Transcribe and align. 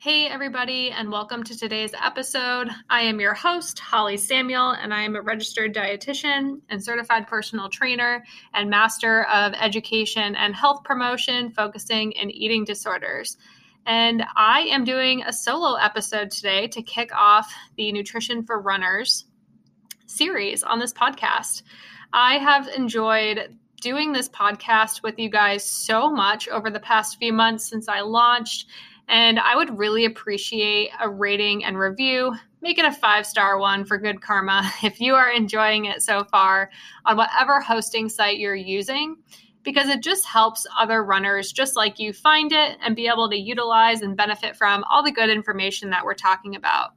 Hey, 0.00 0.28
everybody, 0.28 0.92
and 0.92 1.10
welcome 1.10 1.42
to 1.42 1.58
today's 1.58 1.90
episode. 2.00 2.68
I 2.88 3.00
am 3.00 3.18
your 3.18 3.34
host, 3.34 3.80
Holly 3.80 4.16
Samuel, 4.16 4.70
and 4.70 4.94
I 4.94 5.02
am 5.02 5.16
a 5.16 5.20
registered 5.20 5.74
dietitian 5.74 6.60
and 6.68 6.80
certified 6.80 7.26
personal 7.26 7.68
trainer 7.68 8.24
and 8.54 8.70
master 8.70 9.24
of 9.24 9.54
education 9.54 10.36
and 10.36 10.54
health 10.54 10.84
promotion, 10.84 11.50
focusing 11.50 12.12
in 12.12 12.30
eating 12.30 12.64
disorders. 12.64 13.38
And 13.86 14.22
I 14.36 14.60
am 14.70 14.84
doing 14.84 15.24
a 15.24 15.32
solo 15.32 15.74
episode 15.74 16.30
today 16.30 16.68
to 16.68 16.80
kick 16.80 17.12
off 17.12 17.52
the 17.76 17.90
Nutrition 17.90 18.44
for 18.44 18.60
Runners 18.60 19.24
series 20.06 20.62
on 20.62 20.78
this 20.78 20.92
podcast. 20.92 21.64
I 22.12 22.38
have 22.38 22.68
enjoyed 22.68 23.58
doing 23.80 24.12
this 24.12 24.28
podcast 24.28 25.02
with 25.02 25.18
you 25.18 25.28
guys 25.28 25.64
so 25.64 26.08
much 26.08 26.48
over 26.48 26.70
the 26.70 26.78
past 26.78 27.18
few 27.18 27.32
months 27.32 27.68
since 27.68 27.88
I 27.88 28.00
launched 28.02 28.66
and 29.08 29.38
I 29.38 29.56
would 29.56 29.76
really 29.78 30.04
appreciate 30.04 30.90
a 31.00 31.08
rating 31.08 31.64
and 31.64 31.78
review. 31.78 32.34
Make 32.60 32.78
it 32.78 32.84
a 32.84 32.92
five 32.92 33.26
star 33.26 33.58
one 33.58 33.84
for 33.84 33.98
good 33.98 34.20
karma 34.20 34.70
if 34.82 35.00
you 35.00 35.14
are 35.14 35.30
enjoying 35.30 35.86
it 35.86 36.02
so 36.02 36.24
far 36.24 36.70
on 37.06 37.16
whatever 37.16 37.60
hosting 37.60 38.08
site 38.08 38.38
you're 38.38 38.54
using, 38.54 39.16
because 39.62 39.88
it 39.88 40.02
just 40.02 40.26
helps 40.26 40.66
other 40.78 41.02
runners 41.02 41.52
just 41.52 41.74
like 41.74 41.98
you 41.98 42.12
find 42.12 42.52
it 42.52 42.76
and 42.84 42.94
be 42.94 43.08
able 43.08 43.28
to 43.30 43.36
utilize 43.36 44.02
and 44.02 44.16
benefit 44.16 44.56
from 44.56 44.84
all 44.84 45.02
the 45.02 45.12
good 45.12 45.30
information 45.30 45.90
that 45.90 46.04
we're 46.04 46.14
talking 46.14 46.54
about. 46.54 46.90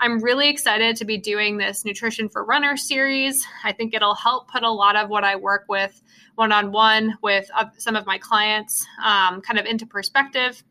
I'm 0.00 0.20
really 0.20 0.48
excited 0.48 0.96
to 0.96 1.04
be 1.04 1.16
doing 1.16 1.58
this 1.58 1.84
Nutrition 1.84 2.28
for 2.28 2.44
Runner 2.44 2.76
series. 2.76 3.46
I 3.62 3.70
think 3.70 3.94
it'll 3.94 4.16
help 4.16 4.50
put 4.50 4.64
a 4.64 4.70
lot 4.70 4.96
of 4.96 5.10
what 5.10 5.22
I 5.22 5.36
work 5.36 5.66
with 5.68 6.02
one 6.34 6.50
on 6.50 6.72
one 6.72 7.16
with 7.22 7.48
uh, 7.54 7.66
some 7.78 7.94
of 7.94 8.04
my 8.04 8.18
clients 8.18 8.84
um, 9.04 9.40
kind 9.42 9.60
of 9.60 9.66
into 9.66 9.86
perspective 9.86 10.64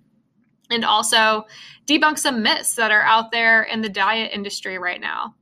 and 0.71 0.85
also 0.85 1.45
debunk 1.85 2.17
some 2.17 2.41
myths 2.41 2.75
that 2.75 2.91
are 2.91 3.03
out 3.03 3.31
there 3.31 3.63
in 3.63 3.81
the 3.81 3.89
diet 3.89 4.31
industry 4.33 4.77
right 4.77 5.01
now. 5.01 5.35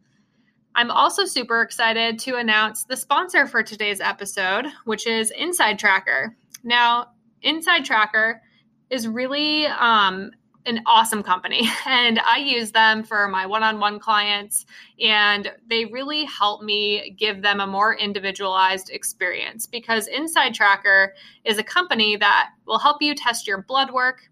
I'm 0.75 0.91
also 0.91 1.25
super 1.25 1.61
excited 1.61 2.19
to 2.19 2.35
announce 2.35 2.85
the 2.85 2.95
sponsor 2.95 3.47
for 3.47 3.63
today's 3.63 3.99
episode, 3.99 4.67
which 4.85 5.07
is 5.07 5.31
Inside 5.31 5.79
Tracker. 5.79 6.35
Now, 6.63 7.07
Inside 7.41 7.85
Tracker 7.85 8.41
is 8.89 9.07
really 9.07 9.65
um, 9.65 10.31
an 10.65 10.81
awesome 10.85 11.23
company, 11.23 11.67
and 11.85 12.19
I 12.19 12.37
use 12.37 12.71
them 12.71 13.03
for 13.03 13.27
my 13.27 13.45
one 13.45 13.63
on 13.63 13.79
one 13.79 13.99
clients, 13.99 14.65
and 15.01 15.51
they 15.67 15.85
really 15.85 16.25
help 16.25 16.61
me 16.61 17.15
give 17.17 17.41
them 17.41 17.59
a 17.59 17.67
more 17.67 17.95
individualized 17.95 18.89
experience 18.89 19.65
because 19.65 20.07
Inside 20.07 20.53
Tracker 20.53 21.13
is 21.43 21.57
a 21.57 21.63
company 21.63 22.15
that 22.15 22.51
will 22.65 22.79
help 22.79 23.01
you 23.01 23.15
test 23.15 23.47
your 23.47 23.63
blood 23.63 23.91
work 23.91 24.29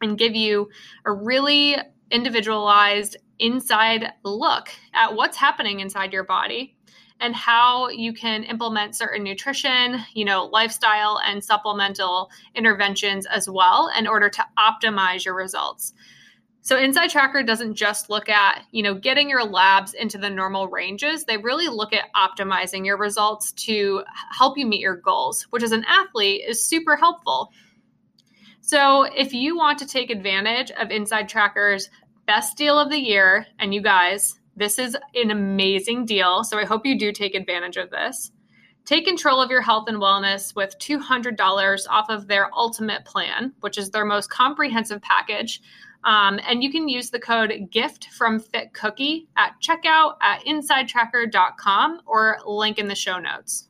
and 0.00 0.18
give 0.18 0.34
you 0.34 0.68
a 1.04 1.12
really 1.12 1.76
individualized 2.10 3.16
inside 3.38 4.12
look 4.24 4.68
at 4.94 5.14
what's 5.14 5.36
happening 5.36 5.80
inside 5.80 6.12
your 6.12 6.24
body 6.24 6.76
and 7.20 7.34
how 7.34 7.88
you 7.88 8.12
can 8.12 8.44
implement 8.44 8.96
certain 8.96 9.22
nutrition, 9.22 10.00
you 10.14 10.24
know, 10.24 10.46
lifestyle 10.46 11.20
and 11.24 11.44
supplemental 11.44 12.30
interventions 12.54 13.26
as 13.26 13.48
well 13.48 13.90
in 13.96 14.06
order 14.06 14.28
to 14.30 14.44
optimize 14.58 15.24
your 15.24 15.34
results. 15.34 15.92
So 16.62 16.76
Inside 16.76 17.08
Tracker 17.08 17.42
doesn't 17.42 17.74
just 17.74 18.10
look 18.10 18.28
at, 18.28 18.64
you 18.70 18.82
know, 18.82 18.94
getting 18.94 19.30
your 19.30 19.44
labs 19.44 19.94
into 19.94 20.18
the 20.18 20.28
normal 20.28 20.68
ranges. 20.68 21.24
They 21.24 21.38
really 21.38 21.68
look 21.68 21.94
at 21.94 22.12
optimizing 22.14 22.84
your 22.84 22.98
results 22.98 23.52
to 23.52 24.02
help 24.30 24.58
you 24.58 24.66
meet 24.66 24.80
your 24.80 24.96
goals, 24.96 25.44
which 25.50 25.62
as 25.62 25.72
an 25.72 25.84
athlete 25.88 26.42
is 26.46 26.64
super 26.64 26.96
helpful. 26.96 27.50
So 28.70 29.02
if 29.02 29.34
you 29.34 29.56
want 29.56 29.80
to 29.80 29.84
take 29.84 30.10
advantage 30.10 30.70
of 30.70 30.92
Inside 30.92 31.28
Tracker's 31.28 31.90
best 32.28 32.56
deal 32.56 32.78
of 32.78 32.88
the 32.88 33.00
year, 33.00 33.44
and 33.58 33.74
you 33.74 33.82
guys, 33.82 34.38
this 34.54 34.78
is 34.78 34.96
an 35.16 35.32
amazing 35.32 36.06
deal. 36.06 36.44
So 36.44 36.56
I 36.56 36.64
hope 36.64 36.86
you 36.86 36.96
do 36.96 37.10
take 37.10 37.34
advantage 37.34 37.76
of 37.76 37.90
this. 37.90 38.30
Take 38.84 39.06
control 39.06 39.42
of 39.42 39.50
your 39.50 39.60
health 39.60 39.88
and 39.88 39.98
wellness 39.98 40.54
with 40.54 40.78
$200 40.78 41.80
off 41.90 42.10
of 42.10 42.28
their 42.28 42.48
ultimate 42.54 43.04
plan, 43.04 43.52
which 43.58 43.76
is 43.76 43.90
their 43.90 44.04
most 44.04 44.30
comprehensive 44.30 45.02
package. 45.02 45.60
Um, 46.04 46.38
and 46.48 46.62
you 46.62 46.70
can 46.70 46.88
use 46.88 47.10
the 47.10 47.18
code 47.18 47.70
GIFT 47.72 48.04
from 48.12 48.38
Fit 48.38 48.72
Cookie 48.72 49.26
at 49.36 49.54
checkout 49.60 50.12
at 50.22 50.44
insidetracker.com 50.44 52.02
or 52.06 52.38
link 52.46 52.78
in 52.78 52.86
the 52.86 52.94
show 52.94 53.18
notes. 53.18 53.69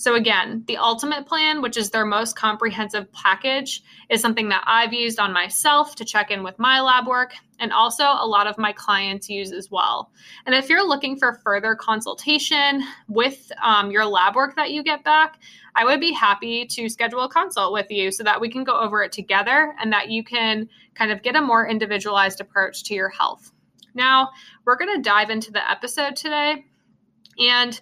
So, 0.00 0.14
again, 0.14 0.64
the 0.66 0.78
ultimate 0.78 1.26
plan, 1.26 1.60
which 1.60 1.76
is 1.76 1.90
their 1.90 2.06
most 2.06 2.34
comprehensive 2.34 3.12
package, 3.12 3.82
is 4.08 4.22
something 4.22 4.48
that 4.48 4.64
I've 4.66 4.94
used 4.94 5.18
on 5.18 5.30
myself 5.30 5.94
to 5.96 6.06
check 6.06 6.30
in 6.30 6.42
with 6.42 6.58
my 6.58 6.80
lab 6.80 7.06
work, 7.06 7.34
and 7.58 7.70
also 7.70 8.04
a 8.04 8.26
lot 8.26 8.46
of 8.46 8.56
my 8.56 8.72
clients 8.72 9.28
use 9.28 9.52
as 9.52 9.70
well. 9.70 10.10
And 10.46 10.54
if 10.54 10.70
you're 10.70 10.88
looking 10.88 11.18
for 11.18 11.34
further 11.44 11.74
consultation 11.74 12.82
with 13.08 13.52
um, 13.62 13.90
your 13.90 14.06
lab 14.06 14.36
work 14.36 14.56
that 14.56 14.70
you 14.70 14.82
get 14.82 15.04
back, 15.04 15.38
I 15.74 15.84
would 15.84 16.00
be 16.00 16.12
happy 16.12 16.64
to 16.64 16.88
schedule 16.88 17.20
a 17.24 17.28
consult 17.28 17.74
with 17.74 17.90
you 17.90 18.10
so 18.10 18.24
that 18.24 18.40
we 18.40 18.48
can 18.48 18.64
go 18.64 18.80
over 18.80 19.02
it 19.02 19.12
together 19.12 19.74
and 19.78 19.92
that 19.92 20.08
you 20.08 20.24
can 20.24 20.70
kind 20.94 21.12
of 21.12 21.20
get 21.20 21.36
a 21.36 21.42
more 21.42 21.68
individualized 21.68 22.40
approach 22.40 22.84
to 22.84 22.94
your 22.94 23.10
health. 23.10 23.52
Now, 23.92 24.30
we're 24.64 24.78
going 24.78 24.96
to 24.96 25.02
dive 25.02 25.28
into 25.28 25.52
the 25.52 25.70
episode 25.70 26.16
today. 26.16 26.64
And 27.38 27.78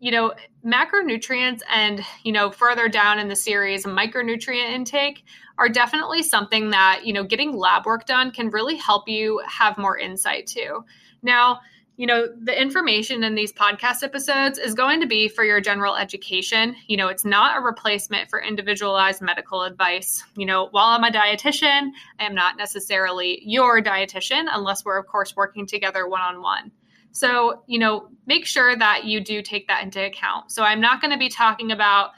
you 0.00 0.10
know, 0.10 0.32
macronutrients 0.64 1.60
and, 1.68 2.02
you 2.22 2.32
know, 2.32 2.50
further 2.50 2.88
down 2.88 3.18
in 3.18 3.28
the 3.28 3.36
series, 3.36 3.84
micronutrient 3.84 4.70
intake 4.70 5.24
are 5.58 5.68
definitely 5.68 6.22
something 6.22 6.70
that, 6.70 7.02
you 7.04 7.12
know, 7.12 7.24
getting 7.24 7.56
lab 7.56 7.84
work 7.84 8.06
done 8.06 8.30
can 8.30 8.50
really 8.50 8.76
help 8.76 9.08
you 9.08 9.42
have 9.46 9.76
more 9.76 9.98
insight 9.98 10.46
to. 10.46 10.84
Now, 11.22 11.60
you 11.96 12.06
know, 12.06 12.28
the 12.44 12.58
information 12.58 13.24
in 13.24 13.34
these 13.34 13.52
podcast 13.52 14.04
episodes 14.04 14.56
is 14.56 14.72
going 14.72 15.00
to 15.00 15.06
be 15.08 15.26
for 15.26 15.42
your 15.42 15.60
general 15.60 15.96
education. 15.96 16.76
You 16.86 16.96
know, 16.96 17.08
it's 17.08 17.24
not 17.24 17.58
a 17.58 17.60
replacement 17.60 18.30
for 18.30 18.40
individualized 18.40 19.20
medical 19.20 19.64
advice. 19.64 20.22
You 20.36 20.46
know, 20.46 20.68
while 20.70 20.86
I'm 20.86 21.02
a 21.02 21.10
dietitian, 21.10 21.90
I 22.20 22.24
am 22.24 22.36
not 22.36 22.56
necessarily 22.56 23.42
your 23.44 23.82
dietitian 23.82 24.44
unless 24.48 24.84
we're, 24.84 24.96
of 24.96 25.08
course, 25.08 25.34
working 25.34 25.66
together 25.66 26.06
one 26.06 26.20
on 26.20 26.40
one. 26.40 26.70
So, 27.12 27.62
you 27.66 27.78
know, 27.78 28.08
make 28.26 28.46
sure 28.46 28.76
that 28.76 29.04
you 29.04 29.20
do 29.20 29.42
take 29.42 29.68
that 29.68 29.82
into 29.82 30.04
account. 30.04 30.52
So, 30.52 30.62
I'm 30.62 30.80
not 30.80 31.00
going 31.00 31.12
to 31.12 31.18
be 31.18 31.28
talking 31.28 31.72
about 31.72 32.10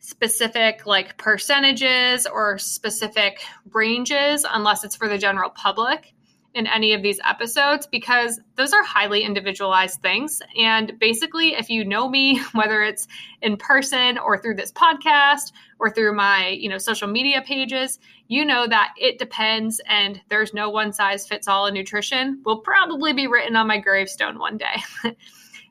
specific 0.00 0.86
like 0.86 1.16
percentages 1.18 2.26
or 2.26 2.58
specific 2.58 3.40
ranges 3.72 4.46
unless 4.48 4.84
it's 4.84 4.96
for 4.96 5.08
the 5.08 5.18
general 5.18 5.50
public 5.50 6.14
in 6.54 6.66
any 6.66 6.92
of 6.94 7.02
these 7.02 7.20
episodes 7.28 7.86
because 7.86 8.40
those 8.56 8.72
are 8.72 8.82
highly 8.82 9.22
individualized 9.22 10.00
things. 10.00 10.40
And 10.58 10.98
basically, 10.98 11.54
if 11.54 11.70
you 11.70 11.84
know 11.84 12.08
me, 12.08 12.40
whether 12.52 12.82
it's 12.82 13.06
in 13.42 13.56
person 13.56 14.18
or 14.18 14.38
through 14.38 14.54
this 14.54 14.72
podcast 14.72 15.52
or 15.78 15.90
through 15.90 16.14
my, 16.14 16.48
you 16.48 16.68
know, 16.68 16.78
social 16.78 17.08
media 17.08 17.42
pages, 17.42 17.98
you 18.28 18.44
know 18.44 18.66
that 18.66 18.92
it 18.98 19.18
depends 19.18 19.80
and 19.86 20.20
there's 20.28 20.54
no 20.54 20.70
one 20.70 20.92
size 20.92 21.26
fits 21.26 21.48
all 21.48 21.66
in 21.66 21.74
nutrition 21.74 22.40
will 22.44 22.60
probably 22.60 23.12
be 23.12 23.26
written 23.26 23.56
on 23.56 23.66
my 23.66 23.78
gravestone 23.78 24.38
one 24.38 24.56
day. 24.56 24.82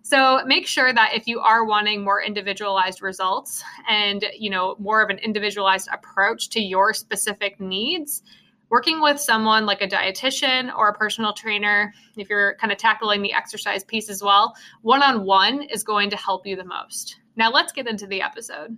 So 0.07 0.41
make 0.45 0.67
sure 0.67 0.93
that 0.93 1.11
if 1.13 1.27
you 1.27 1.41
are 1.41 1.65
wanting 1.65 2.01
more 2.01 2.23
individualized 2.23 3.01
results 3.01 3.61
and, 3.89 4.23
you 4.39 4.49
know, 4.49 4.77
more 4.79 5.01
of 5.01 5.09
an 5.09 5.17
individualized 5.17 5.89
approach 5.91 6.47
to 6.51 6.61
your 6.61 6.93
specific 6.93 7.59
needs, 7.59 8.23
working 8.69 9.01
with 9.01 9.19
someone 9.19 9.65
like 9.65 9.81
a 9.81 9.87
dietitian 9.87 10.73
or 10.73 10.87
a 10.87 10.93
personal 10.93 11.33
trainer, 11.33 11.93
if 12.15 12.29
you're 12.29 12.55
kind 12.55 12.71
of 12.71 12.77
tackling 12.77 13.21
the 13.21 13.33
exercise 13.33 13.83
piece 13.83 14.09
as 14.09 14.23
well, 14.23 14.55
one 14.81 15.03
on 15.03 15.25
one 15.25 15.63
is 15.63 15.83
going 15.83 16.09
to 16.09 16.15
help 16.15 16.47
you 16.47 16.55
the 16.55 16.63
most. 16.63 17.19
Now, 17.35 17.51
let's 17.51 17.73
get 17.73 17.85
into 17.85 18.07
the 18.07 18.21
episode. 18.21 18.77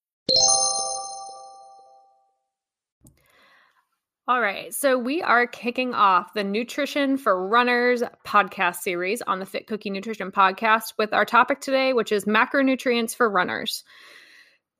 All 4.27 4.39
right, 4.39 4.71
so 4.71 4.99
we 4.99 5.23
are 5.23 5.47
kicking 5.47 5.95
off 5.95 6.35
the 6.35 6.43
Nutrition 6.43 7.17
for 7.17 7.47
Runners 7.47 8.03
podcast 8.25 8.75
series 8.75 9.23
on 9.23 9.39
the 9.39 9.47
Fit 9.47 9.65
Cookie 9.65 9.89
Nutrition 9.89 10.31
podcast 10.31 10.93
with 10.99 11.11
our 11.11 11.25
topic 11.25 11.59
today, 11.59 11.93
which 11.93 12.11
is 12.11 12.25
macronutrients 12.25 13.15
for 13.15 13.27
runners. 13.27 13.83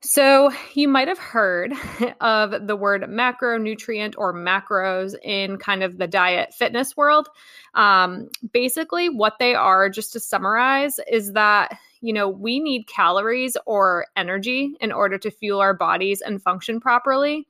So, 0.00 0.52
you 0.74 0.86
might 0.86 1.08
have 1.08 1.18
heard 1.18 1.72
of 2.20 2.68
the 2.68 2.76
word 2.76 3.02
macronutrient 3.02 4.14
or 4.16 4.32
macros 4.32 5.16
in 5.24 5.58
kind 5.58 5.82
of 5.82 5.98
the 5.98 6.06
diet 6.06 6.54
fitness 6.54 6.96
world. 6.96 7.28
Um, 7.74 8.28
basically, 8.52 9.08
what 9.08 9.34
they 9.40 9.56
are, 9.56 9.90
just 9.90 10.12
to 10.12 10.20
summarize, 10.20 11.00
is 11.10 11.32
that 11.32 11.76
you 12.00 12.12
know 12.12 12.28
we 12.28 12.60
need 12.60 12.86
calories 12.86 13.56
or 13.66 14.06
energy 14.16 14.76
in 14.80 14.92
order 14.92 15.18
to 15.18 15.32
fuel 15.32 15.60
our 15.60 15.74
bodies 15.74 16.20
and 16.20 16.40
function 16.40 16.78
properly. 16.78 17.48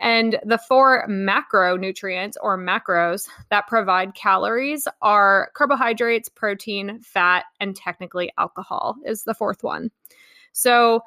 And 0.00 0.40
the 0.44 0.58
four 0.58 1.06
macronutrients 1.08 2.34
or 2.40 2.58
macros 2.58 3.28
that 3.50 3.66
provide 3.66 4.14
calories 4.14 4.88
are 5.02 5.50
carbohydrates, 5.54 6.28
protein, 6.28 7.00
fat, 7.00 7.44
and 7.60 7.76
technically 7.76 8.32
alcohol, 8.38 8.96
is 9.04 9.24
the 9.24 9.34
fourth 9.34 9.62
one. 9.62 9.90
So, 10.52 11.02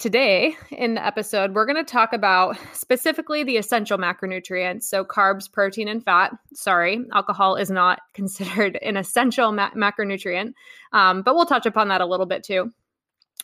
Today 0.00 0.56
in 0.70 0.94
the 0.94 1.04
episode, 1.04 1.54
we're 1.54 1.66
going 1.66 1.76
to 1.76 1.84
talk 1.84 2.14
about 2.14 2.56
specifically 2.72 3.44
the 3.44 3.58
essential 3.58 3.98
macronutrients. 3.98 4.84
So, 4.84 5.04
carbs, 5.04 5.52
protein, 5.52 5.88
and 5.88 6.02
fat. 6.02 6.32
Sorry, 6.54 7.04
alcohol 7.12 7.56
is 7.56 7.70
not 7.70 8.00
considered 8.14 8.78
an 8.80 8.96
essential 8.96 9.52
ma- 9.52 9.72
macronutrient, 9.72 10.54
um, 10.94 11.20
but 11.20 11.34
we'll 11.34 11.44
touch 11.44 11.66
upon 11.66 11.88
that 11.88 12.00
a 12.00 12.06
little 12.06 12.24
bit 12.24 12.44
too, 12.44 12.72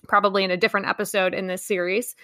probably 0.09 0.45
in 0.45 0.51
a 0.51 0.57
different 0.57 0.87
episode 0.87 1.35
in 1.35 1.47
this 1.47 1.63
series. 1.63 2.17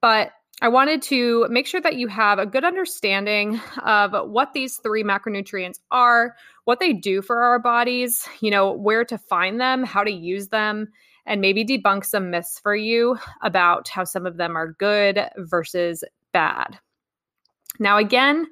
But 0.00 0.32
I 0.62 0.68
wanted 0.68 1.02
to 1.02 1.46
make 1.50 1.66
sure 1.66 1.80
that 1.80 1.96
you 1.96 2.06
have 2.08 2.38
a 2.38 2.46
good 2.46 2.64
understanding 2.64 3.60
of 3.82 4.30
what 4.30 4.52
these 4.52 4.76
three 4.76 5.02
macronutrients 5.02 5.78
are, 5.90 6.36
what 6.64 6.80
they 6.80 6.92
do 6.92 7.22
for 7.22 7.42
our 7.42 7.58
bodies, 7.58 8.26
you 8.40 8.50
know, 8.50 8.72
where 8.72 9.04
to 9.04 9.18
find 9.18 9.60
them, 9.60 9.82
how 9.82 10.04
to 10.04 10.12
use 10.12 10.48
them 10.48 10.88
and 11.26 11.40
maybe 11.40 11.64
debunk 11.64 12.04
some 12.04 12.30
myths 12.30 12.60
for 12.62 12.76
you 12.76 13.18
about 13.42 13.88
how 13.88 14.04
some 14.04 14.26
of 14.26 14.36
them 14.36 14.56
are 14.56 14.74
good 14.78 15.20
versus 15.38 16.04
bad. 16.32 16.78
Now, 17.78 17.98
again, 17.98 18.46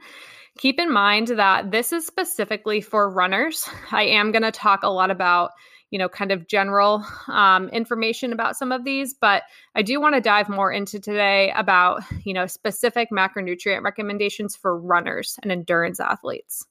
keep 0.58 0.80
in 0.80 0.92
mind 0.92 1.28
that 1.28 1.70
this 1.70 1.92
is 1.92 2.06
specifically 2.06 2.80
for 2.80 3.08
runners. 3.08 3.68
I 3.90 4.04
am 4.04 4.32
going 4.32 4.42
to 4.42 4.50
talk 4.50 4.82
a 4.82 4.90
lot 4.90 5.10
about 5.10 5.52
you 5.92 5.98
know, 5.98 6.08
kind 6.08 6.32
of 6.32 6.48
general 6.48 7.04
um, 7.28 7.68
information 7.68 8.32
about 8.32 8.56
some 8.56 8.72
of 8.72 8.82
these, 8.82 9.12
but 9.12 9.42
I 9.74 9.82
do 9.82 10.00
want 10.00 10.14
to 10.14 10.22
dive 10.22 10.48
more 10.48 10.72
into 10.72 10.98
today 10.98 11.52
about, 11.54 12.02
you 12.24 12.32
know, 12.32 12.46
specific 12.46 13.10
macronutrient 13.12 13.82
recommendations 13.82 14.56
for 14.56 14.76
runners 14.76 15.38
and 15.42 15.52
endurance 15.52 16.00
athletes. 16.00 16.66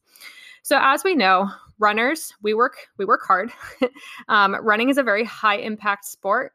So 0.64 0.80
as 0.82 1.04
we 1.04 1.14
know, 1.14 1.50
runners, 1.78 2.34
we 2.42 2.56
work 2.56 2.78
we 2.98 3.06
work 3.06 3.22
hard. 3.24 3.52
um, 4.28 4.56
running 4.56 4.90
is 4.90 4.98
a 4.98 5.04
very 5.04 5.24
high 5.24 5.58
impact 5.58 6.06
sport. 6.06 6.54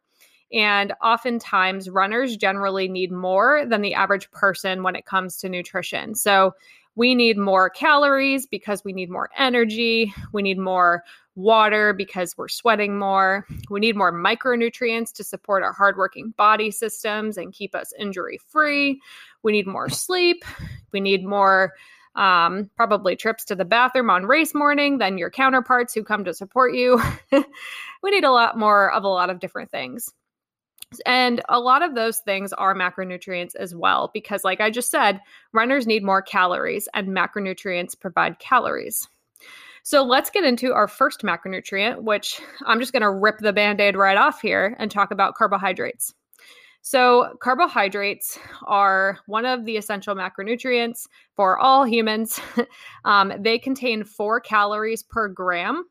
And 0.52 0.92
oftentimes, 1.02 1.88
runners 1.90 2.36
generally 2.36 2.88
need 2.88 3.10
more 3.10 3.64
than 3.64 3.82
the 3.82 3.94
average 3.94 4.30
person 4.30 4.82
when 4.82 4.94
it 4.94 5.06
comes 5.06 5.36
to 5.38 5.48
nutrition. 5.48 6.14
So, 6.14 6.54
we 6.96 7.14
need 7.14 7.37
more 7.37 7.70
calories 7.70 8.46
because 8.46 8.82
we 8.82 8.93
need 8.93 9.10
more 9.10 9.31
energy. 9.37 10.12
We 10.32 10.43
need 10.43 10.58
more 10.58 11.04
water 11.37 11.93
because 11.93 12.37
we're 12.37 12.48
sweating 12.48 12.98
more. 12.98 13.46
We 13.70 13.81
need 13.81 13.96
more 13.96 14.12
micronutrients 14.12 15.12
to 15.12 15.25
support 15.25 15.62
our 15.62 15.75
hardworking 15.75 16.32
body 16.38 16.70
systems 16.70 17.37
and 17.37 17.52
keep 17.52 17.75
us 17.75 17.93
injury 17.98 18.40
free. 18.48 19.00
We 19.43 19.52
need 19.52 19.66
more 19.66 19.90
sleep. 19.90 20.44
We 20.93 21.00
need 21.00 21.25
more 21.25 21.75
um, 22.14 22.70
probably 22.76 23.14
trips 23.14 23.44
to 23.44 23.54
the 23.54 23.66
bathroom 23.66 24.08
on 24.08 24.25
race 24.25 24.54
morning 24.54 24.96
than 24.96 25.19
your 25.19 25.31
counterparts 25.31 25.93
who 25.93 26.02
come 26.02 26.25
to 26.25 26.32
support 26.32 26.75
you. 26.75 26.98
we 27.31 28.10
need 28.10 28.25
a 28.25 28.32
lot 28.32 28.58
more 28.58 28.90
of 28.90 29.04
a 29.04 29.08
lot 29.08 29.28
of 29.28 29.38
different 29.38 29.70
things. 29.70 30.10
And 31.04 31.42
a 31.48 31.58
lot 31.58 31.82
of 31.82 31.94
those 31.94 32.18
things 32.18 32.52
are 32.52 32.74
macronutrients 32.74 33.56
as 33.56 33.74
well, 33.74 34.10
because, 34.14 34.44
like 34.44 34.60
I 34.60 34.70
just 34.70 34.90
said, 34.90 35.20
runners 35.52 35.86
need 35.86 36.04
more 36.04 36.22
calories, 36.22 36.88
and 36.94 37.08
macronutrients 37.08 37.98
provide 37.98 38.38
calories. 38.38 39.08
So 39.82 40.02
let's 40.02 40.30
get 40.30 40.42
into 40.42 40.72
our 40.72 40.88
first 40.88 41.22
macronutrient, 41.22 42.02
which 42.02 42.40
I'm 42.64 42.80
just 42.80 42.92
going 42.92 43.02
to 43.02 43.10
rip 43.10 43.38
the 43.38 43.52
band 43.52 43.80
aid 43.80 43.96
right 43.96 44.16
off 44.16 44.40
here 44.40 44.74
and 44.80 44.90
talk 44.90 45.12
about 45.12 45.36
carbohydrates. 45.36 46.12
So, 46.82 47.36
carbohydrates 47.40 48.38
are 48.64 49.18
one 49.26 49.44
of 49.44 49.64
the 49.64 49.76
essential 49.76 50.14
macronutrients 50.14 51.08
for 51.34 51.58
all 51.58 51.84
humans. 51.84 52.40
um, 53.04 53.32
they 53.40 53.58
contain 53.58 54.04
four 54.04 54.40
calories 54.40 55.02
per 55.02 55.26
gram. 55.26 55.84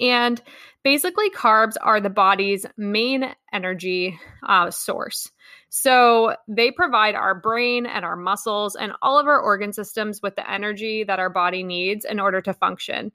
And 0.00 0.40
basically, 0.82 1.30
carbs 1.30 1.74
are 1.80 2.00
the 2.00 2.10
body's 2.10 2.66
main 2.76 3.34
energy 3.52 4.18
uh, 4.46 4.70
source. 4.70 5.30
So, 5.68 6.36
they 6.46 6.70
provide 6.70 7.14
our 7.14 7.34
brain 7.34 7.86
and 7.86 8.04
our 8.04 8.16
muscles 8.16 8.76
and 8.76 8.92
all 9.02 9.18
of 9.18 9.26
our 9.26 9.40
organ 9.40 9.72
systems 9.72 10.22
with 10.22 10.36
the 10.36 10.50
energy 10.50 11.04
that 11.04 11.18
our 11.18 11.30
body 11.30 11.62
needs 11.62 12.04
in 12.04 12.20
order 12.20 12.40
to 12.42 12.54
function. 12.54 13.12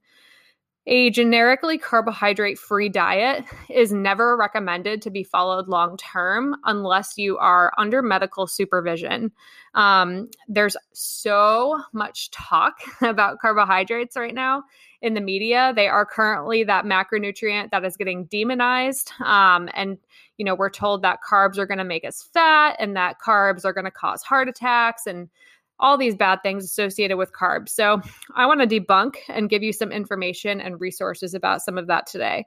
A 0.86 1.12
generically 1.12 1.78
carbohydrate 1.78 2.60
free 2.60 2.90
diet 2.90 3.46
is 3.70 3.94
never 3.94 4.36
recommended 4.36 5.02
to 5.04 5.10
be 5.10 5.24
followed 5.24 5.70
long 5.70 5.96
term 5.96 6.58
unless 6.66 7.18
you 7.18 7.38
are 7.38 7.72
under 7.78 8.02
medical 8.02 8.48
supervision. 8.48 9.32
Um, 9.76 10.30
there's 10.50 10.76
so 10.92 11.82
much 11.94 12.32
talk 12.32 12.80
about 13.02 13.40
carbohydrates 13.40 14.18
right 14.18 14.34
now 14.34 14.64
in 15.04 15.14
the 15.14 15.22
media. 15.22 15.74
They 15.76 15.90
are 15.90 16.06
currently 16.06 16.64
that 16.64 16.86
macronutrient 16.86 17.72
that 17.72 17.84
is 17.84 17.98
getting 17.98 18.24
demonized. 18.26 19.12
Um, 19.24 19.70
and, 19.74 19.98
you 20.38 20.46
know, 20.46 20.56
we're 20.56 20.70
told 20.70 21.02
that 21.02 21.20
carbs 21.30 21.58
are 21.58 21.68
going 21.68 21.78
to 21.78 21.84
make 21.84 22.06
us 22.06 22.28
fat 22.34 22.78
and 22.80 22.96
that 22.96 23.18
carbs 23.24 23.66
are 23.66 23.74
going 23.74 23.84
to 23.84 23.92
cause 23.92 24.24
heart 24.24 24.48
attacks 24.48 25.06
and 25.06 25.30
all 25.78 25.98
these 25.98 26.16
bad 26.16 26.40
things 26.42 26.64
associated 26.64 27.18
with 27.18 27.34
carbs. 27.34 27.70
So, 27.70 28.02
I 28.34 28.46
want 28.46 28.62
to 28.62 28.80
debunk 28.80 29.16
and 29.28 29.50
give 29.50 29.62
you 29.62 29.74
some 29.74 29.92
information 29.92 30.62
and 30.62 30.80
resources 30.80 31.34
about 31.34 31.62
some 31.62 31.78
of 31.78 31.88
that 31.88 32.08
today. 32.08 32.46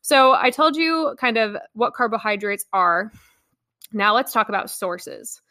So, 0.00 0.32
I 0.32 0.48
told 0.48 0.76
you 0.76 1.14
kind 1.20 1.36
of 1.36 1.56
what 1.74 1.92
carbohydrates 1.92 2.64
are. 2.72 3.12
Now, 3.92 4.14
let's 4.14 4.32
talk 4.32 4.48
about 4.48 4.70
sources. 4.70 5.42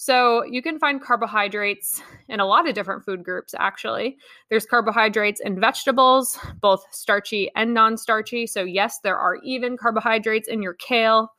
So, 0.00 0.44
you 0.44 0.62
can 0.62 0.78
find 0.78 1.02
carbohydrates 1.02 2.00
in 2.28 2.38
a 2.38 2.46
lot 2.46 2.68
of 2.68 2.74
different 2.76 3.04
food 3.04 3.24
groups, 3.24 3.52
actually. 3.58 4.16
There's 4.48 4.64
carbohydrates 4.64 5.40
in 5.40 5.58
vegetables, 5.58 6.38
both 6.60 6.84
starchy 6.92 7.50
and 7.56 7.74
non 7.74 7.96
starchy. 7.96 8.46
So, 8.46 8.62
yes, 8.62 9.00
there 9.00 9.18
are 9.18 9.36
even 9.42 9.76
carbohydrates 9.76 10.46
in 10.46 10.62
your 10.62 10.74
kale, 10.74 11.32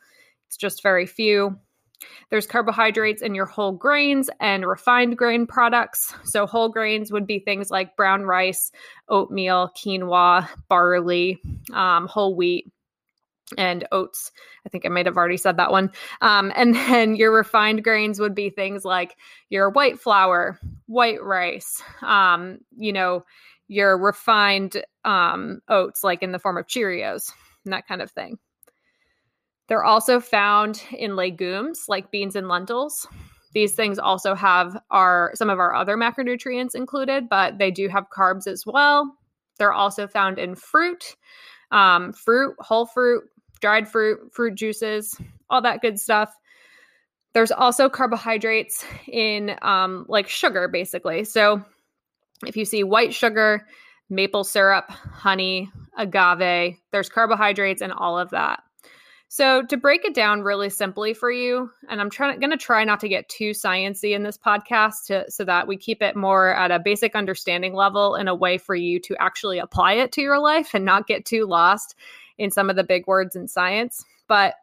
it's 0.49 0.57
just 0.57 0.83
very 0.83 1.05
few. 1.05 1.57
There's 2.31 2.47
carbohydrates 2.47 3.21
in 3.21 3.35
your 3.35 3.45
whole 3.45 3.71
grains 3.71 4.29
and 4.39 4.65
refined 4.65 5.17
grain 5.17 5.45
products. 5.47 6.13
So, 6.25 6.45
whole 6.45 6.69
grains 6.69 7.11
would 7.13 7.27
be 7.27 7.39
things 7.39 7.71
like 7.71 7.95
brown 7.95 8.23
rice, 8.23 8.71
oatmeal, 9.07 9.71
quinoa, 9.77 10.49
barley, 10.67 11.39
um, 11.71 12.07
whole 12.07 12.35
wheat, 12.35 12.65
and 13.57 13.87
oats. 13.91 14.31
I 14.65 14.69
think 14.69 14.85
I 14.85 14.89
might 14.89 15.05
have 15.05 15.17
already 15.17 15.37
said 15.37 15.57
that 15.57 15.71
one. 15.71 15.91
Um, 16.21 16.51
and 16.55 16.75
then 16.75 17.15
your 17.15 17.33
refined 17.33 17.83
grains 17.83 18.19
would 18.19 18.35
be 18.35 18.49
things 18.49 18.85
like 18.85 19.17
your 19.49 19.69
white 19.69 19.99
flour, 19.99 20.59
white 20.87 21.23
rice, 21.23 21.81
um, 22.01 22.59
you 22.77 22.93
know, 22.93 23.25
your 23.67 23.97
refined 23.97 24.83
um, 25.05 25.61
oats, 25.69 26.03
like 26.03 26.23
in 26.23 26.31
the 26.31 26.39
form 26.39 26.57
of 26.57 26.67
Cheerios 26.67 27.31
and 27.63 27.73
that 27.73 27.87
kind 27.87 28.01
of 28.01 28.11
thing. 28.11 28.37
They're 29.67 29.83
also 29.83 30.19
found 30.19 30.81
in 30.91 31.15
legumes 31.15 31.85
like 31.87 32.11
beans 32.11 32.35
and 32.35 32.47
lentils. 32.47 33.07
These 33.53 33.75
things 33.75 33.99
also 33.99 34.33
have 34.33 34.79
our 34.89 35.31
some 35.35 35.49
of 35.49 35.59
our 35.59 35.75
other 35.75 35.95
macronutrients 35.95 36.75
included, 36.75 37.29
but 37.29 37.59
they 37.59 37.69
do 37.69 37.87
have 37.87 38.09
carbs 38.09 38.47
as 38.47 38.65
well. 38.65 39.15
They're 39.59 39.73
also 39.73 40.07
found 40.07 40.39
in 40.39 40.55
fruit, 40.55 41.15
um, 41.71 42.13
fruit, 42.13 42.55
whole 42.59 42.87
fruit, 42.87 43.23
dried 43.59 43.87
fruit, 43.87 44.33
fruit 44.33 44.55
juices, 44.55 45.19
all 45.49 45.61
that 45.61 45.81
good 45.81 45.99
stuff. 45.99 46.33
There's 47.33 47.51
also 47.51 47.89
carbohydrates 47.89 48.83
in 49.07 49.55
um, 49.61 50.05
like 50.09 50.27
sugar, 50.27 50.67
basically. 50.67 51.23
So 51.23 51.63
if 52.45 52.57
you 52.57 52.65
see 52.65 52.83
white 52.83 53.13
sugar, 53.13 53.67
maple 54.09 54.43
syrup, 54.43 54.89
honey, 54.89 55.69
agave, 55.97 56.77
there's 56.91 57.09
carbohydrates 57.09 57.81
in 57.81 57.91
all 57.91 58.17
of 58.17 58.31
that. 58.31 58.63
So 59.31 59.61
to 59.67 59.77
break 59.77 60.05
it 60.05 60.15
down 60.15 60.41
really 60.41 60.71
simply 60.71 61.13
for 61.13 61.29
you, 61.29 61.69
and 61.87 62.01
I'm 62.01 62.09
trying 62.09 62.39
going 62.39 62.49
to 62.49 62.57
try 62.57 62.83
not 62.83 62.99
to 63.01 63.07
get 63.07 63.29
too 63.29 63.51
sciency 63.51 64.15
in 64.15 64.23
this 64.23 64.39
podcast 64.39 65.05
to, 65.05 65.29
so 65.29 65.45
that 65.45 65.67
we 65.67 65.77
keep 65.77 66.01
it 66.01 66.15
more 66.15 66.49
at 66.55 66.71
a 66.71 66.79
basic 66.79 67.15
understanding 67.15 67.75
level 67.75 68.15
in 68.15 68.27
a 68.27 68.33
way 68.33 68.57
for 68.57 68.73
you 68.73 68.99
to 69.01 69.15
actually 69.19 69.59
apply 69.59 69.93
it 69.93 70.11
to 70.13 70.21
your 70.21 70.39
life 70.39 70.73
and 70.73 70.83
not 70.83 71.05
get 71.05 71.25
too 71.25 71.45
lost 71.45 71.93
in 72.39 72.49
some 72.49 72.69
of 72.69 72.75
the 72.75 72.83
big 72.83 73.05
words 73.05 73.35
in 73.35 73.47
science. 73.47 74.03
But 74.27 74.55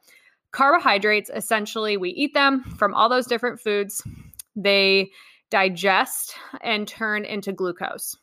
carbohydrates 0.51 1.31
essentially 1.33 1.97
we 1.97 2.11
eat 2.11 2.35
them 2.35 2.65
from 2.77 2.95
all 2.95 3.09
those 3.09 3.27
different 3.27 3.61
foods. 3.61 4.03
They 4.57 5.11
digest 5.51 6.35
and 6.63 6.89
turn 6.89 7.25
into 7.25 7.53
glucose. 7.53 8.17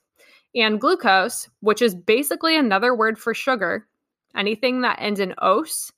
And 0.55 0.81
glucose, 0.81 1.47
which 1.61 1.81
is 1.81 1.95
basically 1.95 2.57
another 2.57 2.93
word 2.93 3.17
for 3.17 3.33
sugar, 3.33 3.87
anything 4.35 4.81
that 4.81 4.99
ends 4.99 5.19
in 5.19 5.33
os 5.37 5.91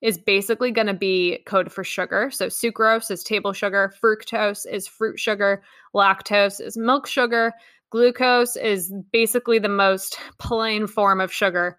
is 0.00 0.16
basically 0.16 0.70
going 0.70 0.86
to 0.86 0.94
be 0.94 1.42
code 1.46 1.70
for 1.70 1.84
sugar. 1.84 2.30
So 2.30 2.46
sucrose 2.46 3.10
is 3.10 3.22
table 3.22 3.52
sugar, 3.52 3.92
fructose 4.02 4.66
is 4.70 4.88
fruit 4.88 5.18
sugar, 5.18 5.62
lactose 5.94 6.60
is 6.60 6.76
milk 6.76 7.06
sugar, 7.06 7.52
glucose 7.90 8.56
is 8.56 8.92
basically 9.12 9.58
the 9.58 9.68
most 9.68 10.18
plain 10.38 10.86
form 10.86 11.20
of 11.20 11.32
sugar, 11.32 11.78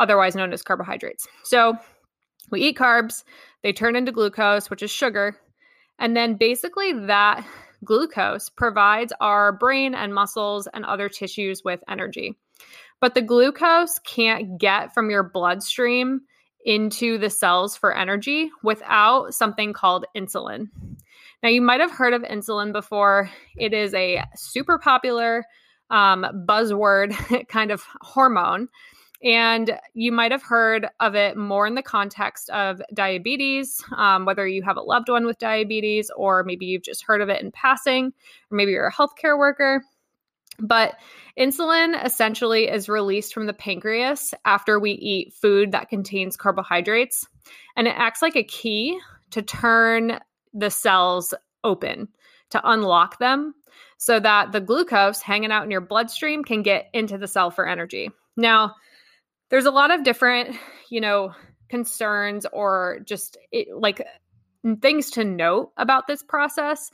otherwise 0.00 0.34
known 0.34 0.52
as 0.52 0.62
carbohydrates. 0.62 1.28
So 1.44 1.76
we 2.50 2.62
eat 2.62 2.76
carbs, 2.76 3.22
they 3.62 3.72
turn 3.72 3.94
into 3.94 4.10
glucose, 4.10 4.70
which 4.70 4.82
is 4.82 4.90
sugar, 4.90 5.36
and 5.98 6.16
then 6.16 6.34
basically 6.34 6.92
that 7.06 7.46
glucose 7.84 8.48
provides 8.48 9.12
our 9.20 9.52
brain 9.52 9.94
and 9.94 10.14
muscles 10.14 10.66
and 10.72 10.84
other 10.84 11.08
tissues 11.08 11.62
with 11.64 11.84
energy. 11.88 12.36
But 13.00 13.14
the 13.14 13.22
glucose 13.22 13.98
can't 14.00 14.58
get 14.58 14.92
from 14.92 15.10
your 15.10 15.22
bloodstream 15.22 16.22
into 16.64 17.16
the 17.18 17.30
cells 17.30 17.76
for 17.76 17.96
energy 17.96 18.50
without 18.62 19.34
something 19.34 19.72
called 19.72 20.04
insulin. 20.16 20.68
Now, 21.42 21.48
you 21.48 21.62
might 21.62 21.80
have 21.80 21.90
heard 21.90 22.12
of 22.12 22.22
insulin 22.22 22.72
before. 22.72 23.30
It 23.56 23.72
is 23.72 23.94
a 23.94 24.24
super 24.34 24.78
popular 24.78 25.46
um, 25.88 26.26
buzzword 26.46 27.46
kind 27.48 27.70
of 27.70 27.82
hormone. 28.02 28.68
And 29.22 29.78
you 29.92 30.12
might 30.12 30.32
have 30.32 30.42
heard 30.42 30.88
of 30.98 31.14
it 31.14 31.36
more 31.36 31.66
in 31.66 31.74
the 31.74 31.82
context 31.82 32.48
of 32.50 32.80
diabetes, 32.94 33.82
um, 33.96 34.24
whether 34.24 34.46
you 34.48 34.62
have 34.62 34.78
a 34.78 34.82
loved 34.82 35.10
one 35.10 35.26
with 35.26 35.38
diabetes, 35.38 36.10
or 36.16 36.42
maybe 36.42 36.64
you've 36.64 36.82
just 36.82 37.04
heard 37.04 37.20
of 37.20 37.28
it 37.28 37.42
in 37.42 37.52
passing, 37.52 38.14
or 38.50 38.56
maybe 38.56 38.72
you're 38.72 38.86
a 38.86 38.92
healthcare 38.92 39.38
worker. 39.38 39.82
But 40.58 40.96
insulin 41.38 42.02
essentially 42.04 42.68
is 42.68 42.88
released 42.88 43.34
from 43.34 43.46
the 43.46 43.52
pancreas 43.52 44.34
after 44.44 44.78
we 44.78 44.92
eat 44.92 45.34
food 45.34 45.72
that 45.72 45.88
contains 45.88 46.36
carbohydrates, 46.36 47.26
and 47.76 47.86
it 47.86 47.94
acts 47.96 48.22
like 48.22 48.36
a 48.36 48.44
key 48.44 48.98
to 49.30 49.42
turn 49.42 50.18
the 50.54 50.70
cells 50.70 51.34
open, 51.62 52.08
to 52.50 52.60
unlock 52.68 53.18
them 53.18 53.54
so 53.96 54.18
that 54.18 54.52
the 54.52 54.60
glucose 54.60 55.20
hanging 55.20 55.52
out 55.52 55.64
in 55.64 55.70
your 55.70 55.80
bloodstream 55.80 56.42
can 56.42 56.62
get 56.62 56.88
into 56.94 57.18
the 57.18 57.28
cell 57.28 57.50
for 57.50 57.68
energy. 57.68 58.10
Now, 58.36 58.74
there's 59.50 59.66
a 59.66 59.70
lot 59.70 59.90
of 59.90 60.04
different, 60.04 60.56
you 60.88 61.00
know, 61.00 61.34
concerns 61.68 62.46
or 62.52 63.00
just 63.04 63.36
it, 63.52 63.68
like 63.76 64.06
things 64.80 65.10
to 65.12 65.24
note 65.24 65.72
about 65.76 66.06
this 66.06 66.22
process. 66.22 66.90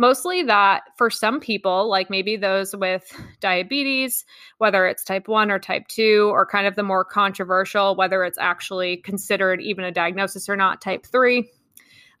Mostly 0.00 0.44
that 0.44 0.82
for 0.96 1.10
some 1.10 1.40
people, 1.40 1.88
like 1.88 2.08
maybe 2.08 2.36
those 2.36 2.74
with 2.74 3.10
diabetes, 3.40 4.24
whether 4.58 4.86
it's 4.86 5.02
type 5.02 5.26
1 5.26 5.50
or 5.50 5.58
type 5.58 5.88
2, 5.88 6.30
or 6.32 6.46
kind 6.46 6.68
of 6.68 6.76
the 6.76 6.84
more 6.84 7.04
controversial, 7.04 7.96
whether 7.96 8.22
it's 8.22 8.38
actually 8.38 8.98
considered 8.98 9.60
even 9.60 9.84
a 9.84 9.90
diagnosis 9.90 10.48
or 10.48 10.54
not, 10.54 10.80
type 10.80 11.04
3, 11.04 11.50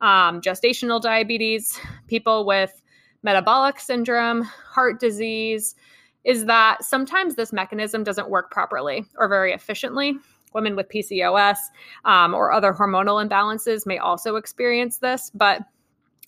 um, 0.00 0.40
gestational 0.40 1.00
diabetes, 1.00 1.78
people 2.08 2.44
with 2.44 2.82
metabolic 3.22 3.78
syndrome, 3.78 4.42
heart 4.42 4.98
disease, 4.98 5.76
is 6.24 6.46
that 6.46 6.84
sometimes 6.84 7.34
this 7.34 7.52
mechanism 7.52 8.04
doesn't 8.04 8.28
work 8.28 8.50
properly 8.50 9.04
or 9.16 9.28
very 9.28 9.52
efficiently. 9.52 10.14
Women 10.54 10.76
with 10.76 10.88
PCOS 10.88 11.56
um, 12.04 12.34
or 12.34 12.52
other 12.52 12.72
hormonal 12.72 13.24
imbalances 13.26 13.86
may 13.86 13.98
also 13.98 14.36
experience 14.36 14.98
this, 14.98 15.30
but 15.34 15.62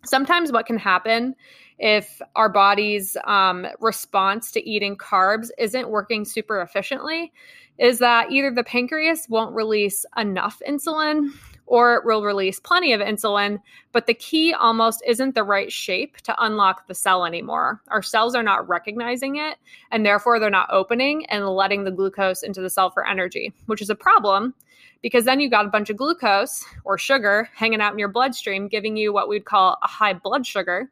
sometimes 0.05 0.53
what 0.53 0.67
can 0.67 0.79
happen 0.79 1.35
if 1.79 2.21
our 2.37 2.49
body's 2.49 3.17
um, 3.25 3.67
response 3.81 4.53
to 4.53 4.69
eating 4.69 4.97
carbs 4.97 5.49
isn't 5.59 5.89
working 5.89 6.25
super 6.25 6.61
efficiently 6.61 7.33
is 7.79 7.99
that 7.99 8.31
either 8.31 8.51
the 8.51 8.63
pancreas 8.63 9.27
won't 9.31 9.55
release 9.55 10.05
enough 10.19 10.61
insulin 10.69 11.31
or 11.71 11.95
it 11.95 12.05
will 12.05 12.25
release 12.25 12.59
plenty 12.59 12.93
of 12.93 13.01
insulin, 13.01 13.57
but 13.93 14.09
the 14.09 14.15
key 14.15 14.53
almost 14.53 15.05
isn't 15.07 15.37
the 15.37 15.45
right 15.45 15.71
shape 15.71 16.17
to 16.17 16.35
unlock 16.45 16.89
the 16.89 16.95
cell 16.95 17.25
anymore. 17.25 17.81
Our 17.89 18.03
cells 18.03 18.35
are 18.35 18.43
not 18.43 18.69
recognizing 18.69 19.37
it, 19.37 19.57
and 19.93 20.05
therefore 20.05 20.41
they're 20.41 20.51
not 20.51 20.69
opening 20.73 21.27
and 21.27 21.49
letting 21.49 21.85
the 21.85 21.93
glucose 21.93 22.43
into 22.43 22.61
the 22.61 22.69
cell 22.69 22.91
for 22.91 23.07
energy, 23.07 23.55
which 23.67 23.81
is 23.81 23.89
a 23.89 23.95
problem 23.95 24.53
because 25.01 25.25
then 25.25 25.39
you've 25.39 25.53
got 25.53 25.65
a 25.65 25.71
bunch 25.71 25.91
of 25.91 25.97
glucose 25.97 26.65
or 26.85 26.99
sugar 26.99 27.49
hanging 27.55 27.81
out 27.81 27.93
in 27.93 28.01
your 28.01 28.09
bloodstream, 28.09 28.67
giving 28.67 28.97
you 28.97 29.13
what 29.13 29.29
we'd 29.29 29.45
call 29.45 29.79
a 29.85 29.87
high 29.87 30.13
blood 30.13 30.45
sugar. 30.45 30.91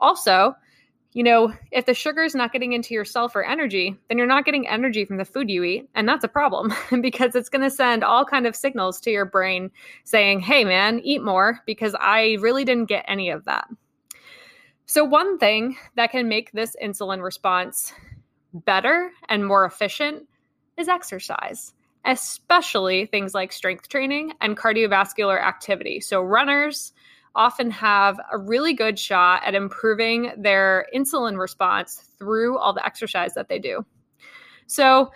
Also, 0.00 0.56
you 1.12 1.24
know, 1.24 1.52
if 1.72 1.86
the 1.86 1.94
sugar 1.94 2.22
is 2.22 2.36
not 2.36 2.52
getting 2.52 2.72
into 2.72 2.94
your 2.94 3.04
cell 3.04 3.28
for 3.28 3.44
energy, 3.44 3.96
then 4.08 4.16
you're 4.16 4.26
not 4.28 4.44
getting 4.44 4.68
energy 4.68 5.04
from 5.04 5.16
the 5.16 5.24
food 5.24 5.50
you 5.50 5.64
eat, 5.64 5.88
and 5.94 6.08
that's 6.08 6.24
a 6.24 6.28
problem 6.28 6.72
because 7.00 7.34
it's 7.34 7.48
going 7.48 7.62
to 7.62 7.70
send 7.70 8.04
all 8.04 8.24
kind 8.24 8.46
of 8.46 8.54
signals 8.54 9.00
to 9.00 9.10
your 9.10 9.24
brain 9.24 9.70
saying, 10.04 10.40
"Hey 10.40 10.64
man, 10.64 11.00
eat 11.00 11.22
more 11.22 11.60
because 11.66 11.96
I 11.98 12.36
really 12.40 12.64
didn't 12.64 12.88
get 12.88 13.04
any 13.08 13.30
of 13.30 13.44
that." 13.46 13.68
So 14.86 15.04
one 15.04 15.38
thing 15.38 15.76
that 15.96 16.10
can 16.10 16.28
make 16.28 16.52
this 16.52 16.76
insulin 16.82 17.22
response 17.22 17.92
better 18.52 19.10
and 19.28 19.46
more 19.46 19.64
efficient 19.64 20.26
is 20.76 20.88
exercise, 20.88 21.72
especially 22.04 23.06
things 23.06 23.34
like 23.34 23.52
strength 23.52 23.88
training 23.88 24.32
and 24.40 24.56
cardiovascular 24.56 25.40
activity. 25.40 26.00
So 26.00 26.22
runners, 26.22 26.92
often 27.34 27.70
have 27.70 28.18
a 28.32 28.38
really 28.38 28.74
good 28.74 28.98
shot 28.98 29.42
at 29.44 29.54
improving 29.54 30.32
their 30.36 30.86
insulin 30.94 31.38
response 31.38 32.10
through 32.18 32.58
all 32.58 32.72
the 32.72 32.84
exercise 32.84 33.34
that 33.34 33.48
they 33.48 33.58
do. 33.58 33.84
So, 34.66 35.10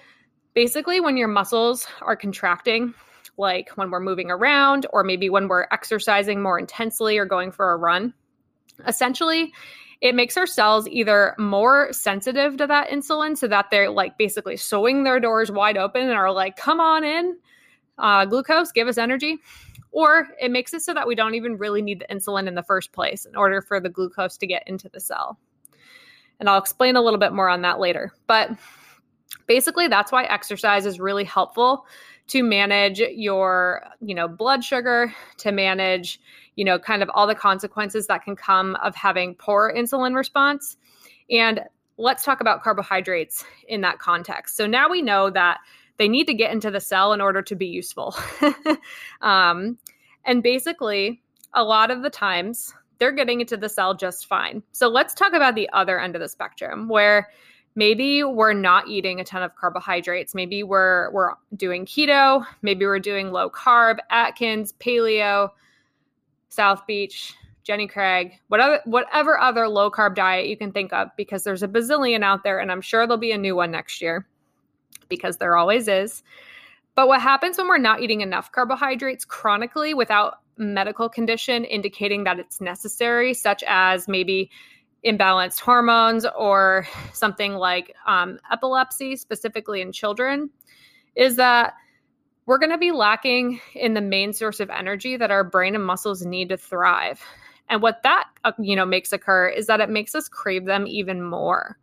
basically, 0.55 1.01
when 1.01 1.17
your 1.17 1.29
muscles 1.29 1.87
are 2.03 2.17
contracting, 2.17 2.95
like 3.37 3.71
when 3.71 3.91
we're 3.91 4.01
moving 4.01 4.31
around, 4.31 4.87
or 4.93 5.03
maybe 5.03 5.29
when 5.29 5.49
we're 5.49 5.67
exercising 5.73 6.41
more 6.41 6.59
intensely 6.59 7.19
or 7.19 7.25
going 7.25 7.51
for 7.51 7.73
a 7.73 7.77
run, 7.77 8.15
essentially, 8.87 9.53
it 10.01 10.15
makes 10.15 10.37
our 10.37 10.47
cells 10.47 10.87
either 10.89 11.35
more 11.39 11.93
sensitive 11.93 12.57
to 12.59 12.67
that 12.67 12.91
insulin 12.91 13.37
so 13.37 13.49
that 13.49 13.71
they're 13.71 13.91
like 13.91 14.19
basically 14.19 14.57
sewing 14.57 15.03
their 15.03 15.19
doors 15.19 15.51
wide 15.51 15.77
open 15.77 16.03
and 16.03 16.13
are 16.13 16.33
like, 16.33 16.57
come 16.57 16.79
on 16.79 17.05
in, 17.05 17.37
uh, 17.99 18.25
glucose, 18.25 18.71
give 18.71 18.87
us 18.87 18.99
energy 18.99 19.39
or 19.95 20.27
it 20.41 20.51
makes 20.51 20.75
it 20.75 20.83
so 20.83 20.93
that 20.93 21.07
we 21.07 21.15
don't 21.15 21.37
even 21.37 21.57
really 21.57 21.81
need 21.81 22.01
the 22.01 22.15
insulin 22.15 22.49
in 22.49 22.57
the 22.57 22.65
first 22.65 22.93
place 22.93 23.25
in 23.25 23.37
order 23.37 23.63
for 23.63 23.79
the 23.81 23.89
glucose 23.89 24.37
to 24.37 24.47
get 24.47 24.65
into 24.67 24.89
the 24.89 25.01
cell. 25.01 25.39
And 26.41 26.49
I'll 26.49 26.59
explain 26.59 26.97
a 26.97 27.01
little 27.01 27.21
bit 27.21 27.33
more 27.33 27.49
on 27.49 27.63
that 27.63 27.79
later. 27.79 28.13
But 28.27 28.51
basically 29.47 29.87
that's 29.87 30.11
why 30.11 30.25
exercise 30.25 30.85
is 30.85 30.99
really 30.99 31.23
helpful 31.23 31.87
to 32.27 32.43
manage 32.43 32.99
your, 32.99 33.85
you 34.01 34.17
know, 34.17 34.27
blood 34.27 34.65
sugar, 34.65 35.15
to 35.39 35.53
manage, 35.53 36.21
you 36.57 36.65
know, 36.65 36.79
kind 36.79 37.03
of 37.03 37.11
all 37.15 37.29
the 37.29 37.35
consequences 37.37 38.09
that 38.09 38.25
can 38.25 38.35
come 38.35 38.75
of 38.77 38.97
having 38.97 39.37
poor 39.37 39.73
insulin 39.75 40.17
response. 40.17 40.77
And 41.31 41.61
let's 41.99 42.25
talk 42.25 42.41
about 42.41 42.65
carbohydrates 42.65 43.45
in 43.69 43.83
that 43.83 44.01
context. 44.01 44.57
So 44.57 44.67
now 44.67 44.91
we 44.91 45.03
know 45.03 45.31
that 45.31 45.59
they 45.97 46.09
need 46.09 46.27
to 46.27 46.35
get 46.35 46.53
into 46.53 46.71
the 46.71 46.81
cell 46.81 47.13
in 47.13 47.21
order 47.21 47.43
to 47.43 47.55
be 47.55 47.67
useful. 47.67 48.15
um, 49.21 49.79
and 50.25 50.43
basically, 50.43 51.23
a 51.53 51.63
lot 51.63 51.91
of 51.91 52.03
the 52.03 52.11
times, 52.11 52.75
they're 52.99 53.13
getting 53.13 53.41
into 53.41 53.57
the 53.57 53.69
cell 53.69 53.95
just 53.95 54.27
fine. 54.27 54.63
So 54.73 54.89
let's 54.89 55.15
talk 55.15 55.33
about 55.33 55.55
the 55.55 55.69
other 55.73 56.01
end 56.01 56.15
of 56.15 56.21
the 56.21 56.29
spectrum 56.29 56.89
where 56.89 57.29
maybe 57.75 58.23
we're 58.23 58.53
not 58.53 58.89
eating 58.89 59.21
a 59.21 59.25
ton 59.25 59.43
of 59.43 59.55
carbohydrates. 59.57 60.35
Maybe 60.35 60.63
we're 60.63 61.11
we're 61.13 61.33
doing 61.57 61.87
keto, 61.87 62.47
maybe 62.63 62.87
we're 62.87 63.01
doing 63.01 63.33
low 63.33 63.51
carb, 63.51 63.99
Atkins, 64.11 64.73
paleo, 64.75 65.51
South 66.49 66.87
Beach, 66.87 67.35
Jenny 67.63 67.87
Craig, 67.87 68.39
whatever 68.49 68.81
whatever 68.85 69.41
other 69.41 69.69
low 69.69 69.91
carb 69.91 70.15
diet 70.15 70.49
you 70.49 70.57
can 70.57 70.73
think 70.73 70.93
of 70.93 71.09
because 71.17 71.45
there's 71.45 71.63
a 71.63 71.69
bazillion 71.69 72.23
out 72.23 72.45
there 72.45 72.59
and 72.59 72.71
I'm 72.71 72.81
sure 72.81 73.07
there'll 73.07 73.19
be 73.19 73.33
a 73.33 73.39
new 73.39 73.57
one 73.57 73.71
next 73.71 74.01
year 74.01 74.27
because 75.09 75.39
there 75.39 75.57
always 75.57 75.89
is. 75.89 76.23
But 76.95 77.09
what 77.09 77.21
happens 77.21 77.59
when 77.59 77.69
we're 77.69 77.79
not 77.79 78.01
eating 78.01 78.21
enough 78.21 78.53
carbohydrates 78.53 79.25
chronically 79.25 79.95
without 79.95 80.35
medical 80.57 81.09
condition 81.09 81.65
indicating 81.65 82.25
that 82.25 82.39
it's 82.39 82.61
necessary, 82.61 83.35
such 83.35 83.65
as 83.67 84.07
maybe 84.07 84.51
imbalanced 85.05 85.61
hormones 85.61 86.25
or 86.37 86.87
something 87.13 87.55
like 87.55 87.95
um, 88.07 88.39
epilepsy, 88.51 89.17
specifically 89.17 89.81
in 89.81 89.93
children, 89.93 90.51
is 91.15 91.37
that 91.37 91.75
we're 92.47 92.59
going 92.59 92.71
to 92.71 92.79
be 92.79 92.93
lacking 92.93 93.61
in 93.75 93.95
the 93.95 94.01
main 94.01 94.33
source 94.33 94.61
of 94.61 94.69
energy 94.71 95.17
that 95.17 95.31
our 95.31 95.45
brain 95.45 95.75
and 95.75 95.85
muscles 95.85 96.25
need 96.25 96.51
to 96.51 96.57
thrive. 96.57 97.21
And 97.69 97.81
what 97.81 98.03
that 98.03 98.25
uh, 98.45 98.53
you 98.59 98.77
know 98.77 98.85
makes 98.85 99.13
occur 99.13 99.49
is 99.49 99.67
that 99.67 99.81
it 99.81 99.89
makes 99.89 100.15
us 100.15 100.29
crave 100.29 100.67
them 100.67 100.87
even 100.87 101.23
more. 101.23 101.79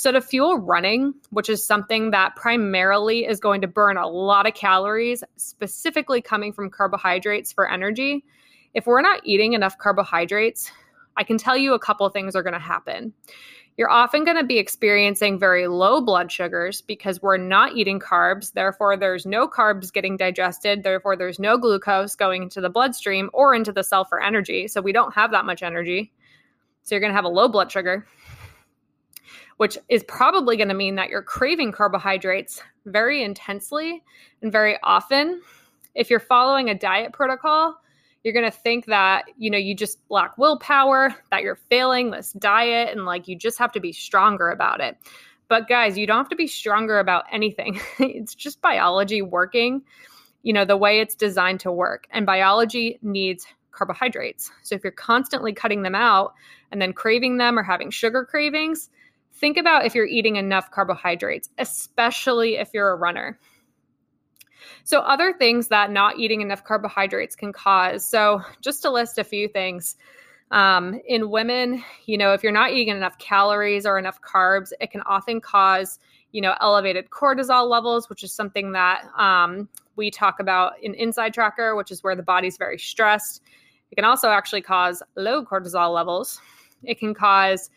So, 0.00 0.10
to 0.12 0.22
fuel 0.22 0.56
running, 0.56 1.12
which 1.28 1.50
is 1.50 1.62
something 1.62 2.10
that 2.12 2.34
primarily 2.34 3.26
is 3.26 3.38
going 3.38 3.60
to 3.60 3.66
burn 3.66 3.98
a 3.98 4.08
lot 4.08 4.46
of 4.46 4.54
calories, 4.54 5.22
specifically 5.36 6.22
coming 6.22 6.54
from 6.54 6.70
carbohydrates 6.70 7.52
for 7.52 7.70
energy, 7.70 8.24
if 8.72 8.86
we're 8.86 9.02
not 9.02 9.20
eating 9.24 9.52
enough 9.52 9.76
carbohydrates, 9.76 10.72
I 11.18 11.22
can 11.22 11.36
tell 11.36 11.54
you 11.54 11.74
a 11.74 11.78
couple 11.78 12.08
things 12.08 12.34
are 12.34 12.42
going 12.42 12.54
to 12.54 12.58
happen. 12.58 13.12
You're 13.76 13.90
often 13.90 14.24
going 14.24 14.38
to 14.38 14.42
be 14.42 14.56
experiencing 14.56 15.38
very 15.38 15.68
low 15.68 16.00
blood 16.00 16.32
sugars 16.32 16.80
because 16.80 17.20
we're 17.20 17.36
not 17.36 17.76
eating 17.76 18.00
carbs. 18.00 18.54
Therefore, 18.54 18.96
there's 18.96 19.26
no 19.26 19.46
carbs 19.46 19.92
getting 19.92 20.16
digested. 20.16 20.82
Therefore, 20.82 21.14
there's 21.14 21.38
no 21.38 21.58
glucose 21.58 22.14
going 22.14 22.44
into 22.44 22.62
the 22.62 22.70
bloodstream 22.70 23.28
or 23.34 23.54
into 23.54 23.70
the 23.70 23.84
cell 23.84 24.06
for 24.06 24.22
energy. 24.22 24.66
So, 24.66 24.80
we 24.80 24.92
don't 24.92 25.12
have 25.12 25.30
that 25.32 25.44
much 25.44 25.62
energy. 25.62 26.10
So, 26.84 26.94
you're 26.94 27.00
going 27.00 27.12
to 27.12 27.16
have 27.16 27.26
a 27.26 27.28
low 27.28 27.48
blood 27.48 27.70
sugar, 27.70 28.06
which 29.60 29.76
is 29.90 30.02
probably 30.04 30.56
going 30.56 30.70
to 30.70 30.74
mean 30.74 30.94
that 30.94 31.10
you're 31.10 31.20
craving 31.20 31.70
carbohydrates 31.70 32.62
very 32.86 33.22
intensely 33.22 34.02
and 34.40 34.50
very 34.50 34.78
often. 34.82 35.38
If 35.94 36.08
you're 36.08 36.18
following 36.18 36.70
a 36.70 36.74
diet 36.74 37.12
protocol, 37.12 37.78
you're 38.24 38.32
going 38.32 38.50
to 38.50 38.56
think 38.56 38.86
that 38.86 39.26
you 39.36 39.50
know 39.50 39.58
you 39.58 39.74
just 39.74 39.98
lack 40.08 40.38
willpower 40.38 41.14
that 41.30 41.42
you're 41.42 41.58
failing 41.68 42.10
this 42.10 42.32
diet 42.32 42.88
and 42.96 43.04
like 43.04 43.28
you 43.28 43.36
just 43.36 43.58
have 43.58 43.70
to 43.72 43.80
be 43.80 43.92
stronger 43.92 44.48
about 44.48 44.80
it. 44.80 44.96
But 45.48 45.68
guys 45.68 45.98
you 45.98 46.06
don't 46.06 46.16
have 46.16 46.30
to 46.30 46.36
be 46.36 46.46
stronger 46.46 46.98
about 46.98 47.26
anything. 47.30 47.82
It's 47.98 48.34
just 48.34 48.62
biology 48.62 49.20
working 49.20 49.82
you 50.42 50.54
know 50.54 50.64
the 50.64 50.78
way 50.78 51.00
it's 51.00 51.14
designed 51.14 51.60
to 51.60 51.70
work. 51.70 52.06
And 52.12 52.24
biology 52.24 52.98
needs 53.02 53.46
carbohydrates. 53.72 54.50
So 54.62 54.74
if 54.74 54.82
you're 54.82 54.90
constantly 54.90 55.52
cutting 55.52 55.82
them 55.82 55.94
out 55.94 56.32
and 56.72 56.80
then 56.80 56.94
craving 56.94 57.36
them 57.36 57.58
or 57.58 57.62
having 57.62 57.90
sugar 57.90 58.24
cravings 58.24 58.88
think 59.40 59.56
about 59.56 59.84
if 59.84 59.94
you're 59.94 60.06
eating 60.06 60.36
enough 60.36 60.70
carbohydrates 60.70 61.48
especially 61.58 62.56
if 62.56 62.70
you're 62.72 62.90
a 62.90 62.96
runner 62.96 63.38
so, 64.84 65.00
other 65.00 65.32
things 65.32 65.68
that 65.68 65.90
not 65.90 66.18
eating 66.18 66.40
enough 66.40 66.64
carbohydrates 66.64 67.36
can 67.36 67.52
cause. 67.52 68.06
So, 68.08 68.42
just 68.60 68.82
to 68.82 68.90
list 68.90 69.18
a 69.18 69.24
few 69.24 69.48
things. 69.48 69.96
Um, 70.50 71.00
in 71.06 71.30
women, 71.30 71.84
you 72.06 72.18
know, 72.18 72.32
if 72.32 72.42
you're 72.42 72.50
not 72.50 72.72
eating 72.72 72.88
enough 72.96 73.16
calories 73.18 73.86
or 73.86 74.00
enough 74.00 74.20
carbs, 74.20 74.72
it 74.80 74.90
can 74.90 75.00
often 75.02 75.40
cause, 75.40 76.00
you 76.32 76.40
know, 76.40 76.56
elevated 76.60 77.10
cortisol 77.10 77.68
levels, 77.70 78.10
which 78.10 78.24
is 78.24 78.32
something 78.32 78.72
that 78.72 79.04
um, 79.16 79.68
we 79.94 80.10
talk 80.10 80.40
about 80.40 80.72
in 80.82 80.94
Inside 80.94 81.34
Tracker, 81.34 81.76
which 81.76 81.92
is 81.92 82.02
where 82.02 82.16
the 82.16 82.24
body's 82.24 82.56
very 82.56 82.78
stressed. 82.78 83.42
It 83.92 83.94
can 83.94 84.04
also 84.04 84.30
actually 84.30 84.62
cause 84.62 85.04
low 85.14 85.44
cortisol 85.44 85.94
levels. 85.94 86.40
It 86.82 86.98
can 86.98 87.14
cause 87.14 87.70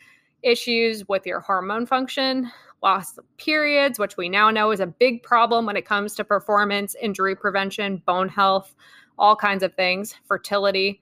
issues 0.44 1.08
with 1.08 1.26
your 1.26 1.40
hormone 1.40 1.86
function, 1.86 2.52
loss 2.82 3.18
of 3.18 3.26
periods, 3.38 3.98
which 3.98 4.18
we 4.18 4.30
now 4.30 4.50
know 4.52 4.72
is 4.72 4.80
a 4.80 4.88
big 4.88 5.24
problem 5.24 5.66
when 5.66 5.78
it 5.78 5.86
comes 5.86 6.16
to 6.16 6.24
performance, 6.24 6.96
injury 7.02 7.36
prevention, 7.36 7.98
bone 8.06 8.30
health, 8.30 8.76
all 9.18 9.36
kinds 9.36 9.64
of 9.64 9.74
things, 9.76 10.16
fertility. 10.28 11.02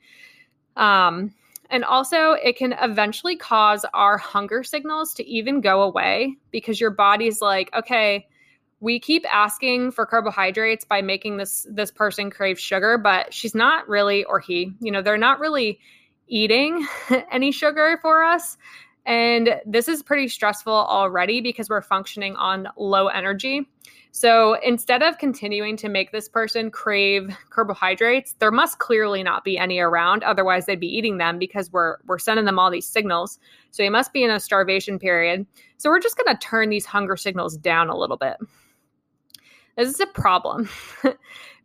Um, 0.78 1.34
and 1.70 1.84
also, 1.86 2.34
it 2.34 2.58
can 2.58 2.74
eventually 2.82 3.36
cause 3.36 3.86
our 3.94 4.18
hunger 4.18 4.62
signals 4.62 5.14
to 5.16 5.26
even 5.26 5.62
go 5.62 5.82
away 5.82 6.36
because 6.52 6.82
your 6.82 6.92
body's 6.92 7.42
like, 7.42 7.70
okay, 7.74 8.28
we 8.82 9.00
keep 9.00 9.26
asking 9.32 9.92
for 9.92 10.06
carbohydrates 10.06 10.84
by 10.84 11.02
making 11.02 11.38
this 11.38 11.66
this 11.70 11.92
person 11.92 12.30
crave 12.30 12.60
sugar, 12.60 12.98
but 12.98 13.34
she's 13.34 13.56
not 13.56 13.88
really, 13.88 14.24
or 14.26 14.40
he, 14.40 14.74
you 14.82 14.92
know, 14.92 15.02
they're 15.02 15.18
not 15.18 15.40
really 15.40 15.80
eating 16.28 16.86
any 17.32 17.52
sugar 17.52 17.98
for 18.02 18.24
us. 18.24 18.58
And 19.06 19.60
this 19.66 19.88
is 19.88 20.04
pretty 20.04 20.28
stressful 20.28 20.74
already 20.74 21.42
because 21.42 21.70
we're 21.70 21.82
functioning 21.82 22.36
on 22.36 22.68
low 22.78 23.08
energy. 23.08 23.68
So 24.12 24.58
instead 24.62 25.02
of 25.02 25.18
continuing 25.18 25.78
to 25.78 25.90
make 25.90 26.12
this 26.12 26.28
person 26.28 26.70
crave 26.70 27.36
carbohydrates, 27.50 28.36
there 28.40 28.52
must 28.52 28.78
clearly 28.78 29.24
not 29.24 29.46
be 29.46 29.58
any 29.58 29.80
around. 29.80 30.24
Otherwise, 30.24 30.66
they'd 30.66 30.80
be 30.80 30.96
eating 30.96 31.18
them 31.18 31.40
because 31.40 31.72
we're 31.72 31.98
we're 32.06 32.20
sending 32.20 32.46
them 32.46 32.60
all 32.60 32.70
these 32.70 32.88
signals. 32.88 33.40
So 33.72 33.84
they 33.84 33.90
must 33.90 34.12
be 34.12 34.24
in 34.24 34.30
a 34.30 34.40
starvation 34.40 35.00
period. 35.00 35.48
So 35.78 35.90
we're 35.90 36.02
just 36.02 36.18
going 36.18 36.36
to 36.36 36.46
turn 36.46 36.70
these 36.70 36.86
hunger 36.86 37.16
signals 37.16 37.58
down 37.58 37.90
a 37.90 37.98
little 37.98 38.18
bit. 38.18 38.36
This 39.78 39.90
is 39.90 40.00
a 40.02 40.08
problem 40.08 40.70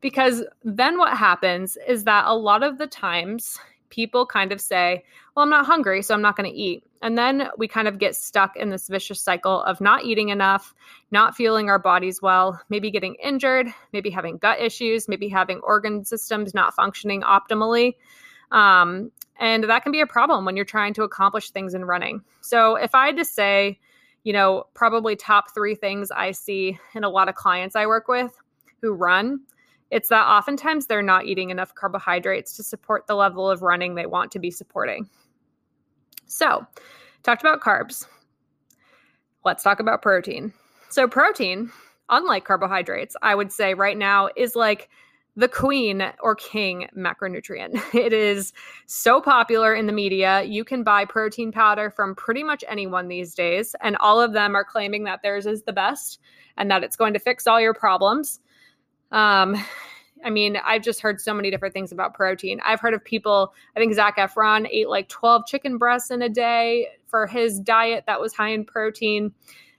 because 0.01 0.45
then 0.63 0.99
what 0.99 1.17
happens 1.17 1.77
is 1.89 2.05
that 2.05 2.27
a 2.27 2.35
lot 2.37 2.63
of 2.63 2.79
the 2.79 2.87
times 2.87 3.59
people 3.91 4.25
kind 4.25 4.53
of 4.53 4.61
say, 4.61 5.05
Well, 5.35 5.43
I'm 5.43 5.51
not 5.51 5.67
hungry, 5.67 6.03
so 6.03 6.15
I'm 6.15 6.23
not 6.23 6.37
going 6.37 6.51
to 6.51 6.57
eat. 6.57 6.85
And 7.03 7.17
then 7.17 7.49
we 7.59 7.69
kind 7.69 7.89
of 7.89 7.99
get 7.99 8.17
stuck 8.17 8.57
in 8.57 8.71
this 8.71 8.89
vicious 8.89 9.21
cycle 9.21 9.63
of 9.63 9.81
not 9.81 10.05
eating 10.05 10.31
enough, 10.31 10.75
not 11.11 11.37
feeling 11.37 11.69
our 11.69 11.79
bodies 11.79 12.23
well, 12.23 12.61
maybe 12.69 12.91
getting 12.91 13.17
injured, 13.17 13.69
maybe 13.93 14.11
having 14.11 14.39
gut 14.39 14.61
issues, 14.61 15.09
maybe 15.09 15.29
having 15.29 15.61
organ 15.61 16.05
systems 16.05 16.55
not 16.55 16.75
functioning 16.75 17.23
optimally. 17.23 17.95
Um, 18.51 19.11
and 19.39 19.65
that 19.65 19.83
can 19.83 19.93
be 19.93 20.01
a 20.01 20.07
problem 20.07 20.45
when 20.45 20.57
you're 20.57 20.65
trying 20.65 20.95
to 20.95 21.03
accomplish 21.03 21.51
things 21.51 21.75
in 21.75 21.85
running. 21.85 22.23
So 22.41 22.77
if 22.77 22.95
I 22.95 23.07
had 23.07 23.17
to 23.17 23.25
say, 23.25 23.79
you 24.25 24.33
know, 24.33 24.65
probably 24.75 25.17
top 25.17 25.55
three 25.55 25.75
things 25.75 26.11
I 26.11 26.33
see 26.33 26.79
in 26.95 27.05
a 27.05 27.09
lot 27.09 27.29
of 27.29 27.35
clients 27.35 27.77
I 27.77 27.87
work 27.87 28.09
with 28.09 28.33
who 28.81 28.93
run 28.93 29.41
it's 29.91 30.09
that 30.09 30.27
oftentimes 30.27 30.87
they're 30.87 31.03
not 31.03 31.27
eating 31.27 31.51
enough 31.51 31.75
carbohydrates 31.75 32.57
to 32.57 32.63
support 32.63 33.07
the 33.07 33.15
level 33.15 33.49
of 33.49 33.63
running 33.63 33.95
they 33.95 34.07
want 34.07 34.33
to 34.33 34.39
be 34.39 34.51
supporting. 34.51 35.09
So, 36.27 36.67
talked 37.23 37.43
about 37.43 37.61
carbs. 37.61 38.07
Let's 39.45 39.63
talk 39.63 39.81
about 39.81 40.03
protein. 40.03 40.53
So, 40.91 41.09
protein, 41.09 41.71
unlike 42.09 42.45
carbohydrates, 42.45 43.17
I 43.23 43.35
would 43.35 43.53
say 43.53 43.75
right 43.75 43.97
now 43.97 44.29
is 44.37 44.57
like 44.57 44.89
the 45.37 45.49
queen 45.49 46.03
or 46.21 46.35
king 46.35 46.89
macronutrient. 46.97 47.81
It 47.95 48.13
is 48.13 48.53
so 48.87 49.21
popular 49.21 49.75
in 49.75 49.87
the 49.87 49.93
media. 49.93 50.43
You 50.43 50.65
can 50.65 50.83
buy 50.83 51.05
protein 51.05 51.53
powder 51.53 51.91
from 51.91 52.15
pretty 52.15 52.43
much 52.43 52.65
anyone 52.69 53.09
these 53.09 53.35
days, 53.35 53.77
and 53.83 53.97
all 53.99 54.21
of 54.21 54.33
them 54.33 54.55
are 54.55 54.65
claiming 54.65 55.05
that 55.05 55.23
theirs 55.23 55.47
is 55.47 55.63
the 55.63 55.73
best 55.73 56.21
and 56.57 56.71
that 56.71 56.83
it's 56.83 56.97
going 56.97 57.13
to 57.13 57.19
fix 57.19 57.47
all 57.47 57.61
your 57.61 57.75
problems. 57.75 58.41
Um, 59.13 59.63
I 60.25 60.31
mean, 60.31 60.57
I've 60.65 60.83
just 60.83 61.01
heard 61.01 61.21
so 61.21 61.35
many 61.35 61.51
different 61.51 61.75
things 61.75 61.93
about 61.93 62.15
protein. 62.15 62.61
I've 62.65 62.81
heard 62.81 62.95
of 62.95 63.05
people, 63.05 63.55
I 63.77 63.81
think 63.81 63.95
Zac 63.95 64.17
Efron 64.17 64.67
ate 64.71 64.89
like 64.89 65.09
12 65.09 65.47
chicken 65.47 65.79
breasts 65.79 66.11
in 66.11 66.23
a 66.23 66.29
day 66.29 66.89
for 67.07 67.27
his 67.27 67.61
diet 67.61 68.05
that 68.07 68.21
was 68.21 68.35
high 68.35 68.49
in 68.49 68.65
protein. 68.65 69.33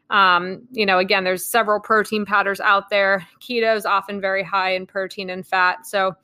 Um, 0.09 0.61
you 0.71 0.85
know, 0.85 0.99
again, 0.99 1.23
there's 1.23 1.45
several 1.45 1.79
protein 1.79 2.25
powders 2.25 2.61
out 2.61 2.89
there. 2.89 3.27
Keto 3.41 3.75
is 3.75 3.85
often 3.85 4.21
very 4.21 4.43
high 4.43 4.73
in 4.73 4.85
protein 4.85 5.29
and 5.29 5.45
fat. 5.45 5.85
So, 5.85 6.15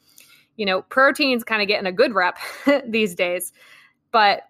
you 0.55 0.65
know, 0.65 0.83
protein's 0.83 1.43
kind 1.43 1.61
of 1.61 1.67
getting 1.67 1.87
a 1.87 1.91
good 1.91 2.13
rep 2.13 2.37
these 2.87 3.15
days. 3.15 3.51
But 4.11 4.43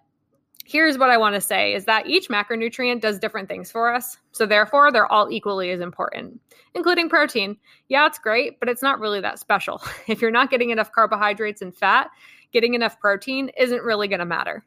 here's 0.64 0.98
what 0.98 1.10
I 1.10 1.18
want 1.18 1.36
to 1.36 1.42
say 1.42 1.74
is 1.74 1.86
that 1.86 2.08
each 2.08 2.30
macronutrient 2.30 3.02
does 3.02 3.20
different 3.20 3.50
things 3.50 3.70
for 3.70 3.94
us. 3.94 4.18
So 4.32 4.46
therefore, 4.46 4.92
they're 4.92 5.12
all 5.12 5.30
equally 5.30 5.72
as 5.72 5.82
important, 5.82 6.40
including 6.74 7.10
protein. 7.10 7.58
Yeah, 7.90 8.06
it's 8.08 8.20
great, 8.20 8.60
but 8.60 8.70
it's 8.70 8.82
not 8.82 9.00
really 9.00 9.22
that 9.22 9.40
special. 9.40 9.82
If 10.08 10.22
you're 10.22 10.32
not 10.32 10.50
getting 10.50 10.70
enough 10.70 10.92
carbohydrates 10.92 11.62
and 11.62 11.76
fat, 11.76 12.10
getting 12.52 12.74
enough 12.74 13.00
protein 13.00 13.50
isn't 13.58 13.84
really 13.84 14.08
going 14.08 14.20
to 14.20 14.26
matter. 14.26 14.64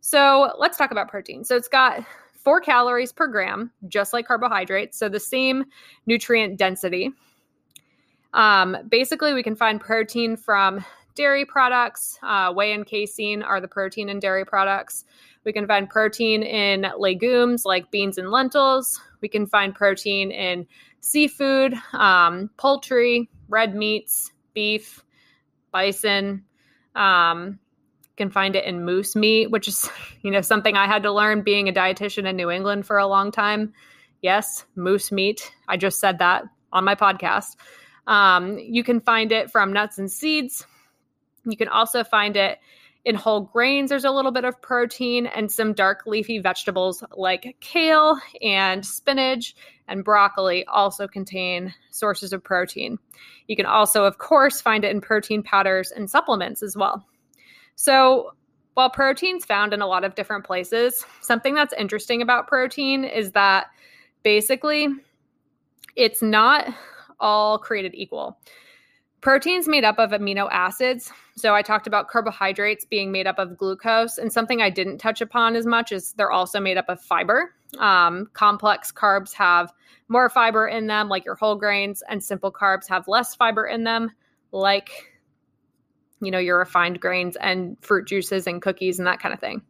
So 0.00 0.52
let's 0.58 0.76
talk 0.76 0.90
about 0.90 1.08
protein. 1.08 1.44
So 1.44 1.56
it's 1.56 1.68
got 1.68 2.04
four 2.34 2.60
calories 2.60 3.12
per 3.12 3.26
gram, 3.26 3.70
just 3.88 4.12
like 4.12 4.26
carbohydrates. 4.26 4.98
So 4.98 5.08
the 5.08 5.20
same 5.20 5.64
nutrient 6.06 6.58
density. 6.58 7.10
Um, 8.34 8.76
basically, 8.88 9.32
we 9.32 9.42
can 9.42 9.56
find 9.56 9.80
protein 9.80 10.36
from 10.36 10.84
dairy 11.14 11.44
products. 11.44 12.18
Uh, 12.22 12.52
whey 12.52 12.72
and 12.72 12.86
casein 12.86 13.42
are 13.42 13.60
the 13.60 13.68
protein 13.68 14.08
in 14.08 14.18
dairy 14.18 14.44
products. 14.44 15.04
We 15.44 15.52
can 15.52 15.66
find 15.66 15.88
protein 15.88 16.42
in 16.42 16.86
legumes 16.98 17.64
like 17.64 17.90
beans 17.90 18.18
and 18.18 18.30
lentils. 18.30 19.00
We 19.20 19.28
can 19.28 19.46
find 19.46 19.74
protein 19.74 20.30
in 20.30 20.66
seafood, 21.00 21.74
um, 21.92 22.50
poultry, 22.56 23.28
red 23.48 23.74
meats, 23.74 24.32
beef, 24.54 25.04
bison. 25.70 26.44
Um, 26.94 27.58
can 28.16 28.30
find 28.30 28.54
it 28.54 28.64
in 28.64 28.84
moose 28.84 29.16
meat, 29.16 29.50
which 29.50 29.68
is, 29.68 29.88
you 30.22 30.30
know, 30.30 30.40
something 30.40 30.76
I 30.76 30.86
had 30.86 31.02
to 31.02 31.12
learn 31.12 31.42
being 31.42 31.68
a 31.68 31.72
dietitian 31.72 32.28
in 32.28 32.36
New 32.36 32.50
England 32.50 32.86
for 32.86 32.98
a 32.98 33.06
long 33.06 33.30
time. 33.30 33.72
Yes, 34.22 34.64
moose 34.74 35.12
meat. 35.12 35.52
I 35.68 35.76
just 35.76 36.00
said 36.00 36.18
that 36.18 36.44
on 36.72 36.84
my 36.84 36.94
podcast. 36.94 37.56
Um, 38.06 38.58
you 38.58 38.84
can 38.84 39.00
find 39.00 39.32
it 39.32 39.50
from 39.50 39.72
nuts 39.72 39.98
and 39.98 40.10
seeds. 40.10 40.66
You 41.44 41.56
can 41.56 41.68
also 41.68 42.04
find 42.04 42.36
it 42.36 42.58
in 43.04 43.14
whole 43.14 43.42
grains. 43.42 43.90
There's 43.90 44.04
a 44.04 44.10
little 44.10 44.32
bit 44.32 44.44
of 44.44 44.60
protein 44.62 45.26
and 45.26 45.50
some 45.52 45.74
dark 45.74 46.04
leafy 46.06 46.38
vegetables 46.38 47.04
like 47.16 47.56
kale 47.60 48.18
and 48.40 48.84
spinach 48.84 49.54
and 49.88 50.04
broccoli 50.04 50.64
also 50.66 51.06
contain 51.06 51.74
sources 51.90 52.32
of 52.32 52.42
protein. 52.42 52.98
You 53.46 53.56
can 53.56 53.66
also, 53.66 54.04
of 54.04 54.18
course, 54.18 54.60
find 54.60 54.84
it 54.84 54.90
in 54.90 55.00
protein 55.00 55.42
powders 55.42 55.90
and 55.90 56.08
supplements 56.08 56.62
as 56.62 56.76
well. 56.76 57.06
So, 57.76 58.32
while 58.72 58.90
protein's 58.90 59.44
found 59.44 59.72
in 59.72 59.82
a 59.82 59.86
lot 59.86 60.02
of 60.02 60.16
different 60.16 60.44
places, 60.44 61.04
something 61.20 61.54
that's 61.54 61.72
interesting 61.74 62.22
about 62.22 62.48
protein 62.48 63.04
is 63.04 63.30
that 63.32 63.66
basically 64.24 64.88
it's 65.94 66.20
not 66.20 66.74
all 67.20 67.58
created 67.58 67.94
equal 67.94 68.36
Protein's 69.24 69.66
made 69.66 69.84
up 69.84 69.98
of 69.98 70.10
amino 70.10 70.50
acids. 70.52 71.10
So 71.34 71.54
I 71.54 71.62
talked 71.62 71.86
about 71.86 72.08
carbohydrates 72.08 72.84
being 72.84 73.10
made 73.10 73.26
up 73.26 73.38
of 73.38 73.56
glucose, 73.56 74.18
and 74.18 74.30
something 74.30 74.60
I 74.60 74.68
didn't 74.68 74.98
touch 74.98 75.22
upon 75.22 75.56
as 75.56 75.64
much 75.64 75.92
is 75.92 76.12
they're 76.12 76.30
also 76.30 76.60
made 76.60 76.76
up 76.76 76.90
of 76.90 77.00
fiber. 77.00 77.54
Um, 77.78 78.28
complex 78.34 78.92
carbs 78.92 79.32
have 79.32 79.72
more 80.08 80.28
fiber 80.28 80.68
in 80.68 80.88
them, 80.88 81.08
like 81.08 81.24
your 81.24 81.36
whole 81.36 81.56
grains, 81.56 82.02
and 82.06 82.22
simple 82.22 82.52
carbs 82.52 82.86
have 82.90 83.08
less 83.08 83.34
fiber 83.34 83.66
in 83.66 83.84
them, 83.84 84.10
like 84.52 84.90
you 86.20 86.30
know 86.30 86.38
your 86.38 86.58
refined 86.58 87.00
grains 87.00 87.34
and 87.36 87.78
fruit 87.80 88.06
juices 88.06 88.46
and 88.46 88.60
cookies 88.60 88.98
and 88.98 89.08
that 89.08 89.20
kind 89.20 89.32
of 89.32 89.40
thing. 89.40 89.62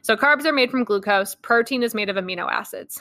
So 0.00 0.16
carbs 0.16 0.46
are 0.46 0.54
made 0.54 0.70
from 0.70 0.84
glucose. 0.84 1.34
Protein 1.34 1.82
is 1.82 1.94
made 1.94 2.08
of 2.08 2.16
amino 2.16 2.50
acids. 2.50 2.98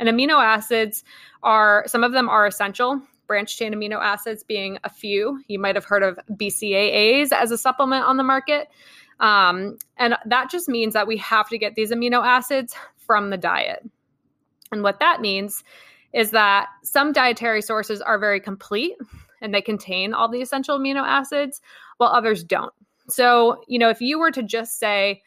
And 0.00 0.08
amino 0.08 0.44
acids 0.44 1.04
are, 1.42 1.84
some 1.86 2.04
of 2.04 2.12
them 2.12 2.28
are 2.28 2.46
essential, 2.46 3.00
branched 3.26 3.58
chain 3.58 3.74
amino 3.74 4.00
acids 4.00 4.42
being 4.44 4.78
a 4.84 4.90
few. 4.90 5.42
You 5.48 5.58
might 5.58 5.74
have 5.74 5.84
heard 5.84 6.02
of 6.02 6.18
BCAAs 6.30 7.32
as 7.32 7.50
a 7.50 7.58
supplement 7.58 8.04
on 8.04 8.16
the 8.16 8.22
market. 8.22 8.68
Um, 9.20 9.78
and 9.96 10.16
that 10.26 10.50
just 10.50 10.68
means 10.68 10.94
that 10.94 11.06
we 11.06 11.16
have 11.18 11.48
to 11.48 11.58
get 11.58 11.74
these 11.74 11.90
amino 11.90 12.24
acids 12.24 12.74
from 12.98 13.30
the 13.30 13.36
diet. 13.36 13.82
And 14.72 14.82
what 14.82 15.00
that 15.00 15.20
means 15.20 15.64
is 16.12 16.32
that 16.32 16.68
some 16.82 17.12
dietary 17.12 17.62
sources 17.62 18.00
are 18.00 18.18
very 18.18 18.40
complete 18.40 18.96
and 19.40 19.54
they 19.54 19.62
contain 19.62 20.14
all 20.14 20.28
the 20.28 20.42
essential 20.42 20.78
amino 20.78 21.02
acids, 21.02 21.60
while 21.98 22.10
others 22.10 22.42
don't. 22.42 22.72
So, 23.08 23.62
you 23.68 23.78
know, 23.78 23.90
if 23.90 24.00
you 24.00 24.18
were 24.18 24.30
to 24.32 24.42
just 24.42 24.78
say, 24.78 25.22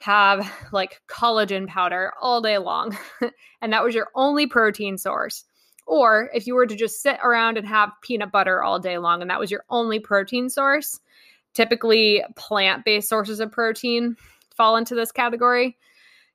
have 0.00 0.52
like 0.72 1.00
collagen 1.08 1.66
powder 1.66 2.12
all 2.20 2.42
day 2.42 2.58
long, 2.58 2.96
and 3.62 3.72
that 3.72 3.82
was 3.82 3.94
your 3.94 4.08
only 4.14 4.46
protein 4.46 4.98
source. 4.98 5.45
Or 5.86 6.30
if 6.34 6.46
you 6.46 6.54
were 6.54 6.66
to 6.66 6.76
just 6.76 7.02
sit 7.02 7.18
around 7.22 7.56
and 7.56 7.66
have 7.66 7.92
peanut 8.02 8.32
butter 8.32 8.62
all 8.62 8.78
day 8.78 8.98
long, 8.98 9.22
and 9.22 9.30
that 9.30 9.40
was 9.40 9.50
your 9.50 9.64
only 9.70 10.00
protein 10.00 10.48
source, 10.48 11.00
typically 11.54 12.24
plant 12.34 12.84
based 12.84 13.08
sources 13.08 13.40
of 13.40 13.52
protein 13.52 14.16
fall 14.56 14.76
into 14.76 14.94
this 14.94 15.12
category. 15.12 15.76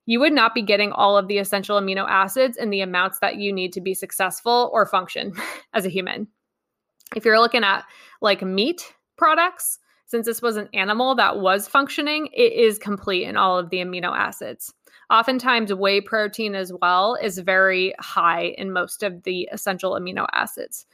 You 0.06 0.20
would 0.20 0.34
not 0.34 0.56
be 0.56 0.62
getting 0.62 0.92
all 0.92 1.18
of 1.18 1.28
the 1.28 1.38
essential 1.38 1.80
amino 1.80 2.08
acids 2.08 2.58
in 2.58 2.70
the 2.70 2.82
amounts 2.82 3.20
that 3.20 3.38
you 3.38 3.54
need 3.54 3.74
to 3.74 3.82
be 3.82 3.94
successful 3.94 4.70
or 4.74 4.86
function 4.86 5.34
as 5.74 5.86
a 5.86 5.90
human. 5.90 6.28
If 7.16 7.26
you're 7.26 7.40
looking 7.40 7.64
at 7.64 7.84
like 8.22 8.42
meat 8.42 8.94
products, 9.18 9.80
since 10.06 10.26
this 10.26 10.42
was 10.42 10.58
an 10.58 10.70
animal 10.74 11.16
that 11.16 11.40
was 11.40 11.68
functioning, 11.68 12.28
it 12.34 12.54
is 12.54 12.78
complete 12.78 13.24
in 13.24 13.38
all 13.38 13.58
of 13.58 13.70
the 13.70 13.78
amino 13.78 14.16
acids. 14.16 14.74
Oftentimes, 15.12 15.74
whey 15.74 16.00
protein 16.00 16.56
as 16.56 16.71
well 16.82 17.15
is 17.21 17.38
very 17.39 17.93
high 18.00 18.56
in 18.58 18.71
most 18.71 19.04
of 19.04 19.24
the 19.24 19.50
essential 19.52 19.91
amino 19.91 20.26
acids. 20.32 20.86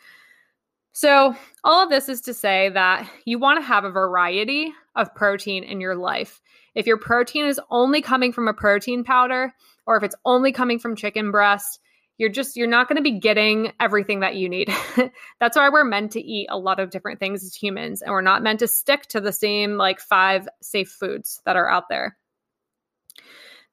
So, 0.92 1.36
all 1.64 1.84
of 1.84 1.92
this 1.92 2.10
is 2.10 2.22
to 2.22 2.34
say 2.34 2.70
that 2.70 3.08
you 3.26 3.38
want 3.38 3.62
to 3.62 3.66
have 3.66 3.84
a 3.84 3.92
variety 3.92 4.74
of 4.96 5.14
protein 5.14 5.64
in 5.64 5.80
your 5.80 5.96
life. 5.96 6.42
If 6.74 6.88
your 6.88 6.98
protein 6.98 7.46
is 7.46 7.62
only 7.70 8.02
coming 8.02 8.34
from 8.34 8.48
a 8.48 8.54
protein 8.54 9.04
powder, 9.04 9.54
or 9.86 9.96
if 9.96 10.02
it's 10.02 10.16
only 10.26 10.52
coming 10.52 10.80
from 10.80 10.96
chicken 10.96 11.30
breast, 11.30 11.80
you're 12.18 12.30
just 12.30 12.58
you're 12.58 12.66
not 12.66 12.88
going 12.88 12.98
to 12.98 13.04
be 13.04 13.20
getting 13.20 13.72
everything 13.80 14.22
that 14.22 14.36
you 14.36 14.50
need 14.50 14.74
that's 15.40 15.56
why 15.56 15.70
we're 15.70 15.84
meant 15.84 16.12
to 16.12 16.20
eat 16.20 16.48
a 16.50 16.58
lot 16.58 16.80
of 16.80 16.90
different 16.90 17.20
things 17.20 17.44
as 17.44 17.54
humans 17.54 18.02
and 18.02 18.12
we're 18.12 18.22
not 18.22 18.42
meant 18.42 18.58
to 18.58 18.68
stick 18.68 19.04
to 19.04 19.22
the 19.22 19.32
same 19.32 19.78
like 19.78 20.00
five 20.00 20.48
safe 20.62 20.90
foods 20.90 21.42
that 21.46 21.56
are 21.56 21.70
out 21.70 21.90
there 21.90 22.18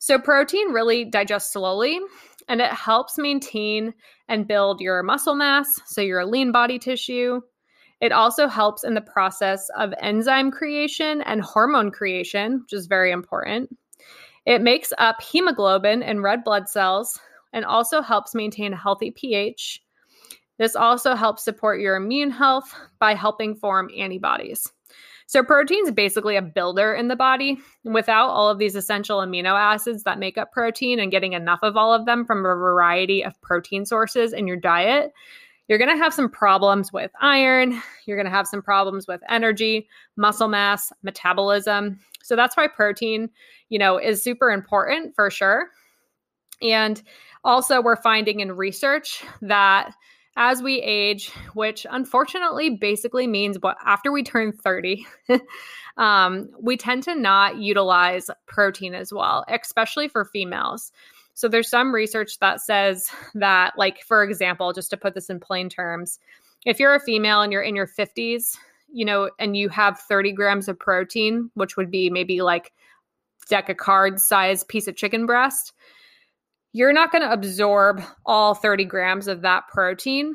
so 0.04 0.18
protein 0.18 0.68
really 0.72 1.04
digests 1.04 1.52
slowly 1.52 1.98
and 2.48 2.60
it 2.60 2.72
helps 2.72 3.16
maintain 3.16 3.94
and 4.28 4.46
build 4.46 4.80
your 4.80 5.02
muscle 5.02 5.34
mass 5.34 5.80
so 5.86 6.00
your 6.00 6.24
lean 6.24 6.52
body 6.52 6.78
tissue 6.78 7.40
it 8.00 8.12
also 8.12 8.48
helps 8.48 8.84
in 8.84 8.94
the 8.94 9.00
process 9.00 9.68
of 9.78 9.94
enzyme 10.00 10.50
creation 10.50 11.22
and 11.22 11.40
hormone 11.40 11.90
creation 11.90 12.60
which 12.60 12.72
is 12.72 12.86
very 12.86 13.12
important 13.12 13.74
it 14.46 14.60
makes 14.60 14.92
up 14.98 15.22
hemoglobin 15.22 16.02
in 16.02 16.20
red 16.20 16.44
blood 16.44 16.68
cells 16.68 17.18
and 17.54 17.64
also 17.64 18.02
helps 18.02 18.34
maintain 18.34 18.74
a 18.74 18.76
healthy 18.76 19.12
pH. 19.12 19.80
This 20.58 20.76
also 20.76 21.14
helps 21.14 21.44
support 21.44 21.80
your 21.80 21.96
immune 21.96 22.30
health 22.30 22.74
by 22.98 23.14
helping 23.14 23.54
form 23.54 23.88
antibodies. 23.96 24.70
So, 25.34 25.42
protein 25.42 25.84
is 25.84 25.90
basically 25.90 26.36
a 26.36 26.42
builder 26.42 26.94
in 26.94 27.08
the 27.08 27.16
body. 27.16 27.58
Without 27.82 28.28
all 28.28 28.48
of 28.48 28.58
these 28.58 28.76
essential 28.76 29.18
amino 29.18 29.58
acids 29.58 30.04
that 30.04 30.20
make 30.20 30.38
up 30.38 30.52
protein 30.52 31.00
and 31.00 31.10
getting 31.10 31.32
enough 31.32 31.58
of 31.64 31.76
all 31.76 31.92
of 31.92 32.06
them 32.06 32.24
from 32.24 32.38
a 32.38 32.54
variety 32.54 33.24
of 33.24 33.40
protein 33.40 33.84
sources 33.84 34.32
in 34.32 34.46
your 34.46 34.56
diet, 34.56 35.12
you're 35.66 35.80
going 35.80 35.90
to 35.90 36.00
have 36.00 36.14
some 36.14 36.30
problems 36.30 36.92
with 36.92 37.10
iron. 37.20 37.82
You're 38.06 38.16
going 38.16 38.30
to 38.30 38.30
have 38.30 38.46
some 38.46 38.62
problems 38.62 39.08
with 39.08 39.22
energy, 39.28 39.88
muscle 40.16 40.46
mass, 40.46 40.92
metabolism. 41.02 41.98
So, 42.22 42.36
that's 42.36 42.56
why 42.56 42.68
protein, 42.68 43.28
you 43.70 43.78
know, 43.80 43.98
is 43.98 44.22
super 44.22 44.52
important 44.52 45.16
for 45.16 45.32
sure. 45.32 45.66
And 46.62 47.02
also, 47.42 47.82
we're 47.82 47.96
finding 47.96 48.38
in 48.38 48.52
research 48.52 49.24
that 49.42 49.96
as 50.36 50.62
we 50.62 50.80
age, 50.80 51.30
which 51.54 51.86
unfortunately 51.90 52.70
basically 52.70 53.26
means 53.26 53.58
what 53.60 53.76
after 53.84 54.10
we 54.10 54.22
turn 54.22 54.52
30, 54.52 55.06
um, 55.96 56.48
we 56.60 56.76
tend 56.76 57.02
to 57.04 57.14
not 57.14 57.58
utilize 57.58 58.28
protein 58.46 58.94
as 58.94 59.12
well, 59.12 59.44
especially 59.48 60.08
for 60.08 60.24
females. 60.24 60.90
So 61.34 61.48
there's 61.48 61.68
some 61.68 61.94
research 61.94 62.38
that 62.40 62.60
says 62.60 63.10
that, 63.34 63.74
like, 63.76 64.02
for 64.02 64.24
example, 64.24 64.72
just 64.72 64.90
to 64.90 64.96
put 64.96 65.14
this 65.14 65.30
in 65.30 65.40
plain 65.40 65.68
terms, 65.68 66.18
if 66.66 66.80
you're 66.80 66.94
a 66.94 67.00
female 67.00 67.42
and 67.42 67.52
you're 67.52 67.62
in 67.62 67.76
your 67.76 67.86
50s, 67.86 68.56
you 68.92 69.04
know, 69.04 69.30
and 69.38 69.56
you 69.56 69.68
have 69.68 69.98
30 69.98 70.32
grams 70.32 70.68
of 70.68 70.78
protein, 70.78 71.50
which 71.54 71.76
would 71.76 71.90
be 71.90 72.10
maybe 72.10 72.42
like 72.42 72.72
deck 73.48 73.68
of 73.68 73.76
cards 73.76 74.24
size 74.24 74.64
piece 74.64 74.88
of 74.88 74.96
chicken 74.96 75.26
breast, 75.26 75.72
you're 76.74 76.92
not 76.92 77.12
going 77.12 77.22
to 77.22 77.32
absorb 77.32 78.02
all 78.26 78.52
30 78.52 78.84
grams 78.84 79.28
of 79.28 79.42
that 79.42 79.68
protein 79.68 80.34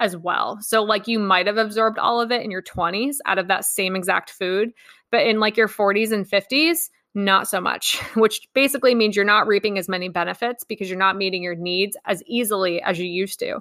as 0.00 0.16
well. 0.16 0.58
So, 0.60 0.82
like, 0.82 1.06
you 1.06 1.20
might 1.20 1.46
have 1.46 1.56
absorbed 1.56 1.98
all 1.98 2.20
of 2.20 2.32
it 2.32 2.42
in 2.42 2.50
your 2.50 2.62
20s 2.62 3.18
out 3.24 3.38
of 3.38 3.46
that 3.46 3.64
same 3.64 3.94
exact 3.94 4.30
food, 4.30 4.72
but 5.10 5.24
in 5.24 5.38
like 5.38 5.56
your 5.56 5.68
40s 5.68 6.10
and 6.10 6.28
50s, 6.28 6.90
not 7.14 7.48
so 7.48 7.60
much, 7.60 7.96
which 8.14 8.40
basically 8.54 8.94
means 8.96 9.14
you're 9.14 9.24
not 9.24 9.46
reaping 9.46 9.78
as 9.78 9.88
many 9.88 10.08
benefits 10.08 10.64
because 10.64 10.90
you're 10.90 10.98
not 10.98 11.16
meeting 11.16 11.44
your 11.44 11.54
needs 11.54 11.96
as 12.04 12.24
easily 12.26 12.82
as 12.82 12.98
you 12.98 13.06
used 13.06 13.38
to. 13.38 13.60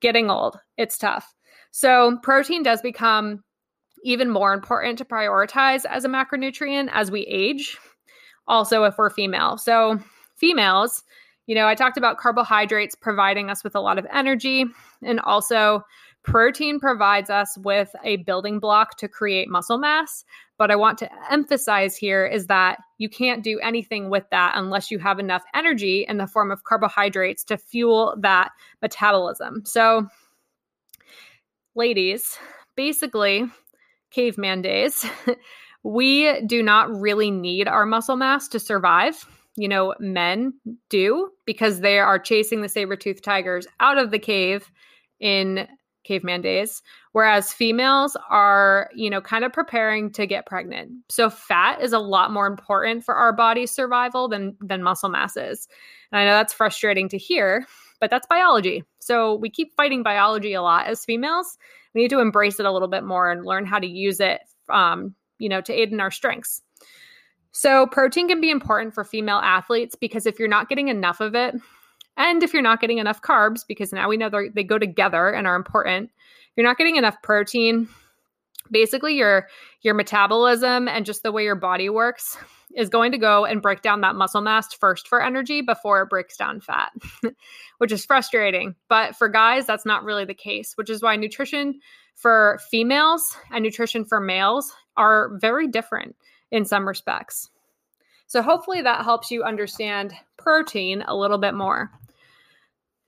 Getting 0.00 0.30
old, 0.30 0.58
it's 0.76 0.98
tough. 0.98 1.34
So, 1.70 2.18
protein 2.22 2.64
does 2.64 2.82
become 2.82 3.42
even 4.04 4.28
more 4.28 4.52
important 4.52 4.98
to 4.98 5.06
prioritize 5.06 5.86
as 5.86 6.04
a 6.04 6.08
macronutrient 6.08 6.90
as 6.92 7.10
we 7.10 7.22
age. 7.22 7.78
Also, 8.46 8.84
if 8.84 8.98
we're 8.98 9.08
female. 9.08 9.56
So, 9.56 9.98
females, 10.36 11.02
you 11.46 11.54
know, 11.54 11.66
I 11.66 11.74
talked 11.74 11.96
about 11.96 12.18
carbohydrates 12.18 12.94
providing 12.94 13.50
us 13.50 13.62
with 13.62 13.74
a 13.74 13.80
lot 13.80 13.98
of 13.98 14.06
energy, 14.12 14.66
and 15.02 15.20
also 15.20 15.84
protein 16.26 16.80
provides 16.80 17.30
us 17.30 17.56
with 17.58 17.94
a 18.02 18.16
building 18.18 18.58
block 18.58 18.96
to 18.98 19.08
create 19.08 19.48
muscle 19.48 19.78
mass. 19.78 20.24
But 20.58 20.70
I 20.70 20.76
want 20.76 20.98
to 20.98 21.10
emphasize 21.30 21.96
here 21.96 22.26
is 22.26 22.48
that 22.48 22.78
you 22.98 23.08
can't 23.08 23.44
do 23.44 23.60
anything 23.60 24.10
with 24.10 24.24
that 24.30 24.54
unless 24.56 24.90
you 24.90 24.98
have 24.98 25.20
enough 25.20 25.44
energy 25.54 26.04
in 26.08 26.16
the 26.16 26.26
form 26.26 26.50
of 26.50 26.64
carbohydrates 26.64 27.44
to 27.44 27.56
fuel 27.56 28.16
that 28.18 28.50
metabolism. 28.82 29.62
So, 29.64 30.08
ladies, 31.76 32.36
basically, 32.74 33.46
caveman 34.10 34.62
days, 34.62 35.06
we 35.84 36.40
do 36.42 36.60
not 36.62 36.90
really 36.90 37.30
need 37.30 37.68
our 37.68 37.86
muscle 37.86 38.16
mass 38.16 38.48
to 38.48 38.58
survive 38.58 39.24
you 39.56 39.68
know, 39.68 39.94
men 39.98 40.52
do 40.88 41.30
because 41.44 41.80
they 41.80 41.98
are 41.98 42.18
chasing 42.18 42.62
the 42.62 42.68
saber-toothed 42.68 43.24
tigers 43.24 43.66
out 43.80 43.98
of 43.98 44.10
the 44.10 44.18
cave 44.18 44.70
in 45.20 45.66
caveman 46.04 46.40
days 46.40 46.82
whereas 47.12 47.52
females 47.52 48.16
are 48.30 48.90
you 48.94 49.10
know 49.10 49.20
kind 49.20 49.44
of 49.44 49.52
preparing 49.52 50.12
to 50.12 50.26
get 50.26 50.46
pregnant. 50.46 50.92
So 51.08 51.28
fat 51.28 51.80
is 51.80 51.92
a 51.92 51.98
lot 51.98 52.30
more 52.30 52.46
important 52.46 53.04
for 53.04 53.14
our 53.14 53.32
body's 53.32 53.70
survival 53.70 54.28
than 54.28 54.56
than 54.60 54.82
muscle 54.82 55.08
mass 55.08 55.36
is 55.36 55.66
and 56.12 56.20
i 56.20 56.24
know 56.24 56.32
that's 56.32 56.52
frustrating 56.52 57.08
to 57.08 57.18
hear 57.18 57.66
but 57.98 58.10
that's 58.10 58.26
biology. 58.26 58.84
So 58.98 59.36
we 59.36 59.48
keep 59.48 59.74
fighting 59.74 60.02
biology 60.02 60.52
a 60.52 60.60
lot. 60.60 60.86
As 60.86 61.04
females 61.04 61.56
we 61.94 62.02
need 62.02 62.10
to 62.10 62.20
embrace 62.20 62.60
it 62.60 62.66
a 62.66 62.72
little 62.72 62.88
bit 62.88 63.04
more 63.04 63.30
and 63.30 63.46
learn 63.46 63.64
how 63.64 63.78
to 63.78 63.86
use 63.86 64.20
it 64.20 64.42
um, 64.68 65.14
you 65.38 65.48
know 65.48 65.60
to 65.62 65.72
aid 65.72 65.92
in 65.92 66.00
our 66.00 66.10
strengths 66.10 66.62
so, 67.58 67.86
protein 67.86 68.28
can 68.28 68.42
be 68.42 68.50
important 68.50 68.92
for 68.92 69.02
female 69.02 69.38
athletes 69.38 69.94
because 69.94 70.26
if 70.26 70.38
you're 70.38 70.46
not 70.46 70.68
getting 70.68 70.88
enough 70.88 71.22
of 71.22 71.34
it, 71.34 71.54
and 72.18 72.42
if 72.42 72.52
you're 72.52 72.60
not 72.60 72.82
getting 72.82 72.98
enough 72.98 73.22
carbs, 73.22 73.60
because 73.66 73.94
now 73.94 74.10
we 74.10 74.18
know 74.18 74.28
they 74.28 74.62
go 74.62 74.78
together 74.78 75.30
and 75.30 75.46
are 75.46 75.56
important, 75.56 76.10
you're 76.54 76.66
not 76.66 76.76
getting 76.76 76.96
enough 76.96 77.16
protein. 77.22 77.88
Basically, 78.70 79.16
your 79.16 79.48
your 79.80 79.94
metabolism 79.94 80.86
and 80.86 81.06
just 81.06 81.22
the 81.22 81.32
way 81.32 81.44
your 81.44 81.54
body 81.54 81.88
works 81.88 82.36
is 82.74 82.90
going 82.90 83.10
to 83.12 83.18
go 83.18 83.46
and 83.46 83.62
break 83.62 83.80
down 83.80 84.02
that 84.02 84.16
muscle 84.16 84.42
mass 84.42 84.74
first 84.74 85.08
for 85.08 85.22
energy 85.22 85.62
before 85.62 86.02
it 86.02 86.10
breaks 86.10 86.36
down 86.36 86.60
fat, 86.60 86.92
which 87.78 87.90
is 87.90 88.04
frustrating. 88.04 88.74
But 88.90 89.16
for 89.16 89.30
guys, 89.30 89.64
that's 89.64 89.86
not 89.86 90.04
really 90.04 90.26
the 90.26 90.34
case, 90.34 90.74
which 90.74 90.90
is 90.90 91.00
why 91.00 91.16
nutrition 91.16 91.80
for 92.16 92.60
females 92.70 93.34
and 93.50 93.64
nutrition 93.64 94.04
for 94.04 94.20
males 94.20 94.74
are 94.98 95.38
very 95.38 95.66
different 95.66 96.16
in 96.50 96.64
some 96.64 96.86
respects. 96.86 97.50
So, 98.26 98.42
hopefully, 98.42 98.82
that 98.82 99.04
helps 99.04 99.30
you 99.30 99.44
understand 99.44 100.12
protein 100.36 101.02
a 101.06 101.16
little 101.16 101.38
bit 101.38 101.54
more. 101.54 101.90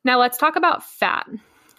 Now, 0.04 0.18
let's 0.20 0.38
talk 0.38 0.56
about 0.56 0.84
fat. 0.84 1.26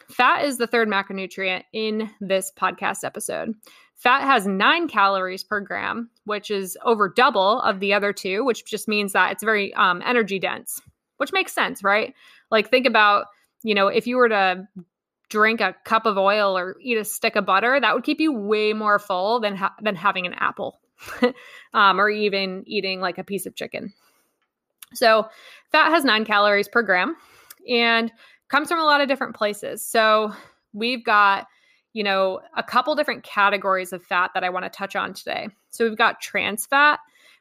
Fat 0.09 0.43
is 0.43 0.57
the 0.57 0.67
third 0.67 0.87
macronutrient 0.87 1.63
in 1.71 2.09
this 2.19 2.51
podcast 2.57 3.03
episode. 3.03 3.53
Fat 3.95 4.21
has 4.21 4.47
nine 4.47 4.87
calories 4.87 5.43
per 5.43 5.59
gram, 5.59 6.09
which 6.25 6.49
is 6.49 6.77
over 6.83 7.09
double 7.09 7.61
of 7.61 7.79
the 7.79 7.93
other 7.93 8.13
two, 8.13 8.43
which 8.45 8.65
just 8.65 8.87
means 8.87 9.13
that 9.13 9.31
it's 9.31 9.43
very 9.43 9.73
um, 9.73 10.01
energy 10.05 10.39
dense, 10.39 10.81
which 11.17 11.33
makes 11.33 11.53
sense, 11.53 11.83
right? 11.83 12.13
Like, 12.49 12.69
think 12.69 12.87
about, 12.87 13.27
you 13.61 13.75
know, 13.75 13.87
if 13.87 14.07
you 14.07 14.17
were 14.17 14.29
to 14.29 14.67
drink 15.29 15.61
a 15.61 15.75
cup 15.85 16.05
of 16.05 16.17
oil 16.17 16.57
or 16.57 16.75
eat 16.81 16.97
a 16.97 17.05
stick 17.05 17.35
of 17.35 17.45
butter, 17.45 17.79
that 17.79 17.93
would 17.93 18.03
keep 18.03 18.19
you 18.19 18.33
way 18.33 18.73
more 18.73 18.99
full 18.99 19.39
than 19.39 19.55
ha- 19.55 19.75
than 19.81 19.95
having 19.95 20.25
an 20.25 20.33
apple, 20.33 20.79
um, 21.73 21.99
or 21.99 22.09
even 22.09 22.63
eating 22.65 23.01
like 23.01 23.17
a 23.17 23.23
piece 23.23 23.45
of 23.45 23.55
chicken. 23.55 23.93
So, 24.93 25.27
fat 25.71 25.91
has 25.91 26.03
nine 26.03 26.25
calories 26.25 26.67
per 26.67 26.81
gram, 26.81 27.15
and 27.69 28.11
comes 28.49 28.67
from 28.67 28.79
a 28.79 28.85
lot 28.85 29.01
of 29.01 29.07
different 29.07 29.35
places. 29.35 29.85
So 29.85 30.33
we've 30.73 31.05
got, 31.05 31.47
you 31.93 32.03
know, 32.03 32.41
a 32.57 32.63
couple 32.63 32.95
different 32.95 33.23
categories 33.23 33.93
of 33.93 34.03
fat 34.03 34.31
that 34.33 34.43
I 34.43 34.49
want 34.49 34.65
to 34.65 34.69
touch 34.69 34.95
on 34.95 35.13
today. 35.13 35.49
So 35.69 35.87
we've 35.87 35.97
got 35.97 36.19
trans 36.19 36.65
fat, 36.65 36.99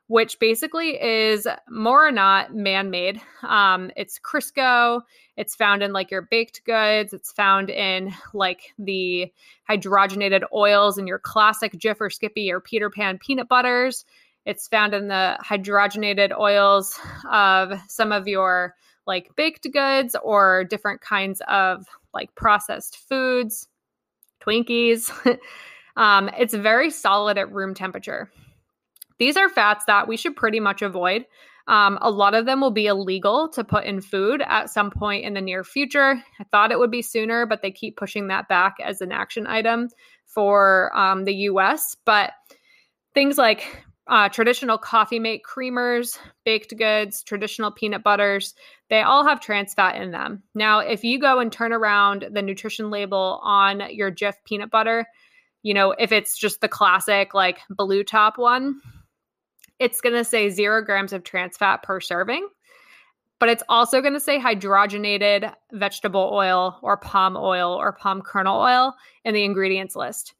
which 0.08 0.38
basically 0.40 1.00
is 1.00 1.46
more 1.68 2.06
or 2.06 2.10
not 2.10 2.54
man 2.54 2.90
made. 2.90 3.20
Um, 3.42 3.90
it's 3.94 4.18
Crisco. 4.18 5.02
It's 5.36 5.54
found 5.54 5.82
in 5.82 5.92
like 5.92 6.10
your 6.10 6.22
baked 6.22 6.64
goods. 6.64 7.12
It's 7.12 7.30
found 7.30 7.68
in 7.68 8.12
like 8.32 8.72
the 8.78 9.30
hydrogenated 9.68 10.42
oils 10.52 10.96
in 10.96 11.06
your 11.06 11.18
classic 11.18 11.74
Jif 11.74 12.00
or 12.00 12.08
Skippy 12.08 12.50
or 12.50 12.58
Peter 12.58 12.88
Pan 12.88 13.18
peanut 13.18 13.48
butters. 13.48 14.06
It's 14.46 14.66
found 14.66 14.94
in 14.94 15.08
the 15.08 15.38
hydrogenated 15.44 16.36
oils 16.36 16.98
of 17.30 17.78
some 17.86 18.10
of 18.10 18.26
your 18.26 18.74
like 19.06 19.36
baked 19.36 19.70
goods 19.70 20.16
or 20.22 20.64
different 20.64 21.02
kinds 21.02 21.42
of 21.48 21.86
like 22.14 22.34
processed 22.34 22.96
foods, 22.96 23.68
Twinkies. 24.40 25.10
um, 25.98 26.30
it's 26.38 26.54
very 26.54 26.90
solid 26.90 27.36
at 27.36 27.52
room 27.52 27.74
temperature. 27.74 28.30
These 29.18 29.36
are 29.36 29.48
fats 29.48 29.84
that 29.86 30.08
we 30.08 30.16
should 30.16 30.36
pretty 30.36 30.60
much 30.60 30.82
avoid. 30.82 31.26
Um, 31.66 31.98
a 32.00 32.10
lot 32.10 32.34
of 32.34 32.46
them 32.46 32.62
will 32.62 32.70
be 32.70 32.86
illegal 32.86 33.48
to 33.50 33.62
put 33.62 33.84
in 33.84 34.00
food 34.00 34.42
at 34.46 34.70
some 34.70 34.90
point 34.90 35.26
in 35.26 35.34
the 35.34 35.40
near 35.40 35.62
future. 35.62 36.22
I 36.40 36.44
thought 36.44 36.72
it 36.72 36.78
would 36.78 36.90
be 36.90 37.02
sooner, 37.02 37.44
but 37.44 37.60
they 37.60 37.70
keep 37.70 37.96
pushing 37.96 38.28
that 38.28 38.48
back 38.48 38.76
as 38.82 39.02
an 39.02 39.12
action 39.12 39.46
item 39.46 39.90
for 40.24 40.96
um, 40.96 41.24
the 41.24 41.34
US. 41.34 41.94
But 42.06 42.32
things 43.12 43.36
like 43.36 43.84
uh, 44.06 44.30
traditional 44.30 44.78
coffee 44.78 45.18
mate 45.18 45.42
creamers, 45.44 46.18
baked 46.46 46.74
goods, 46.78 47.22
traditional 47.22 47.70
peanut 47.70 48.02
butters, 48.02 48.54
they 48.88 49.02
all 49.02 49.26
have 49.26 49.40
trans 49.40 49.74
fat 49.74 49.96
in 49.96 50.10
them. 50.10 50.42
Now, 50.54 50.78
if 50.78 51.04
you 51.04 51.20
go 51.20 51.38
and 51.38 51.52
turn 51.52 51.74
around 51.74 52.26
the 52.30 52.40
nutrition 52.40 52.88
label 52.88 53.40
on 53.42 53.82
your 53.90 54.10
Jif 54.10 54.34
peanut 54.46 54.70
butter, 54.70 55.06
you 55.62 55.74
know, 55.74 55.90
if 55.90 56.12
it's 56.12 56.38
just 56.38 56.62
the 56.62 56.68
classic 56.68 57.34
like 57.34 57.58
blue 57.68 58.02
top 58.02 58.38
one, 58.38 58.80
it's 59.78 60.00
going 60.00 60.14
to 60.14 60.24
say 60.24 60.50
zero 60.50 60.82
grams 60.82 61.12
of 61.12 61.24
trans 61.24 61.56
fat 61.56 61.82
per 61.82 62.00
serving. 62.00 62.48
But 63.40 63.48
it's 63.48 63.62
also 63.68 64.00
going 64.00 64.14
to 64.14 64.20
say 64.20 64.38
hydrogenated 64.38 65.52
vegetable 65.72 66.30
oil 66.32 66.78
or 66.82 66.96
palm 66.96 67.36
oil 67.36 67.72
or 67.72 67.92
palm 67.92 68.20
kernel 68.20 68.60
oil 68.60 68.94
in 69.24 69.32
the 69.32 69.44
ingredients 69.44 69.94
list. 69.94 70.34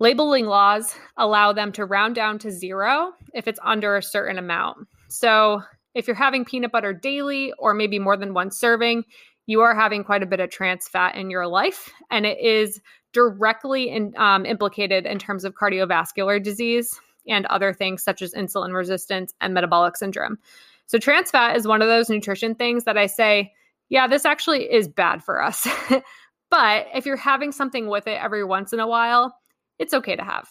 Labeling 0.00 0.46
laws 0.46 0.94
allow 1.16 1.52
them 1.52 1.72
to 1.72 1.84
round 1.84 2.14
down 2.14 2.38
to 2.40 2.50
zero 2.50 3.12
if 3.34 3.48
it's 3.48 3.60
under 3.62 3.96
a 3.96 4.02
certain 4.02 4.38
amount. 4.38 4.86
So, 5.08 5.62
if 5.94 6.06
you're 6.06 6.14
having 6.14 6.44
peanut 6.44 6.70
butter 6.70 6.94
daily 6.94 7.52
or 7.58 7.74
maybe 7.74 7.98
more 7.98 8.16
than 8.16 8.32
one 8.32 8.50
serving, 8.50 9.04
you 9.46 9.60
are 9.60 9.74
having 9.74 10.04
quite 10.04 10.22
a 10.22 10.26
bit 10.26 10.38
of 10.38 10.48
trans 10.48 10.86
fat 10.86 11.16
in 11.16 11.30
your 11.30 11.48
life, 11.48 11.90
and 12.10 12.24
it 12.24 12.38
is 12.38 12.80
directly 13.12 13.90
in, 13.90 14.14
um, 14.16 14.46
implicated 14.46 15.04
in 15.04 15.18
terms 15.18 15.44
of 15.44 15.54
cardiovascular 15.54 16.40
disease 16.40 16.98
and 17.26 17.46
other 17.46 17.72
things 17.72 18.02
such 18.02 18.22
as 18.22 18.34
insulin 18.34 18.74
resistance 18.74 19.34
and 19.40 19.54
metabolic 19.54 19.96
syndrome. 19.96 20.38
So, 20.86 20.98
trans 20.98 21.30
fat 21.30 21.56
is 21.56 21.66
one 21.66 21.82
of 21.82 21.88
those 21.88 22.10
nutrition 22.10 22.54
things 22.54 22.84
that 22.84 22.98
I 22.98 23.06
say, 23.06 23.52
yeah, 23.88 24.06
this 24.06 24.24
actually 24.24 24.72
is 24.72 24.88
bad 24.88 25.22
for 25.22 25.42
us. 25.42 25.66
but 26.50 26.86
if 26.94 27.06
you're 27.06 27.16
having 27.16 27.52
something 27.52 27.88
with 27.88 28.06
it 28.06 28.20
every 28.20 28.44
once 28.44 28.72
in 28.72 28.80
a 28.80 28.88
while, 28.88 29.36
it's 29.78 29.94
okay 29.94 30.16
to 30.16 30.24
have. 30.24 30.48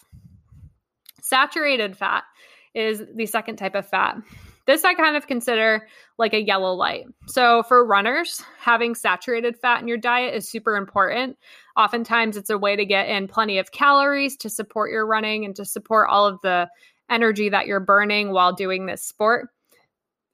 Saturated 1.20 1.96
fat 1.96 2.24
is 2.74 3.02
the 3.14 3.26
second 3.26 3.56
type 3.56 3.74
of 3.74 3.86
fat. 3.86 4.16
This 4.66 4.84
I 4.84 4.94
kind 4.94 5.16
of 5.16 5.26
consider 5.26 5.88
like 6.18 6.32
a 6.32 6.42
yellow 6.42 6.74
light. 6.74 7.06
So, 7.26 7.62
for 7.64 7.84
runners, 7.84 8.42
having 8.58 8.94
saturated 8.94 9.56
fat 9.56 9.80
in 9.82 9.88
your 9.88 9.96
diet 9.98 10.34
is 10.34 10.48
super 10.48 10.76
important. 10.76 11.36
Oftentimes, 11.80 12.36
it's 12.36 12.50
a 12.50 12.58
way 12.58 12.76
to 12.76 12.84
get 12.84 13.08
in 13.08 13.26
plenty 13.26 13.56
of 13.56 13.72
calories 13.72 14.36
to 14.36 14.50
support 14.50 14.90
your 14.90 15.06
running 15.06 15.46
and 15.46 15.56
to 15.56 15.64
support 15.64 16.10
all 16.10 16.26
of 16.26 16.38
the 16.42 16.68
energy 17.08 17.48
that 17.48 17.66
you're 17.66 17.80
burning 17.80 18.32
while 18.32 18.52
doing 18.52 18.84
this 18.84 19.02
sport. 19.02 19.48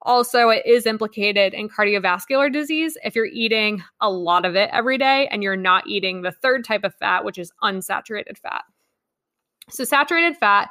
Also, 0.03 0.49
it 0.49 0.67
is 0.67 0.87
implicated 0.87 1.55
in 1.55 1.69
cardiovascular 1.69 2.53
disease 2.53 2.99
if 3.05 3.15
you're 3.15 3.27
eating 3.27 3.81
a 4.01 4.11
lot 4.11 4.45
of 4.45 4.57
it 4.57 4.71
every 4.73 4.99
day 4.99 5.29
and 5.29 5.41
you're 5.41 5.55
not 5.55 5.87
eating 5.87 6.23
the 6.23 6.33
third 6.33 6.65
type 6.65 6.83
of 6.83 6.93
fat, 6.97 7.25
which 7.25 7.39
is 7.39 7.53
unsaturated 7.63 8.37
fat. 8.37 8.65
So, 9.71 9.85
saturated 9.85 10.37
fat 10.37 10.71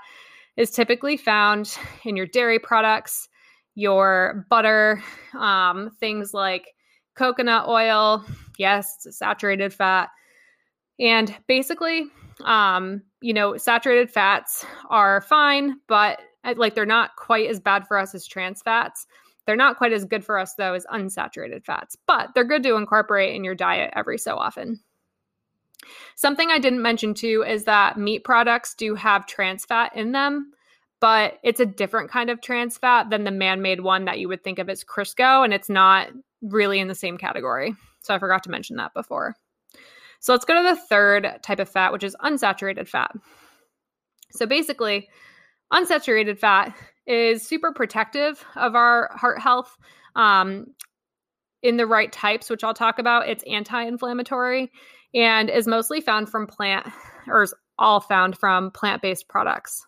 is 0.57 0.71
typically 0.71 1.15
found 1.15 1.77
in 2.03 2.17
your 2.17 2.27
dairy 2.27 2.59
products, 2.59 3.29
your 3.75 4.45
butter, 4.49 5.01
um, 5.39 5.91
things 6.01 6.33
like 6.33 6.73
coconut 7.15 7.65
oil. 7.69 8.25
Yes, 8.57 8.95
it's 8.97 9.05
a 9.05 9.13
saturated 9.13 9.73
fat. 9.73 10.09
And 10.99 11.35
basically, 11.47 12.05
um, 12.43 13.01
you 13.21 13.33
know, 13.33 13.57
saturated 13.57 14.09
fats 14.09 14.65
are 14.89 15.21
fine, 15.21 15.79
but 15.87 16.21
uh, 16.43 16.53
like 16.57 16.75
they're 16.75 16.85
not 16.85 17.15
quite 17.15 17.49
as 17.49 17.59
bad 17.59 17.87
for 17.87 17.97
us 17.97 18.15
as 18.15 18.25
trans 18.25 18.61
fats. 18.61 19.07
They're 19.45 19.55
not 19.55 19.77
quite 19.77 19.93
as 19.93 20.05
good 20.05 20.25
for 20.25 20.39
us, 20.39 20.55
though, 20.55 20.73
as 20.73 20.85
unsaturated 20.87 21.65
fats, 21.65 21.95
but 22.07 22.29
they're 22.33 22.43
good 22.43 22.63
to 22.63 22.75
incorporate 22.75 23.35
in 23.35 23.43
your 23.43 23.55
diet 23.55 23.93
every 23.95 24.17
so 24.17 24.37
often. 24.37 24.79
Something 26.15 26.49
I 26.49 26.59
didn't 26.59 26.81
mention 26.81 27.13
too 27.13 27.43
is 27.47 27.65
that 27.65 27.97
meat 27.97 28.23
products 28.23 28.73
do 28.73 28.95
have 28.95 29.27
trans 29.27 29.65
fat 29.65 29.95
in 29.95 30.13
them, 30.13 30.51
but 30.99 31.39
it's 31.43 31.59
a 31.59 31.65
different 31.65 32.09
kind 32.09 32.29
of 32.29 32.41
trans 32.41 32.77
fat 32.77 33.09
than 33.09 33.23
the 33.23 33.31
man 33.31 33.61
made 33.61 33.81
one 33.81 34.05
that 34.05 34.19
you 34.19 34.27
would 34.29 34.43
think 34.43 34.57
of 34.57 34.69
as 34.69 34.83
Crisco, 34.83 35.43
and 35.43 35.53
it's 35.53 35.69
not 35.69 36.09
really 36.41 36.79
in 36.79 36.87
the 36.87 36.95
same 36.95 37.17
category. 37.17 37.75
So 38.01 38.15
I 38.15 38.19
forgot 38.19 38.43
to 38.43 38.49
mention 38.49 38.77
that 38.77 38.93
before. 38.93 39.35
So 40.25 40.33
let's 40.33 40.45
go 40.45 40.55
to 40.55 40.67
the 40.67 40.81
third 40.89 41.37
type 41.43 41.59
of 41.59 41.69
fat, 41.69 41.93
which 41.93 42.03
is 42.03 42.15
unsaturated 42.19 42.87
fat. 42.87 43.11
So 44.31 44.47
basically, 44.47 45.07
unsaturated 45.71 46.39
fat 46.39 46.75
is 47.05 47.45
super 47.45 47.71
protective 47.71 48.43
of 48.55 48.73
our 48.73 49.11
heart 49.13 49.39
health. 49.39 49.77
Um, 50.15 50.65
in 51.61 51.77
the 51.77 51.85
right 51.85 52.11
types, 52.11 52.49
which 52.49 52.63
I'll 52.63 52.73
talk 52.73 52.97
about, 52.97 53.29
it's 53.29 53.43
anti 53.43 53.83
inflammatory 53.83 54.71
and 55.13 55.47
is 55.47 55.67
mostly 55.67 56.01
found 56.01 56.27
from 56.27 56.47
plant 56.47 56.87
or 57.27 57.43
is 57.43 57.53
all 57.77 57.99
found 57.99 58.35
from 58.35 58.71
plant 58.71 59.03
based 59.03 59.27
products. 59.27 59.85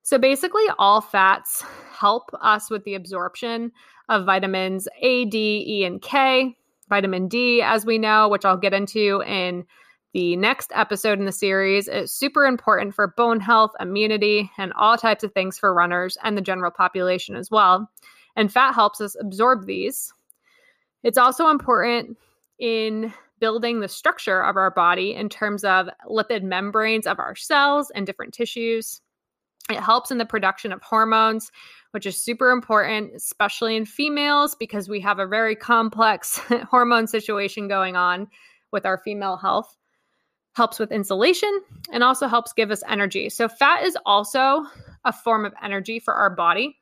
So 0.00 0.16
basically, 0.16 0.64
all 0.78 1.02
fats 1.02 1.62
help 1.92 2.30
us 2.40 2.70
with 2.70 2.84
the 2.84 2.94
absorption 2.94 3.72
of 4.08 4.24
vitamins 4.24 4.88
A, 5.02 5.26
D, 5.26 5.62
E, 5.68 5.84
and 5.84 6.00
K. 6.00 6.56
Vitamin 6.92 7.26
D, 7.26 7.62
as 7.62 7.86
we 7.86 7.96
know, 7.96 8.28
which 8.28 8.44
I'll 8.44 8.58
get 8.58 8.74
into 8.74 9.22
in 9.26 9.64
the 10.12 10.36
next 10.36 10.70
episode 10.74 11.18
in 11.18 11.24
the 11.24 11.32
series, 11.32 11.88
is 11.88 12.12
super 12.12 12.44
important 12.44 12.94
for 12.94 13.14
bone 13.16 13.40
health, 13.40 13.70
immunity, 13.80 14.50
and 14.58 14.74
all 14.74 14.98
types 14.98 15.24
of 15.24 15.32
things 15.32 15.58
for 15.58 15.72
runners 15.72 16.18
and 16.22 16.36
the 16.36 16.42
general 16.42 16.70
population 16.70 17.34
as 17.34 17.50
well. 17.50 17.90
And 18.36 18.52
fat 18.52 18.74
helps 18.74 19.00
us 19.00 19.16
absorb 19.18 19.64
these. 19.64 20.12
It's 21.02 21.16
also 21.16 21.48
important 21.48 22.18
in 22.58 23.10
building 23.40 23.80
the 23.80 23.88
structure 23.88 24.42
of 24.42 24.58
our 24.58 24.70
body 24.70 25.14
in 25.14 25.30
terms 25.30 25.64
of 25.64 25.88
lipid 26.06 26.42
membranes 26.42 27.06
of 27.06 27.18
our 27.18 27.34
cells 27.34 27.90
and 27.94 28.04
different 28.04 28.34
tissues. 28.34 29.00
It 29.72 29.80
helps 29.80 30.10
in 30.10 30.18
the 30.18 30.24
production 30.24 30.72
of 30.72 30.82
hormones, 30.82 31.50
which 31.92 32.06
is 32.06 32.22
super 32.22 32.50
important, 32.50 33.14
especially 33.14 33.76
in 33.76 33.84
females, 33.84 34.54
because 34.54 34.88
we 34.88 35.00
have 35.00 35.18
a 35.18 35.26
very 35.26 35.56
complex 35.56 36.38
hormone 36.70 37.06
situation 37.06 37.68
going 37.68 37.96
on 37.96 38.28
with 38.72 38.86
our 38.86 38.98
female 38.98 39.36
health. 39.36 39.76
Helps 40.54 40.78
with 40.78 40.92
insulation 40.92 41.62
and 41.92 42.04
also 42.04 42.26
helps 42.26 42.52
give 42.52 42.70
us 42.70 42.82
energy. 42.86 43.30
So, 43.30 43.48
fat 43.48 43.84
is 43.84 43.96
also 44.04 44.66
a 45.04 45.12
form 45.12 45.46
of 45.46 45.54
energy 45.62 45.98
for 45.98 46.12
our 46.12 46.28
body. 46.28 46.76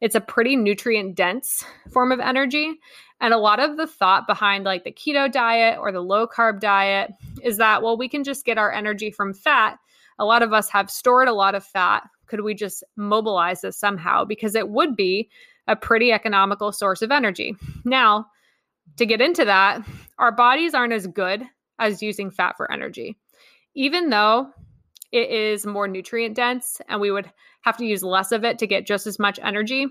It's 0.00 0.14
a 0.14 0.20
pretty 0.20 0.56
nutrient 0.56 1.14
dense 1.16 1.64
form 1.92 2.12
of 2.12 2.20
energy. 2.20 2.74
And 3.20 3.34
a 3.34 3.38
lot 3.38 3.58
of 3.58 3.76
the 3.76 3.86
thought 3.86 4.26
behind 4.26 4.64
like 4.64 4.84
the 4.84 4.92
keto 4.92 5.30
diet 5.30 5.78
or 5.80 5.90
the 5.90 6.00
low 6.00 6.26
carb 6.26 6.60
diet 6.60 7.12
is 7.42 7.56
that, 7.56 7.82
well, 7.82 7.96
we 7.96 8.08
can 8.08 8.22
just 8.22 8.44
get 8.44 8.58
our 8.58 8.72
energy 8.72 9.10
from 9.10 9.34
fat. 9.34 9.78
A 10.20 10.24
lot 10.24 10.42
of 10.42 10.52
us 10.52 10.68
have 10.70 10.90
stored 10.90 11.28
a 11.28 11.32
lot 11.32 11.54
of 11.54 11.64
fat. 11.64 12.04
Could 12.28 12.42
we 12.42 12.54
just 12.54 12.84
mobilize 12.96 13.62
this 13.62 13.78
somehow? 13.78 14.24
Because 14.24 14.54
it 14.54 14.68
would 14.68 14.96
be 14.96 15.28
a 15.66 15.76
pretty 15.76 16.12
economical 16.12 16.72
source 16.72 17.02
of 17.02 17.10
energy. 17.10 17.56
Now, 17.84 18.26
to 18.96 19.06
get 19.06 19.20
into 19.20 19.44
that, 19.44 19.86
our 20.18 20.32
bodies 20.32 20.74
aren't 20.74 20.92
as 20.92 21.06
good 21.06 21.42
as 21.78 22.02
using 22.02 22.30
fat 22.30 22.56
for 22.56 22.70
energy. 22.70 23.16
Even 23.74 24.10
though 24.10 24.50
it 25.12 25.30
is 25.30 25.66
more 25.66 25.88
nutrient 25.88 26.34
dense 26.34 26.80
and 26.88 27.00
we 27.00 27.10
would 27.10 27.30
have 27.62 27.76
to 27.76 27.84
use 27.84 28.02
less 28.02 28.32
of 28.32 28.44
it 28.44 28.58
to 28.58 28.66
get 28.66 28.86
just 28.86 29.06
as 29.06 29.18
much 29.18 29.38
energy, 29.42 29.86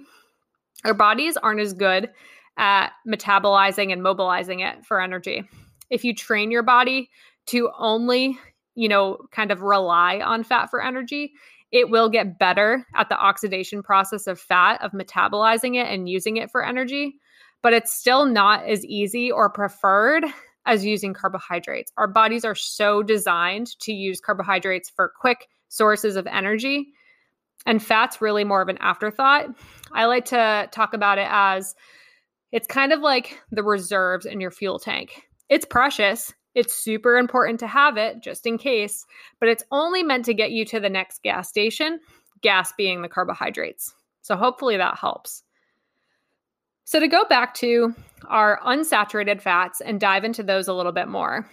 our 0.86 0.94
bodies 0.94 1.38
aren't 1.38 1.60
as 1.60 1.74
good 1.74 2.10
at 2.58 2.92
metabolizing 3.08 3.92
and 3.92 4.02
mobilizing 4.02 4.62
it 4.62 4.86
for 4.86 5.02
energy. 5.02 5.48
If 5.90 6.04
you 6.04 6.14
train 6.14 6.52
your 6.52 6.64
body 6.64 7.10
to 7.48 7.70
only, 7.78 8.38
you 8.76 8.90
know, 8.90 9.18
kind 9.32 9.52
of 9.52 9.62
rely 9.62 10.20
on 10.20 10.44
fat 10.44 10.70
for 10.70 10.84
energy, 10.84 11.34
it 11.72 11.90
will 11.90 12.10
get 12.10 12.40
better 12.40 12.86
at 12.96 13.10
the 13.10 13.18
oxidation 13.18 13.84
process 13.84 14.28
of 14.28 14.40
fat, 14.40 14.82
of 14.82 14.92
metabolizing 14.92 15.76
it 15.76 15.88
and 15.88 16.10
using 16.10 16.38
it 16.38 16.52
for 16.52 16.66
energy. 16.66 17.16
But 17.62 17.74
it's 17.74 17.94
still 17.94 18.26
not 18.26 18.66
as 18.66 18.86
easy 18.86 19.32
or 19.32 19.50
preferred 19.50 20.26
as 20.66 20.86
using 20.86 21.14
carbohydrates. 21.14 21.92
Our 21.98 22.08
bodies 22.08 22.46
are 22.46 22.56
so 22.56 23.02
designed 23.02 23.68
to 23.80 23.94
use 23.94 24.20
carbohydrates 24.20 24.90
for 24.90 25.14
quick 25.20 25.48
sources 25.70 26.16
of 26.16 26.28
energy. 26.28 26.90
And 27.66 27.84
fat's 27.84 28.22
really 28.22 28.44
more 28.44 28.62
of 28.62 28.70
an 28.70 28.78
afterthought. 28.80 29.48
I 29.92 30.06
like 30.06 30.26
to 30.26 30.70
talk 30.72 30.94
about 30.94 31.18
it 31.18 31.28
as 31.30 31.76
it's 32.52 32.68
kind 32.68 32.94
of 32.94 33.02
like 33.02 33.42
the 33.52 33.64
reserves 33.64 34.26
in 34.26 34.40
your 34.40 34.52
fuel 34.52 34.80
tank. 34.80 35.24
It's 35.50 35.66
precious. 35.66 36.34
It's 36.58 36.74
super 36.74 37.18
important 37.18 37.60
to 37.60 37.68
have 37.68 37.98
it 37.98 38.24
just 38.24 38.48
in 38.48 38.58
case, 38.58 39.06
but 39.40 39.48
it's 39.48 39.64
only 39.72 40.02
meant 40.02 40.26
to 40.26 40.34
get 40.34 40.50
you 40.50 40.66
to 40.66 40.80
the 40.80 40.90
next 40.90 41.22
gas 41.22 41.48
station, 41.48 42.00
gas 42.42 42.74
being 42.76 43.04
the 43.04 43.08
carbohydrates. 43.08 43.94
So 44.24 44.36
hopefully 44.36 44.76
that 44.78 44.98
helps. 44.98 45.44
So, 46.84 47.00
to 47.00 47.08
go 47.08 47.26
back 47.26 47.54
to 47.56 47.94
our 48.28 48.60
unsaturated 48.66 49.40
fats 49.42 49.82
and 49.82 50.00
dive 50.00 50.24
into 50.24 50.42
those 50.42 50.68
a 50.68 50.74
little 50.74 50.94
bit 50.94 51.10
more. 51.10 51.48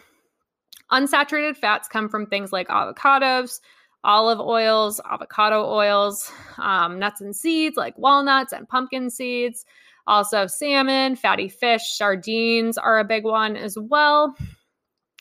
Unsaturated 0.90 1.56
fats 1.56 1.86
come 1.88 2.08
from 2.08 2.24
things 2.24 2.52
like 2.52 2.68
avocados, 2.68 3.60
olive 4.04 4.40
oils, 4.40 5.00
avocado 5.10 5.68
oils, 5.70 6.30
um, 6.58 6.98
nuts 6.98 7.20
and 7.20 7.34
seeds 7.34 7.76
like 7.76 7.98
walnuts 7.98 8.52
and 8.52 8.68
pumpkin 8.68 9.10
seeds, 9.10 9.66
also, 10.06 10.46
salmon, 10.46 11.16
fatty 11.16 11.48
fish, 11.48 11.96
sardines 11.96 12.76
are 12.76 12.98
a 12.98 13.04
big 13.04 13.24
one 13.24 13.56
as 13.56 13.76
well, 13.78 14.36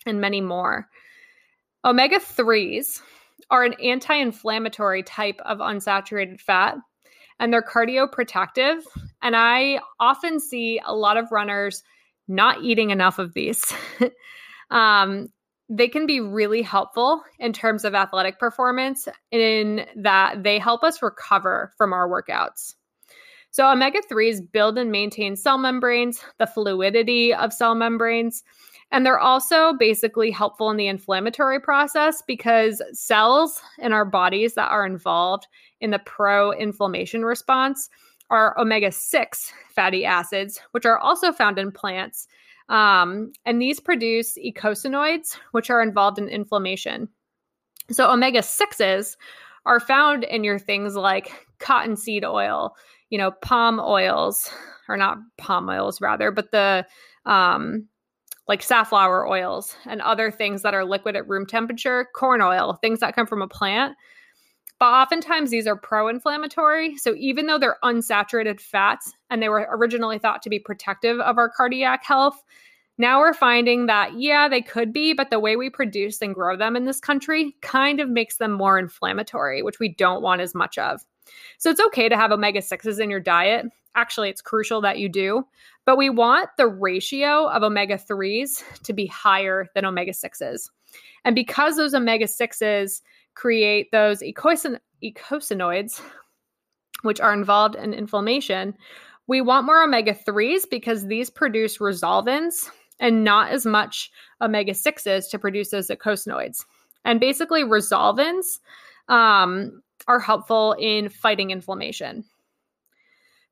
and 0.05 0.21
many 0.21 0.41
more. 0.41 0.87
Omega 1.85 2.17
3s 2.17 3.01
are 3.49 3.63
an 3.63 3.73
anti 3.81 4.15
inflammatory 4.15 5.03
type 5.03 5.39
of 5.45 5.59
unsaturated 5.59 6.39
fat, 6.39 6.77
and 7.39 7.51
they're 7.51 7.61
cardioprotective. 7.61 8.81
And 9.21 9.35
I 9.35 9.79
often 9.99 10.39
see 10.39 10.79
a 10.85 10.95
lot 10.95 11.17
of 11.17 11.31
runners 11.31 11.83
not 12.27 12.63
eating 12.63 12.89
enough 12.89 13.19
of 13.19 13.33
these. 13.33 13.73
um, 14.71 15.27
they 15.69 15.87
can 15.87 16.05
be 16.05 16.19
really 16.19 16.61
helpful 16.61 17.23
in 17.39 17.53
terms 17.53 17.85
of 17.85 17.95
athletic 17.95 18.39
performance 18.39 19.07
in 19.31 19.85
that 19.95 20.43
they 20.43 20.59
help 20.59 20.83
us 20.83 21.01
recover 21.01 21.73
from 21.77 21.93
our 21.93 22.07
workouts. 22.07 22.75
So, 23.51 23.69
omega 23.69 23.99
3s 24.11 24.51
build 24.51 24.77
and 24.77 24.91
maintain 24.91 25.35
cell 25.35 25.57
membranes, 25.57 26.23
the 26.39 26.47
fluidity 26.47 27.33
of 27.33 27.53
cell 27.53 27.75
membranes. 27.75 28.43
And 28.93 29.03
they're 29.03 29.19
also 29.19 29.73
basically 29.73 30.29
helpful 30.29 30.69
in 30.69 30.77
the 30.77 30.85
inflammatory 30.85 31.59
process 31.59 32.21
because 32.21 32.79
cells 32.91 33.59
in 33.79 33.91
our 33.91 34.05
bodies 34.05 34.53
that 34.53 34.69
are 34.69 34.85
involved 34.85 35.47
in 35.81 35.89
the 35.89 35.97
pro 35.97 36.51
inflammation 36.51 37.25
response 37.25 37.89
are 38.29 38.57
omega 38.59 38.91
6 38.91 39.53
fatty 39.75 40.05
acids, 40.05 40.61
which 40.71 40.85
are 40.85 40.99
also 40.99 41.31
found 41.31 41.57
in 41.57 41.71
plants. 41.71 42.27
Um, 42.69 43.31
and 43.45 43.59
these 43.59 43.79
produce 43.79 44.37
eicosanoids, 44.37 45.37
which 45.53 45.71
are 45.71 45.81
involved 45.81 46.19
in 46.19 46.29
inflammation. 46.29 47.09
So, 47.89 48.11
omega 48.11 48.39
6s 48.39 49.17
are 49.65 49.79
found 49.79 50.23
in 50.23 50.43
your 50.43 50.59
things 50.59 50.95
like 50.95 51.47
cottonseed 51.57 52.23
oil, 52.23 52.75
you 53.09 53.17
know, 53.17 53.31
palm 53.31 53.79
oils, 53.79 54.51
or 54.87 54.97
not 54.97 55.17
palm 55.37 55.67
oils 55.67 55.99
rather, 55.99 56.29
but 56.29 56.51
the 56.51 56.85
um, 57.25 57.87
like 58.47 58.61
safflower 58.61 59.27
oils 59.27 59.75
and 59.85 60.01
other 60.01 60.29
things 60.29 60.61
that 60.61 60.73
are 60.73 60.85
liquid 60.85 61.15
at 61.15 61.27
room 61.27 61.45
temperature, 61.45 62.07
corn 62.13 62.41
oil, 62.41 62.77
things 62.81 62.99
that 62.99 63.15
come 63.15 63.27
from 63.27 63.41
a 63.41 63.47
plant. 63.47 63.95
But 64.79 64.87
oftentimes 64.87 65.49
these 65.49 65.67
are 65.67 65.77
pro 65.77 66.09
inflammatory. 66.09 66.97
So 66.97 67.15
even 67.17 67.45
though 67.47 67.57
they're 67.57 67.77
unsaturated 67.83 68.59
fats 68.59 69.13
and 69.29 69.41
they 69.41 69.47
were 69.47 69.67
originally 69.71 70.19
thought 70.19 70.41
to 70.41 70.49
be 70.49 70.59
protective 70.59 71.19
of 71.21 71.37
our 71.37 71.49
cardiac 71.49 72.03
health, 72.03 72.43
now 72.97 73.19
we're 73.19 73.33
finding 73.33 73.85
that, 73.85 74.19
yeah, 74.19 74.47
they 74.47 74.61
could 74.61 74.93
be, 74.93 75.13
but 75.13 75.29
the 75.29 75.39
way 75.39 75.55
we 75.55 75.69
produce 75.69 76.21
and 76.21 76.35
grow 76.35 76.57
them 76.57 76.75
in 76.75 76.85
this 76.85 76.99
country 76.99 77.55
kind 77.61 77.99
of 77.99 78.09
makes 78.09 78.37
them 78.37 78.51
more 78.51 78.77
inflammatory, 78.77 79.63
which 79.63 79.79
we 79.79 79.89
don't 79.89 80.21
want 80.21 80.41
as 80.41 80.53
much 80.53 80.77
of. 80.77 81.01
So 81.57 81.69
it's 81.69 81.79
okay 81.79 82.09
to 82.09 82.17
have 82.17 82.31
omega 82.31 82.59
6s 82.59 82.99
in 82.99 83.09
your 83.09 83.19
diet. 83.19 83.65
Actually, 83.95 84.29
it's 84.29 84.41
crucial 84.41 84.81
that 84.81 84.97
you 84.97 85.07
do, 85.07 85.45
but 85.85 85.97
we 85.97 86.09
want 86.09 86.49
the 86.57 86.67
ratio 86.67 87.47
of 87.49 87.63
omega 87.63 87.97
3s 87.97 88.63
to 88.83 88.93
be 88.93 89.05
higher 89.05 89.67
than 89.75 89.85
omega 89.85 90.11
6s. 90.11 90.69
And 91.25 91.35
because 91.35 91.77
those 91.77 91.93
omega 91.93 92.25
6s 92.25 93.01
create 93.35 93.91
those 93.91 94.21
eicosan- 94.21 94.79
eicosanoids, 95.03 96.01
which 97.03 97.19
are 97.19 97.33
involved 97.33 97.75
in 97.75 97.93
inflammation, 97.93 98.75
we 99.27 99.41
want 99.41 99.65
more 99.65 99.83
omega 99.83 100.13
3s 100.13 100.63
because 100.69 101.05
these 101.05 101.29
produce 101.29 101.77
resolvins 101.77 102.69
and 102.99 103.23
not 103.23 103.51
as 103.51 103.65
much 103.65 104.11
omega 104.41 104.73
6s 104.73 105.29
to 105.29 105.39
produce 105.39 105.69
those 105.69 105.87
eicosanoids. 105.87 106.65
And 107.05 107.19
basically, 107.19 107.63
resolvins 107.63 108.59
um, 109.09 109.81
are 110.07 110.19
helpful 110.19 110.75
in 110.79 111.09
fighting 111.09 111.51
inflammation. 111.51 112.25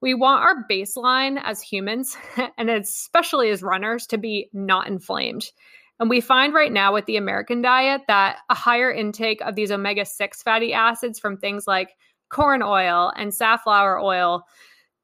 We 0.01 0.15
want 0.15 0.43
our 0.43 0.65
baseline 0.69 1.39
as 1.43 1.61
humans, 1.61 2.17
and 2.57 2.69
especially 2.69 3.49
as 3.49 3.61
runners, 3.61 4.07
to 4.07 4.17
be 4.17 4.49
not 4.51 4.87
inflamed. 4.87 5.51
And 5.99 6.09
we 6.09 6.19
find 6.19 6.53
right 6.53 6.71
now 6.71 6.91
with 6.91 7.05
the 7.05 7.17
American 7.17 7.61
diet 7.61 8.01
that 8.07 8.39
a 8.49 8.55
higher 8.55 8.91
intake 8.91 9.39
of 9.41 9.53
these 9.53 9.71
omega 9.71 10.03
6 10.03 10.41
fatty 10.41 10.73
acids 10.73 11.19
from 11.19 11.37
things 11.37 11.67
like 11.67 11.95
corn 12.29 12.63
oil 12.63 13.13
and 13.15 13.31
safflower 13.31 13.99
oil, 13.99 14.43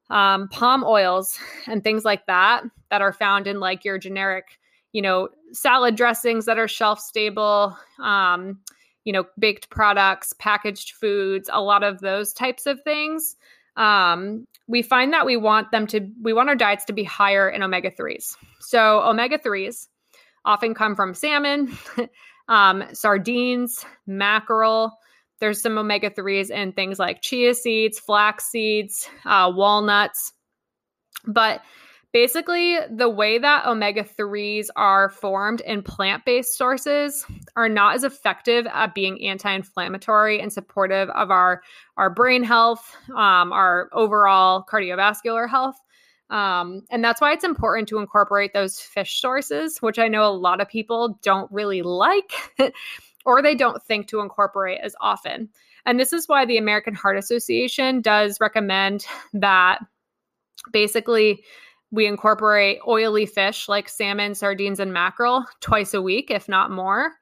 um, 0.10 0.47
palm 0.47 0.83
oils, 0.83 1.38
and 1.67 1.83
things 1.83 2.03
like 2.03 2.25
that, 2.25 2.63
that 2.89 3.01
are 3.01 3.13
found 3.13 3.45
in 3.45 3.60
like 3.60 3.86
your 3.86 3.99
generic, 3.99 4.57
you 4.91 5.03
know, 5.03 5.29
salad 5.51 5.95
dressings 5.95 6.45
that 6.45 6.57
are 6.57 6.67
shelf 6.67 6.99
stable, 6.99 7.77
um, 8.01 8.60
you 9.08 9.13
know, 9.13 9.24
baked 9.39 9.70
products, 9.70 10.34
packaged 10.34 10.91
foods, 10.91 11.50
a 11.54 11.62
lot 11.62 11.82
of 11.82 12.02
those 12.02 12.34
types 12.34 12.65
of 12.65 12.82
things. 12.84 13.38
Um, 13.78 14.46
we 14.67 14.82
find 14.82 15.13
that 15.13 15.26
we 15.26 15.38
want 15.38 15.72
them 15.72 15.88
to, 15.88 16.10
we 16.22 16.34
want 16.34 16.50
our 16.50 16.56
diets 16.56 16.84
to 16.86 16.93
be 16.93 17.06
higher 17.06 17.48
in 17.48 17.63
omega 17.63 17.89
3s. 17.89 18.36
So, 18.60 19.02
omega 19.08 19.38
3s 19.38 19.88
often 20.43 20.74
come 20.74 20.93
from 20.93 21.13
salmon, 21.13 21.72
um, 22.50 22.84
sardines, 22.91 23.86
mackerel. 24.06 24.91
There's 25.39 25.62
some 25.62 25.78
omega 25.78 26.10
3s 26.10 26.50
in 26.50 26.74
things 26.74 27.00
like 27.00 27.22
chia 27.22 27.54
seeds, 27.54 28.02
flax 28.02 28.48
seeds, 28.52 29.08
uh, 29.24 29.50
walnuts. 29.56 30.34
But 31.26 31.62
Basically, 32.17 32.80
the 32.89 33.08
way 33.10 33.38
that 33.38 33.67
omega 33.67 34.03
3s 34.03 34.69
are 34.75 35.08
formed 35.08 35.62
in 35.62 35.84
plant 35.84 36.25
based 36.25 36.58
sources 36.58 37.23
are 37.56 37.69
not 37.69 37.93
as 37.93 38.03
effective 38.03 38.65
at 38.73 38.95
being 38.95 39.23
anti 39.23 39.53
inflammatory 39.53 40.41
and 40.41 40.51
supportive 40.51 41.12
of 41.12 41.30
our, 41.30 41.62
our 41.95 42.10
brain 42.10 42.41
health, 42.41 42.97
um, 43.10 43.53
our 43.53 43.88
overall 43.93 44.65
cardiovascular 44.67 45.47
health. 45.47 45.75
Um, 46.32 46.82
and 46.89 47.03
that's 47.03 47.21
why 47.21 47.34
it's 47.34 47.43
important 47.43 47.88
to 47.89 47.99
incorporate 47.99 48.51
those 48.51 48.80
fish 48.80 49.21
sources, 49.21 49.77
which 49.84 49.99
I 49.99 50.08
know 50.08 50.25
a 50.25 50.34
lot 50.34 50.60
of 50.60 50.67
people 50.67 51.19
don't 51.21 51.51
really 51.51 51.84
like 51.84 52.34
or 53.27 53.44
they 53.44 53.54
don't 53.54 53.83
think 53.83 54.08
to 54.08 54.21
incorporate 54.21 54.79
as 54.81 54.96
often. 55.02 55.50
And 55.85 56.00
this 56.00 56.13
is 56.13 56.27
why 56.27 56.46
the 56.46 56.58
American 56.58 56.96
Heart 56.96 57.19
Association 57.19 58.02
does 58.02 58.39
recommend 58.42 59.06
that 59.33 59.81
basically 60.71 61.44
we 61.92 62.06
incorporate 62.06 62.79
oily 62.88 63.25
fish 63.25 63.69
like 63.69 63.90
salmon, 63.90 64.35
sardines, 64.35 64.79
and 64.79 64.94
mackerel 64.94 65.46
twice 65.62 65.94
a 65.94 66.02
week, 66.02 66.29
if 66.29 66.50
not 66.50 66.71
more. 66.71 67.13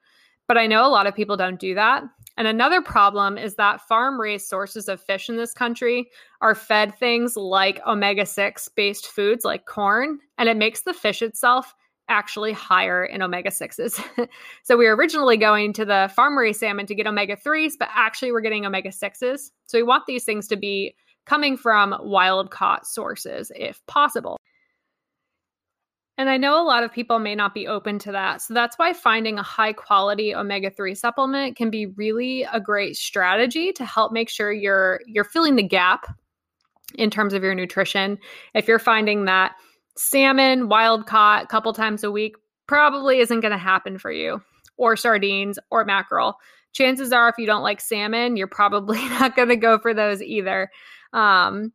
But 0.47 0.57
I 0.57 0.67
know 0.67 0.85
a 0.85 0.89
lot 0.89 1.07
of 1.07 1.15
people 1.15 1.37
don't 1.37 1.59
do 1.59 1.75
that. 1.75 2.03
And 2.37 2.47
another 2.47 2.81
problem 2.81 3.37
is 3.37 3.55
that 3.55 3.81
farm 3.87 4.19
raised 4.19 4.47
sources 4.47 4.89
of 4.89 5.01
fish 5.01 5.29
in 5.29 5.37
this 5.37 5.53
country 5.53 6.09
are 6.41 6.53
fed 6.53 6.97
things 6.97 7.37
like 7.37 7.79
omega 7.87 8.25
6 8.25 8.69
based 8.69 9.07
foods 9.07 9.45
like 9.45 9.65
corn, 9.65 10.19
and 10.37 10.49
it 10.49 10.57
makes 10.57 10.81
the 10.81 10.93
fish 10.93 11.21
itself 11.21 11.73
actually 12.07 12.51
higher 12.51 13.03
in 13.03 13.21
omega 13.21 13.49
6s. 13.49 14.27
so 14.63 14.77
we 14.77 14.85
were 14.85 14.95
originally 14.95 15.37
going 15.37 15.73
to 15.73 15.85
the 15.85 16.11
farm 16.15 16.37
raised 16.37 16.59
salmon 16.59 16.85
to 16.85 16.95
get 16.95 17.07
omega 17.07 17.35
3s, 17.35 17.73
but 17.79 17.89
actually 17.93 18.31
we're 18.31 18.41
getting 18.41 18.65
omega 18.65 18.89
6s. 18.89 19.51
So 19.65 19.77
we 19.77 19.83
want 19.83 20.05
these 20.05 20.23
things 20.23 20.47
to 20.49 20.55
be 20.55 20.95
coming 21.25 21.57
from 21.57 21.95
wild 22.01 22.51
caught 22.51 22.85
sources 22.85 23.51
if 23.55 23.83
possible. 23.87 24.37
And 26.17 26.29
I 26.29 26.37
know 26.37 26.61
a 26.61 26.63
lot 26.63 26.83
of 26.83 26.93
people 26.93 27.19
may 27.19 27.35
not 27.35 27.53
be 27.53 27.67
open 27.67 27.99
to 27.99 28.11
that. 28.13 28.41
So 28.41 28.53
that's 28.53 28.77
why 28.77 28.93
finding 28.93 29.37
a 29.37 29.43
high 29.43 29.73
quality 29.73 30.33
omega-3 30.33 30.95
supplement 30.95 31.57
can 31.57 31.69
be 31.69 31.87
really 31.87 32.43
a 32.43 32.59
great 32.59 32.95
strategy 32.95 33.73
to 33.73 33.83
help 33.83 34.13
make 34.13 34.29
sure 34.29 34.51
you're 34.51 35.01
you're 35.05 35.25
filling 35.25 35.57
the 35.57 35.63
gap 35.63 36.07
in 36.95 37.09
terms 37.09 37.33
of 37.33 37.43
your 37.43 37.55
nutrition. 37.55 38.17
If 38.53 38.67
you're 38.67 38.79
finding 38.79 39.25
that 39.25 39.55
salmon 39.97 40.69
wild 40.69 41.05
caught 41.05 41.43
a 41.43 41.47
couple 41.47 41.73
times 41.73 42.03
a 42.03 42.11
week 42.11 42.35
probably 42.67 43.19
isn't 43.19 43.41
going 43.41 43.51
to 43.51 43.57
happen 43.57 43.97
for 43.97 44.11
you 44.11 44.41
or 44.77 44.95
sardines 44.95 45.59
or 45.69 45.85
mackerel. 45.85 46.37
Chances 46.73 47.13
are 47.13 47.29
if 47.29 47.35
you 47.37 47.45
don't 47.45 47.63
like 47.63 47.79
salmon, 47.79 48.35
you're 48.35 48.47
probably 48.47 48.97
not 49.09 49.35
going 49.35 49.49
to 49.49 49.55
go 49.55 49.79
for 49.79 49.93
those 49.93 50.21
either. 50.21 50.69
Um, 51.13 51.71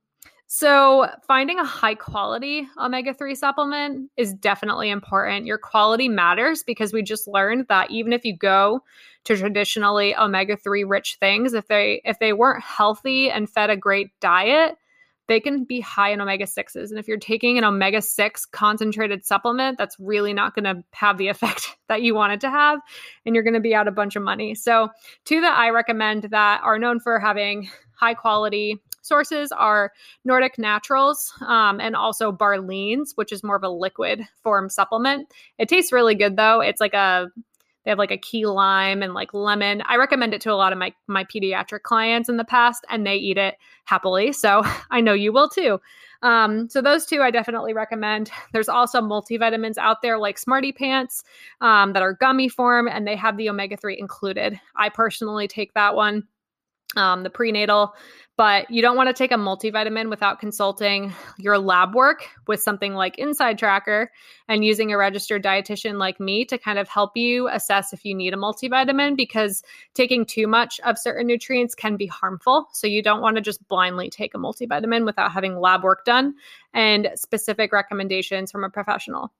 so, 0.53 1.09
finding 1.29 1.61
a 1.61 1.65
high 1.65 1.95
quality 1.95 2.67
omega 2.77 3.15
3 3.15 3.37
supplement 3.37 4.11
is 4.17 4.35
definitely 4.35 4.91
important. 4.91 5.47
Your 5.47 5.59
quality 5.59 6.09
matters 6.09 6.65
because 6.65 6.93
we 6.93 7.03
just 7.03 7.29
learned 7.29 7.67
that 7.69 7.89
even 7.93 8.13
if 8.13 8.25
you 8.25 8.37
go 8.37 8.83
to 9.27 9.37
traditionally 9.37 10.13
omega 10.17 10.57
3 10.57 10.83
rich 10.83 11.19
things, 11.21 11.55
if 11.55 11.69
they 11.69 12.03
if 12.05 12.19
they 12.19 12.33
weren't 12.33 12.65
healthy 12.65 13.31
and 13.31 13.49
fed 13.49 13.71
a 13.71 13.77
great 13.77 14.09
diet, 14.19 14.77
they 15.29 15.39
can 15.39 15.63
be 15.63 15.79
high 15.79 16.11
in 16.11 16.21
omega 16.21 16.47
6s. 16.47 16.91
And 16.91 16.99
if 16.99 17.07
you're 17.07 17.17
taking 17.17 17.57
an 17.57 17.63
omega 17.63 18.03
6 18.03 18.47
concentrated 18.47 19.25
supplement, 19.25 19.79
that's 19.79 20.01
really 20.01 20.33
not 20.35 20.57
going 20.57 20.65
to 20.65 20.83
have 20.91 21.17
the 21.17 21.29
effect 21.35 21.77
that 21.87 22.03
you 22.03 22.13
want 22.13 22.33
it 22.33 22.41
to 22.41 22.51
have. 22.51 22.81
And 23.25 23.37
you're 23.37 23.45
going 23.45 23.55
to 23.55 23.61
be 23.61 23.77
out 23.77 23.87
a 23.87 23.93
bunch 23.93 24.17
of 24.17 24.25
money. 24.25 24.57
So, 24.57 24.89
two 25.25 25.41
that 25.43 25.57
I 25.57 25.71
recommend 25.71 26.25
that 26.25 26.61
are 26.65 26.77
known 26.77 26.99
for 26.99 27.21
having 27.21 27.71
high 27.95 28.15
quality 28.15 28.81
sources 29.03 29.53
are 29.53 29.93
Nordic 30.25 30.59
Naturals 30.59 31.33
um, 31.47 31.81
and 31.81 31.97
also 31.97 32.33
Barlean's, 32.33 33.13
which 33.17 33.33
is 33.33 33.43
more 33.43 33.57
of 33.57 33.65
a 33.65 33.69
liquid 33.69 34.27
form 34.43 34.69
supplement. 34.69 35.33
It 35.59 35.69
tastes 35.69 35.93
really 35.93 36.15
good 36.15 36.37
though. 36.37 36.61
It's 36.61 36.81
like 36.81 36.95
a 36.95 37.29
they 37.85 37.91
have 37.91 37.99
like 37.99 38.11
a 38.11 38.19
key 38.19 38.45
lime 38.47 39.03
and 39.03 39.15
like 39.15 39.33
lemon. 39.33 39.83
I 39.87 39.97
recommend 39.97 40.35
it 40.35 40.41
to 40.43 40.53
a 40.53 40.55
lot 40.55 40.73
of 40.73 40.79
my 40.79 40.93
my 41.07 41.25
pediatric 41.25 41.83
clients 41.83 42.29
in 42.29 42.37
the 42.37 42.45
past, 42.45 42.85
and 42.91 43.07
they 43.07 43.17
eat 43.17 43.39
it 43.39 43.57
happily. 43.85 44.33
So 44.33 44.63
I 44.91 45.01
know 45.01 45.15
you 45.15 45.33
will 45.33 45.49
too. 45.49 45.81
Um, 46.23 46.69
so 46.69 46.83
those 46.83 47.07
two 47.07 47.23
I 47.23 47.31
definitely 47.31 47.73
recommend. 47.73 48.31
There's 48.53 48.69
also 48.69 49.01
multivitamins 49.01 49.79
out 49.79 50.03
there 50.03 50.19
like 50.19 50.39
Smarty 50.39 50.73
Pants 50.73 51.25
um, 51.63 51.95
that 51.95 52.03
are 52.03 52.13
gummy 52.13 52.51
form, 52.51 52.87
and 52.87 53.07
they 53.07 53.17
have 53.17 53.39
the 53.39 53.49
omega 53.49 53.77
three 53.77 53.99
included. 53.99 54.61
I 54.77 54.91
personally 54.91 55.49
take 55.49 55.73
that 55.73 55.95
one 55.95 56.25
um, 56.97 57.23
the 57.23 57.31
prenatal, 57.31 57.95
but 58.41 58.71
you 58.71 58.81
don't 58.81 58.97
want 58.97 59.07
to 59.07 59.13
take 59.13 59.33
a 59.33 59.35
multivitamin 59.35 60.09
without 60.09 60.41
consulting 60.41 61.13
your 61.37 61.59
lab 61.59 61.95
work 61.95 62.27
with 62.47 62.59
something 62.63 62.95
like 62.95 63.19
Inside 63.19 63.59
Tracker 63.59 64.11
and 64.49 64.65
using 64.65 64.91
a 64.91 64.97
registered 64.97 65.45
dietitian 65.45 65.99
like 65.99 66.19
me 66.19 66.47
to 66.47 66.57
kind 66.57 66.79
of 66.79 66.89
help 66.89 67.19
you 67.19 67.49
assess 67.49 67.93
if 67.93 68.03
you 68.03 68.15
need 68.15 68.33
a 68.33 68.39
multivitamin 68.39 69.15
because 69.15 69.63
taking 69.93 70.25
too 70.25 70.47
much 70.47 70.81
of 70.87 70.97
certain 70.99 71.27
nutrients 71.27 71.75
can 71.75 71.99
be 71.99 72.07
harmful. 72.07 72.67
So 72.73 72.87
you 72.87 73.03
don't 73.03 73.21
want 73.21 73.37
to 73.37 73.43
just 73.43 73.69
blindly 73.69 74.09
take 74.09 74.35
a 74.35 74.39
multivitamin 74.39 75.05
without 75.05 75.33
having 75.33 75.61
lab 75.61 75.85
work 75.85 76.07
done 76.07 76.35
and 76.73 77.11
specific 77.17 77.75
recommendations 77.75 78.51
from 78.51 78.65
a 78.65 78.71
professional. 78.71 79.31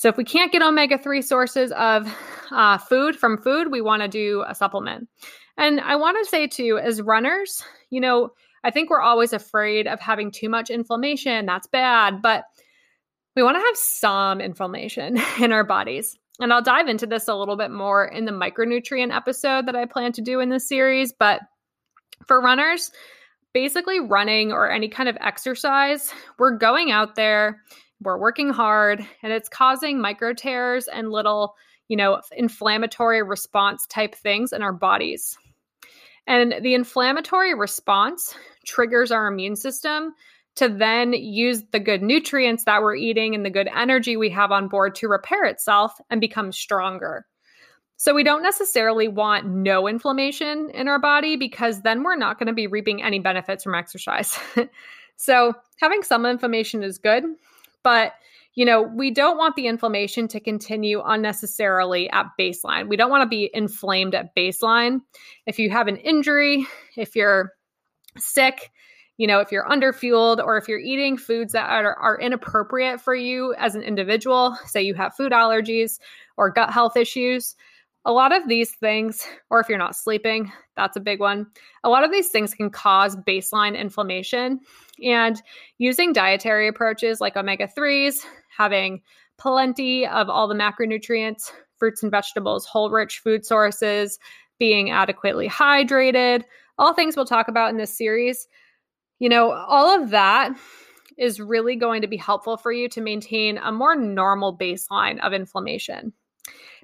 So 0.00 0.08
if 0.08 0.16
we 0.16 0.24
can't 0.24 0.50
get 0.50 0.62
omega 0.62 0.96
3 0.96 1.20
sources 1.20 1.72
of 1.72 2.10
uh, 2.50 2.78
food 2.78 3.16
from 3.16 3.36
food, 3.36 3.70
we 3.70 3.82
want 3.82 4.00
to 4.00 4.08
do 4.08 4.42
a 4.48 4.54
supplement. 4.54 5.06
And 5.58 5.78
I 5.78 5.94
want 5.96 6.16
to 6.16 6.24
say 6.24 6.46
too, 6.46 6.80
as 6.82 7.02
runners, 7.02 7.62
you 7.90 8.00
know, 8.00 8.30
I 8.64 8.70
think 8.70 8.88
we're 8.88 9.02
always 9.02 9.34
afraid 9.34 9.86
of 9.86 10.00
having 10.00 10.30
too 10.30 10.48
much 10.48 10.70
inflammation. 10.70 11.44
That's 11.44 11.66
bad. 11.66 12.22
But 12.22 12.44
we 13.36 13.42
want 13.42 13.58
to 13.58 13.62
have 13.62 13.76
some 13.76 14.40
inflammation 14.40 15.20
in 15.38 15.52
our 15.52 15.64
bodies. 15.64 16.18
And 16.40 16.50
I'll 16.50 16.62
dive 16.62 16.88
into 16.88 17.06
this 17.06 17.28
a 17.28 17.34
little 17.34 17.58
bit 17.58 17.70
more 17.70 18.06
in 18.06 18.24
the 18.24 18.32
micronutrient 18.32 19.14
episode 19.14 19.66
that 19.66 19.76
I 19.76 19.84
plan 19.84 20.12
to 20.12 20.22
do 20.22 20.40
in 20.40 20.48
this 20.48 20.66
series. 20.66 21.12
But 21.12 21.42
for 22.26 22.40
runners, 22.40 22.90
basically 23.52 24.00
running 24.00 24.50
or 24.50 24.70
any 24.70 24.88
kind 24.88 25.10
of 25.10 25.18
exercise, 25.20 26.10
we're 26.38 26.56
going 26.56 26.90
out 26.90 27.16
there, 27.16 27.60
we're 28.02 28.18
working 28.18 28.50
hard, 28.50 29.04
and 29.22 29.32
it's 29.32 29.48
causing 29.48 30.00
micro 30.00 30.32
tears 30.32 30.88
and 30.88 31.10
little, 31.10 31.54
you 31.88 31.96
know, 31.96 32.20
inflammatory 32.36 33.22
response 33.22 33.86
type 33.86 34.14
things 34.14 34.52
in 34.52 34.62
our 34.62 34.72
bodies. 34.72 35.36
And 36.26 36.54
the 36.62 36.74
inflammatory 36.74 37.54
response 37.54 38.34
triggers 38.64 39.10
our 39.10 39.26
immune 39.26 39.56
system 39.56 40.14
to 40.56 40.68
then 40.68 41.12
use 41.12 41.62
the 41.72 41.80
good 41.80 42.02
nutrients 42.02 42.64
that 42.64 42.82
we're 42.82 42.96
eating 42.96 43.34
and 43.34 43.44
the 43.44 43.50
good 43.50 43.68
energy 43.74 44.16
we 44.16 44.30
have 44.30 44.50
on 44.50 44.68
board 44.68 44.94
to 44.96 45.08
repair 45.08 45.44
itself 45.44 46.00
and 46.10 46.20
become 46.20 46.52
stronger. 46.52 47.26
So, 47.96 48.14
we 48.14 48.24
don't 48.24 48.42
necessarily 48.42 49.08
want 49.08 49.46
no 49.46 49.86
inflammation 49.86 50.70
in 50.70 50.88
our 50.88 50.98
body 50.98 51.36
because 51.36 51.82
then 51.82 52.02
we're 52.02 52.16
not 52.16 52.38
going 52.38 52.46
to 52.46 52.54
be 52.54 52.66
reaping 52.66 53.02
any 53.02 53.18
benefits 53.18 53.62
from 53.62 53.74
exercise. 53.74 54.38
so, 55.16 55.52
having 55.76 56.02
some 56.02 56.24
inflammation 56.24 56.82
is 56.82 56.96
good, 56.96 57.24
but 57.82 58.12
you 58.54 58.64
know, 58.64 58.82
we 58.82 59.10
don't 59.10 59.38
want 59.38 59.54
the 59.54 59.68
inflammation 59.68 60.26
to 60.28 60.40
continue 60.40 61.02
unnecessarily 61.04 62.10
at 62.10 62.26
baseline. 62.38 62.88
We 62.88 62.96
don't 62.96 63.10
want 63.10 63.22
to 63.22 63.28
be 63.28 63.48
inflamed 63.54 64.14
at 64.14 64.34
baseline. 64.34 65.00
If 65.46 65.58
you 65.58 65.70
have 65.70 65.86
an 65.86 65.96
injury, 65.96 66.66
if 66.96 67.14
you're 67.14 67.52
sick, 68.18 68.70
you 69.18 69.26
know, 69.26 69.38
if 69.38 69.52
you're 69.52 69.68
underfueled 69.68 70.42
or 70.42 70.56
if 70.56 70.66
you're 70.66 70.80
eating 70.80 71.16
foods 71.16 71.52
that 71.52 71.70
are, 71.70 71.94
are 71.96 72.18
inappropriate 72.18 73.00
for 73.00 73.14
you 73.14 73.54
as 73.56 73.74
an 73.74 73.82
individual, 73.82 74.56
say 74.66 74.82
you 74.82 74.94
have 74.94 75.14
food 75.14 75.30
allergies 75.30 76.00
or 76.36 76.50
gut 76.50 76.72
health 76.72 76.96
issues, 76.96 77.54
a 78.04 78.12
lot 78.12 78.34
of 78.34 78.48
these 78.48 78.72
things, 78.72 79.26
or 79.50 79.60
if 79.60 79.68
you're 79.68 79.78
not 79.78 79.96
sleeping, 79.96 80.50
that's 80.76 80.96
a 80.96 81.00
big 81.00 81.20
one. 81.20 81.46
A 81.84 81.90
lot 81.90 82.04
of 82.04 82.10
these 82.10 82.30
things 82.30 82.54
can 82.54 82.70
cause 82.70 83.16
baseline 83.16 83.78
inflammation. 83.78 84.60
And 85.04 85.40
using 85.78 86.12
dietary 86.12 86.66
approaches 86.66 87.20
like 87.20 87.36
omega 87.36 87.68
3s, 87.68 88.24
having 88.56 89.02
plenty 89.38 90.06
of 90.06 90.28
all 90.28 90.48
the 90.48 90.54
macronutrients, 90.54 91.52
fruits 91.76 92.02
and 92.02 92.10
vegetables, 92.10 92.66
whole 92.66 92.90
rich 92.90 93.18
food 93.18 93.44
sources, 93.44 94.18
being 94.58 94.90
adequately 94.90 95.48
hydrated, 95.48 96.44
all 96.78 96.94
things 96.94 97.16
we'll 97.16 97.26
talk 97.26 97.48
about 97.48 97.70
in 97.70 97.76
this 97.76 97.96
series. 97.96 98.48
You 99.18 99.28
know, 99.28 99.52
all 99.52 99.88
of 99.88 100.10
that 100.10 100.52
is 101.18 101.40
really 101.40 101.76
going 101.76 102.00
to 102.00 102.08
be 102.08 102.16
helpful 102.16 102.56
for 102.56 102.72
you 102.72 102.88
to 102.88 103.00
maintain 103.02 103.58
a 103.58 103.70
more 103.70 103.94
normal 103.94 104.56
baseline 104.56 105.20
of 105.20 105.34
inflammation. 105.34 106.14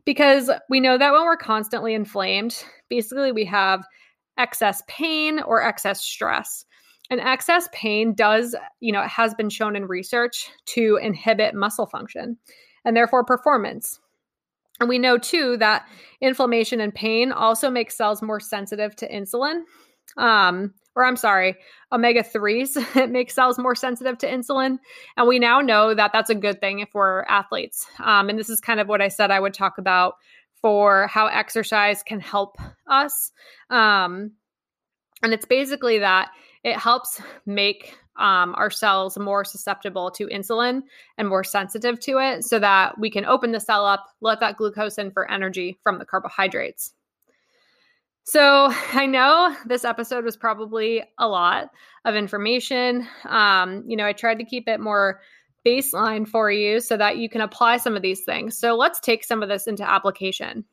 Because 0.04 0.50
we 0.68 0.80
know 0.80 0.98
that 0.98 1.12
when 1.12 1.24
we're 1.24 1.36
constantly 1.36 1.94
inflamed, 1.94 2.64
basically 2.88 3.32
we 3.32 3.44
have 3.44 3.84
excess 4.38 4.82
pain 4.86 5.40
or 5.40 5.62
excess 5.62 6.00
stress. 6.00 6.64
And 7.10 7.20
excess 7.20 7.68
pain 7.72 8.14
does, 8.14 8.54
you 8.80 8.92
know, 8.92 9.02
it 9.02 9.08
has 9.08 9.34
been 9.34 9.50
shown 9.50 9.76
in 9.76 9.86
research 9.86 10.48
to 10.66 10.98
inhibit 11.00 11.54
muscle 11.54 11.86
function 11.86 12.36
and 12.84 12.96
therefore 12.96 13.24
performance. 13.24 14.00
And 14.80 14.88
we 14.88 14.98
know 14.98 15.16
too 15.16 15.56
that 15.58 15.88
inflammation 16.20 16.80
and 16.80 16.94
pain 16.94 17.32
also 17.32 17.70
make 17.70 17.90
cells 17.90 18.22
more 18.22 18.40
sensitive 18.40 18.94
to 18.96 19.10
insulin. 19.10 19.62
Um, 20.16 20.74
or 20.96 21.04
I'm 21.04 21.16
sorry, 21.16 21.56
omega 21.92 22.22
3s 22.22 23.10
make 23.10 23.30
cells 23.30 23.58
more 23.58 23.74
sensitive 23.74 24.16
to 24.18 24.26
insulin. 24.26 24.78
And 25.16 25.28
we 25.28 25.38
now 25.38 25.60
know 25.60 25.94
that 25.94 26.10
that's 26.12 26.30
a 26.30 26.34
good 26.34 26.58
thing 26.60 26.80
if 26.80 26.88
we're 26.94 27.22
athletes. 27.24 27.86
Um, 28.02 28.30
and 28.30 28.38
this 28.38 28.48
is 28.48 28.60
kind 28.60 28.80
of 28.80 28.88
what 28.88 29.02
I 29.02 29.08
said 29.08 29.30
I 29.30 29.38
would 29.38 29.54
talk 29.54 29.78
about 29.78 30.14
for 30.62 31.06
how 31.06 31.26
exercise 31.26 32.02
can 32.02 32.18
help 32.18 32.56
us. 32.88 33.30
Um, 33.68 34.32
and 35.22 35.34
it's 35.34 35.44
basically 35.44 35.98
that 35.98 36.30
it 36.64 36.76
helps 36.76 37.20
make 37.44 37.94
um, 38.18 38.54
our 38.56 38.70
cells 38.70 39.18
more 39.18 39.44
susceptible 39.44 40.10
to 40.12 40.26
insulin 40.26 40.82
and 41.18 41.28
more 41.28 41.44
sensitive 41.44 42.00
to 42.00 42.18
it 42.18 42.44
so 42.44 42.58
that 42.58 42.98
we 42.98 43.10
can 43.10 43.26
open 43.26 43.52
the 43.52 43.60
cell 43.60 43.84
up, 43.84 44.06
let 44.20 44.40
that 44.40 44.56
glucose 44.56 44.98
in 44.98 45.10
for 45.10 45.30
energy 45.30 45.78
from 45.82 45.98
the 45.98 46.06
carbohydrates. 46.06 46.94
So 48.26 48.68
I 48.92 49.06
know 49.06 49.56
this 49.66 49.84
episode 49.84 50.24
was 50.24 50.36
probably 50.36 51.02
a 51.18 51.28
lot 51.28 51.70
of 52.04 52.14
information. 52.14 53.06
Um, 53.24 53.82
you 53.86 53.96
know, 53.96 54.06
I 54.06 54.12
tried 54.12 54.38
to 54.38 54.44
keep 54.44 54.68
it 54.68 54.80
more 54.80 55.20
baseline 55.64 56.28
for 56.28 56.50
you 56.50 56.80
so 56.80 56.96
that 56.96 57.16
you 57.16 57.28
can 57.28 57.40
apply 57.40 57.78
some 57.78 57.96
of 57.96 58.02
these 58.02 58.22
things. 58.22 58.56
So 58.58 58.76
let's 58.76 59.00
take 59.00 59.24
some 59.24 59.42
of 59.42 59.48
this 59.48 59.66
into 59.66 59.88
application. 59.88 60.64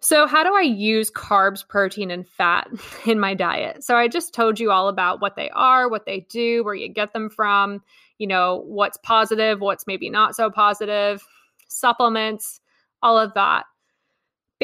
So, 0.00 0.26
how 0.26 0.44
do 0.44 0.54
I 0.54 0.60
use 0.60 1.10
carbs, 1.10 1.66
protein, 1.66 2.10
and 2.10 2.28
fat 2.28 2.68
in 3.06 3.18
my 3.18 3.32
diet? 3.32 3.82
So, 3.82 3.96
I 3.96 4.06
just 4.06 4.34
told 4.34 4.60
you 4.60 4.70
all 4.70 4.88
about 4.88 5.22
what 5.22 5.34
they 5.34 5.48
are, 5.54 5.88
what 5.88 6.04
they 6.04 6.26
do, 6.28 6.62
where 6.62 6.74
you 6.74 6.90
get 6.90 7.14
them 7.14 7.30
from, 7.30 7.80
you 8.18 8.26
know, 8.26 8.64
what's 8.66 8.98
positive, 8.98 9.62
what's 9.62 9.86
maybe 9.86 10.10
not 10.10 10.36
so 10.36 10.50
positive, 10.50 11.26
supplements, 11.68 12.60
all 13.02 13.16
of 13.16 13.32
that. 13.32 13.64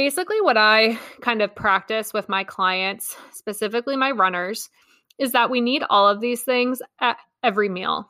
Basically, 0.01 0.41
what 0.41 0.57
I 0.57 0.99
kind 1.21 1.43
of 1.43 1.55
practice 1.55 2.15
with 2.15 2.27
my 2.27 2.43
clients, 2.43 3.19
specifically 3.33 3.97
my 3.97 4.13
runners, 4.13 4.71
is 5.19 5.33
that 5.33 5.51
we 5.51 5.61
need 5.61 5.83
all 5.91 6.09
of 6.09 6.23
these 6.23 6.43
things 6.43 6.81
at 7.01 7.19
every 7.43 7.69
meal. 7.69 8.09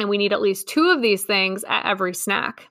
And 0.00 0.08
we 0.08 0.18
need 0.18 0.32
at 0.32 0.40
least 0.40 0.66
two 0.66 0.88
of 0.90 1.02
these 1.02 1.22
things 1.22 1.62
at 1.68 1.86
every 1.86 2.14
snack. 2.14 2.66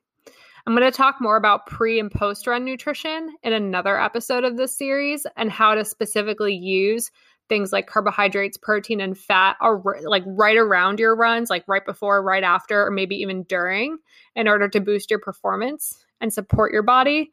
I'm 0.68 0.76
going 0.76 0.84
to 0.84 0.92
talk 0.92 1.22
more 1.22 1.38
about 1.38 1.68
pre 1.68 2.02
and 2.02 2.12
post 2.12 2.46
run 2.46 2.66
nutrition 2.66 3.34
in 3.44 3.54
another 3.54 3.98
episode 3.98 4.44
of 4.44 4.58
this 4.58 4.78
series 4.78 5.26
and 5.38 5.50
how 5.50 5.74
to 5.74 5.86
specifically 5.86 6.54
use 6.54 7.12
things 7.48 7.72
like 7.72 7.88
carbohydrates, 7.88 8.58
protein, 8.58 9.00
and 9.00 9.18
fat 9.18 9.56
are 9.62 9.82
like 10.04 10.24
right 10.26 10.58
around 10.58 11.00
your 11.00 11.16
runs, 11.16 11.50
like 11.50 11.64
right 11.70 11.86
before, 11.86 12.22
right 12.22 12.44
after, 12.44 12.86
or 12.86 12.92
maybe 12.92 13.16
even 13.16 13.44
during, 13.44 14.00
in 14.36 14.50
order 14.50 14.68
to 14.68 14.82
boost 14.82 15.10
your 15.10 15.20
performance 15.22 16.04
and 16.20 16.34
support 16.34 16.74
your 16.74 16.84
body. 16.84 17.32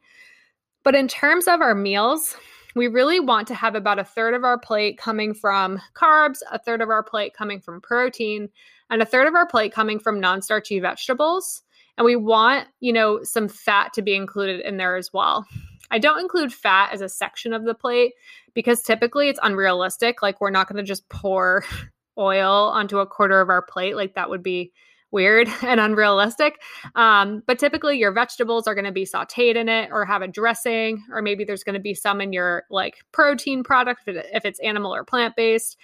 But 0.83 0.95
in 0.95 1.07
terms 1.07 1.47
of 1.47 1.61
our 1.61 1.75
meals, 1.75 2.35
we 2.75 2.87
really 2.87 3.19
want 3.19 3.47
to 3.49 3.55
have 3.55 3.75
about 3.75 3.99
a 3.99 4.03
third 4.03 4.33
of 4.33 4.43
our 4.43 4.57
plate 4.57 4.97
coming 4.97 5.33
from 5.33 5.79
carbs, 5.93 6.39
a 6.51 6.57
third 6.57 6.81
of 6.81 6.89
our 6.89 7.03
plate 7.03 7.33
coming 7.33 7.59
from 7.59 7.81
protein, 7.81 8.49
and 8.89 9.01
a 9.01 9.05
third 9.05 9.27
of 9.27 9.35
our 9.35 9.47
plate 9.47 9.73
coming 9.73 9.99
from 9.99 10.19
non 10.19 10.41
starchy 10.41 10.79
vegetables. 10.79 11.63
And 11.97 12.05
we 12.05 12.15
want, 12.15 12.67
you 12.79 12.93
know, 12.93 13.23
some 13.23 13.47
fat 13.47 13.93
to 13.93 14.01
be 14.01 14.15
included 14.15 14.61
in 14.61 14.77
there 14.77 14.95
as 14.95 15.11
well. 15.13 15.45
I 15.91 15.99
don't 15.99 16.21
include 16.21 16.53
fat 16.53 16.93
as 16.93 17.01
a 17.01 17.09
section 17.09 17.53
of 17.53 17.65
the 17.65 17.75
plate 17.75 18.13
because 18.53 18.81
typically 18.81 19.27
it's 19.27 19.39
unrealistic. 19.43 20.21
Like, 20.21 20.39
we're 20.39 20.49
not 20.49 20.67
going 20.67 20.77
to 20.77 20.83
just 20.83 21.07
pour 21.09 21.65
oil 22.17 22.71
onto 22.73 22.99
a 22.99 23.05
quarter 23.05 23.41
of 23.41 23.49
our 23.49 23.61
plate. 23.61 23.95
Like, 23.95 24.15
that 24.15 24.29
would 24.29 24.41
be 24.41 24.71
weird 25.11 25.47
and 25.61 25.79
unrealistic. 25.79 26.59
Um, 26.95 27.43
but 27.45 27.59
typically, 27.59 27.97
your 27.97 28.11
vegetables 28.11 28.67
are 28.67 28.75
going 28.75 28.85
to 28.85 28.91
be 28.91 29.05
sauteed 29.05 29.55
in 29.55 29.69
it 29.69 29.89
or 29.91 30.05
have 30.05 30.21
a 30.21 30.27
dressing, 30.27 31.03
or 31.11 31.21
maybe 31.21 31.43
there's 31.43 31.63
going 31.63 31.75
to 31.75 31.81
be 31.81 31.93
some 31.93 32.21
in 32.21 32.33
your 32.33 32.63
like 32.69 32.99
protein 33.11 33.63
product 33.63 34.03
if 34.07 34.45
it's 34.45 34.59
animal 34.59 34.93
or 34.93 35.03
plant 35.03 35.35
based, 35.35 35.77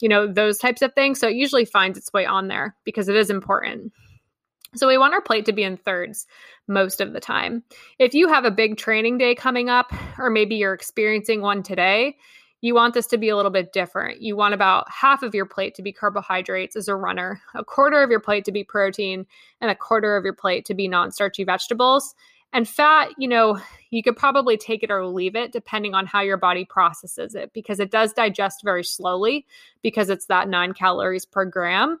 you 0.00 0.08
know, 0.08 0.26
those 0.30 0.58
types 0.58 0.82
of 0.82 0.94
things. 0.94 1.18
So 1.18 1.28
it 1.28 1.34
usually 1.34 1.64
finds 1.64 1.98
its 1.98 2.12
way 2.12 2.26
on 2.26 2.48
there 2.48 2.76
because 2.84 3.08
it 3.08 3.16
is 3.16 3.30
important. 3.30 3.92
So 4.76 4.88
we 4.88 4.98
want 4.98 5.14
our 5.14 5.22
plate 5.22 5.46
to 5.46 5.52
be 5.52 5.62
in 5.62 5.76
thirds 5.76 6.26
most 6.66 7.00
of 7.00 7.12
the 7.12 7.20
time. 7.20 7.62
If 7.98 8.14
you 8.14 8.28
have 8.28 8.44
a 8.44 8.50
big 8.50 8.76
training 8.76 9.18
day 9.18 9.34
coming 9.34 9.68
up, 9.68 9.92
or 10.18 10.30
maybe 10.30 10.56
you're 10.56 10.74
experiencing 10.74 11.40
one 11.40 11.62
today, 11.62 12.16
you 12.64 12.74
want 12.74 12.94
this 12.94 13.06
to 13.06 13.18
be 13.18 13.28
a 13.28 13.36
little 13.36 13.50
bit 13.50 13.74
different. 13.74 14.22
You 14.22 14.36
want 14.36 14.54
about 14.54 14.90
half 14.90 15.22
of 15.22 15.34
your 15.34 15.44
plate 15.44 15.74
to 15.74 15.82
be 15.82 15.92
carbohydrates 15.92 16.76
as 16.76 16.88
a 16.88 16.96
runner, 16.96 17.42
a 17.54 17.62
quarter 17.62 18.02
of 18.02 18.08
your 18.08 18.20
plate 18.20 18.46
to 18.46 18.52
be 18.52 18.64
protein, 18.64 19.26
and 19.60 19.70
a 19.70 19.74
quarter 19.74 20.16
of 20.16 20.24
your 20.24 20.32
plate 20.32 20.64
to 20.64 20.72
be 20.72 20.88
non 20.88 21.12
starchy 21.12 21.44
vegetables. 21.44 22.14
And 22.54 22.66
fat, 22.66 23.10
you 23.18 23.28
know, 23.28 23.60
you 23.90 24.02
could 24.02 24.16
probably 24.16 24.56
take 24.56 24.82
it 24.82 24.90
or 24.90 25.06
leave 25.06 25.36
it 25.36 25.52
depending 25.52 25.92
on 25.92 26.06
how 26.06 26.22
your 26.22 26.38
body 26.38 26.64
processes 26.64 27.34
it 27.34 27.52
because 27.52 27.80
it 27.80 27.90
does 27.90 28.14
digest 28.14 28.62
very 28.64 28.82
slowly 28.82 29.44
because 29.82 30.08
it's 30.08 30.24
that 30.26 30.48
nine 30.48 30.72
calories 30.72 31.26
per 31.26 31.44
gram. 31.44 32.00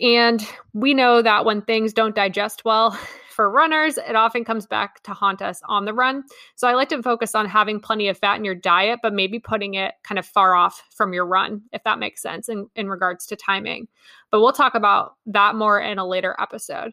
And 0.00 0.42
we 0.72 0.94
know 0.94 1.20
that 1.20 1.44
when 1.44 1.60
things 1.60 1.92
don't 1.92 2.14
digest 2.14 2.64
well 2.64 2.98
for 3.36 3.50
runners, 3.50 3.98
it 3.98 4.16
often 4.16 4.44
comes 4.44 4.66
back 4.66 5.02
to 5.02 5.12
haunt 5.12 5.42
us 5.42 5.60
on 5.66 5.84
the 5.84 5.92
run. 5.92 6.24
So 6.54 6.66
I 6.66 6.72
like 6.72 6.88
to 6.88 7.02
focus 7.02 7.34
on 7.34 7.46
having 7.46 7.78
plenty 7.78 8.08
of 8.08 8.16
fat 8.16 8.38
in 8.38 8.46
your 8.46 8.54
diet, 8.54 9.00
but 9.02 9.12
maybe 9.12 9.38
putting 9.38 9.74
it 9.74 9.92
kind 10.02 10.18
of 10.18 10.24
far 10.24 10.54
off 10.54 10.82
from 10.90 11.12
your 11.12 11.26
run, 11.26 11.60
if 11.72 11.84
that 11.84 11.98
makes 11.98 12.22
sense 12.22 12.48
in, 12.48 12.66
in 12.74 12.88
regards 12.88 13.26
to 13.26 13.36
timing. 13.36 13.88
But 14.30 14.40
we'll 14.40 14.52
talk 14.52 14.74
about 14.74 15.16
that 15.26 15.54
more 15.54 15.78
in 15.78 15.98
a 15.98 16.08
later 16.08 16.34
episode. 16.40 16.92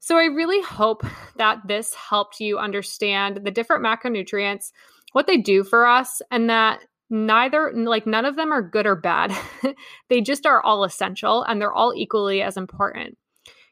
So 0.00 0.16
I 0.16 0.24
really 0.24 0.62
hope 0.62 1.04
that 1.36 1.60
this 1.68 1.94
helped 1.94 2.40
you 2.40 2.58
understand 2.58 3.42
the 3.44 3.50
different 3.50 3.84
macronutrients, 3.84 4.72
what 5.12 5.26
they 5.26 5.36
do 5.36 5.62
for 5.62 5.86
us, 5.86 6.22
and 6.30 6.48
that 6.48 6.80
neither 7.10 7.70
like 7.74 8.06
none 8.06 8.24
of 8.24 8.36
them 8.36 8.50
are 8.52 8.62
good 8.62 8.86
or 8.86 8.96
bad. 8.96 9.36
they 10.08 10.22
just 10.22 10.46
are 10.46 10.62
all 10.62 10.82
essential 10.82 11.42
and 11.42 11.60
they're 11.60 11.72
all 11.72 11.92
equally 11.94 12.40
as 12.40 12.56
important. 12.56 13.18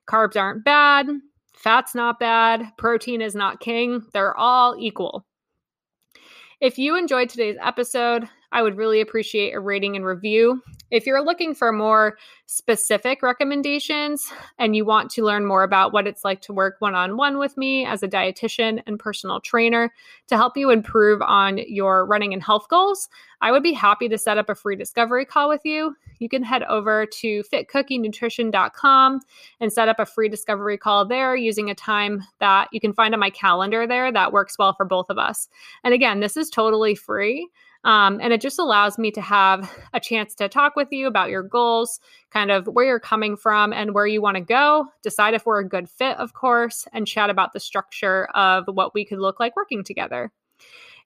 Carbs 0.06 0.36
aren't 0.36 0.62
bad, 0.62 1.08
fat's 1.60 1.94
not 1.94 2.18
bad, 2.18 2.72
protein 2.78 3.20
is 3.20 3.34
not 3.34 3.60
king. 3.60 4.02
They're 4.14 4.36
all 4.36 4.76
equal. 4.78 5.26
If 6.60 6.78
you 6.78 6.96
enjoyed 6.96 7.28
today's 7.28 7.56
episode, 7.60 8.28
I 8.52 8.62
would 8.62 8.76
really 8.76 9.00
appreciate 9.00 9.54
a 9.54 9.60
rating 9.60 9.96
and 9.96 10.04
review. 10.04 10.62
If 10.90 11.06
you're 11.06 11.24
looking 11.24 11.54
for 11.54 11.70
more 11.70 12.18
specific 12.46 13.22
recommendations 13.22 14.26
and 14.58 14.74
you 14.74 14.84
want 14.84 15.08
to 15.12 15.24
learn 15.24 15.46
more 15.46 15.62
about 15.62 15.92
what 15.92 16.08
it's 16.08 16.24
like 16.24 16.40
to 16.42 16.52
work 16.52 16.76
one 16.80 16.96
on 16.96 17.16
one 17.16 17.38
with 17.38 17.56
me 17.56 17.86
as 17.86 18.02
a 18.02 18.08
dietitian 18.08 18.82
and 18.88 18.98
personal 18.98 19.40
trainer 19.40 19.92
to 20.26 20.36
help 20.36 20.56
you 20.56 20.70
improve 20.70 21.22
on 21.22 21.58
your 21.68 22.04
running 22.06 22.32
and 22.32 22.42
health 22.42 22.66
goals, 22.68 23.08
I 23.40 23.52
would 23.52 23.62
be 23.62 23.72
happy 23.72 24.08
to 24.08 24.18
set 24.18 24.36
up 24.36 24.48
a 24.48 24.56
free 24.56 24.74
discovery 24.74 25.24
call 25.24 25.48
with 25.48 25.64
you. 25.64 25.94
You 26.18 26.28
can 26.28 26.42
head 26.42 26.64
over 26.64 27.06
to 27.06 27.44
fitcookienutrition.com 27.52 29.20
and 29.60 29.72
set 29.72 29.88
up 29.88 30.00
a 30.00 30.06
free 30.06 30.28
discovery 30.28 30.76
call 30.76 31.06
there 31.06 31.36
using 31.36 31.70
a 31.70 31.74
time 31.74 32.24
that 32.40 32.68
you 32.72 32.80
can 32.80 32.92
find 32.92 33.14
on 33.14 33.20
my 33.20 33.30
calendar 33.30 33.86
there 33.86 34.10
that 34.10 34.32
works 34.32 34.58
well 34.58 34.74
for 34.74 34.84
both 34.84 35.06
of 35.08 35.18
us. 35.18 35.48
And 35.84 35.94
again, 35.94 36.18
this 36.18 36.36
is 36.36 36.50
totally 36.50 36.96
free. 36.96 37.48
Um, 37.84 38.20
and 38.20 38.32
it 38.32 38.40
just 38.40 38.58
allows 38.58 38.98
me 38.98 39.10
to 39.12 39.20
have 39.20 39.72
a 39.94 40.00
chance 40.00 40.34
to 40.34 40.48
talk 40.48 40.76
with 40.76 40.88
you 40.90 41.06
about 41.06 41.30
your 41.30 41.42
goals, 41.42 41.98
kind 42.30 42.50
of 42.50 42.66
where 42.66 42.84
you're 42.84 43.00
coming 43.00 43.36
from 43.36 43.72
and 43.72 43.94
where 43.94 44.06
you 44.06 44.20
want 44.20 44.36
to 44.36 44.42
go, 44.42 44.86
decide 45.02 45.34
if 45.34 45.46
we're 45.46 45.60
a 45.60 45.68
good 45.68 45.88
fit, 45.88 46.16
of 46.18 46.34
course, 46.34 46.86
and 46.92 47.06
chat 47.06 47.30
about 47.30 47.52
the 47.52 47.60
structure 47.60 48.26
of 48.34 48.64
what 48.66 48.92
we 48.94 49.04
could 49.04 49.18
look 49.18 49.40
like 49.40 49.56
working 49.56 49.82
together. 49.82 50.30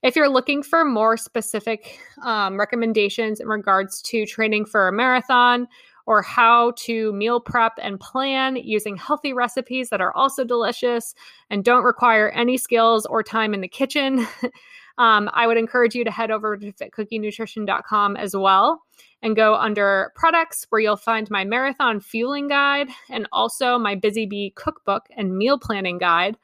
If 0.02 0.16
you're 0.16 0.28
looking 0.28 0.62
for 0.62 0.84
more 0.84 1.16
specific 1.16 1.98
um, 2.22 2.58
recommendations 2.58 3.40
in 3.40 3.48
regards 3.48 4.02
to 4.02 4.26
training 4.26 4.66
for 4.66 4.88
a 4.88 4.92
marathon 4.92 5.66
or 6.06 6.20
how 6.20 6.72
to 6.76 7.12
meal 7.14 7.40
prep 7.40 7.72
and 7.80 7.98
plan 7.98 8.56
using 8.56 8.96
healthy 8.96 9.32
recipes 9.32 9.88
that 9.88 10.02
are 10.02 10.14
also 10.14 10.44
delicious 10.44 11.14
and 11.48 11.64
don't 11.64 11.84
require 11.84 12.28
any 12.30 12.58
skills 12.58 13.06
or 13.06 13.22
time 13.22 13.54
in 13.54 13.62
the 13.62 13.68
kitchen, 13.68 14.26
um, 14.98 15.28
I 15.32 15.46
would 15.46 15.56
encourage 15.56 15.94
you 15.94 16.04
to 16.04 16.10
head 16.10 16.30
over 16.30 16.56
to 16.56 16.72
fitcookienutrition.com 16.72 18.16
as 18.16 18.36
well 18.36 18.82
and 19.22 19.34
go 19.34 19.54
under 19.54 20.12
products 20.14 20.66
where 20.68 20.80
you'll 20.80 20.96
find 20.96 21.30
my 21.30 21.44
marathon 21.44 22.00
fueling 22.00 22.48
guide 22.48 22.88
and 23.10 23.26
also 23.32 23.78
my 23.78 23.94
Busy 23.94 24.26
Bee 24.26 24.52
cookbook 24.54 25.06
and 25.16 25.36
meal 25.36 25.58
planning 25.58 25.98
guide, 25.98 26.36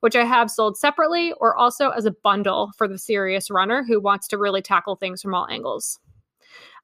which 0.00 0.16
I 0.16 0.24
have 0.24 0.50
sold 0.50 0.78
separately 0.78 1.32
or 1.38 1.56
also 1.56 1.90
as 1.90 2.06
a 2.06 2.14
bundle 2.22 2.70
for 2.78 2.88
the 2.88 2.98
serious 2.98 3.50
runner 3.50 3.84
who 3.86 4.00
wants 4.00 4.28
to 4.28 4.38
really 4.38 4.62
tackle 4.62 4.96
things 4.96 5.20
from 5.20 5.34
all 5.34 5.48
angles. 5.50 5.98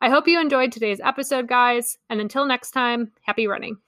I 0.01 0.11
hope 0.11 0.29
you 0.29 0.39
enjoyed 0.41 0.73
today's 0.73 1.01
episode, 1.01 1.49
guys, 1.49 1.97
and 2.11 2.21
until 2.21 2.45
next 2.45 2.73
time, 2.73 3.13
happy 3.23 3.47
running. 3.47 3.79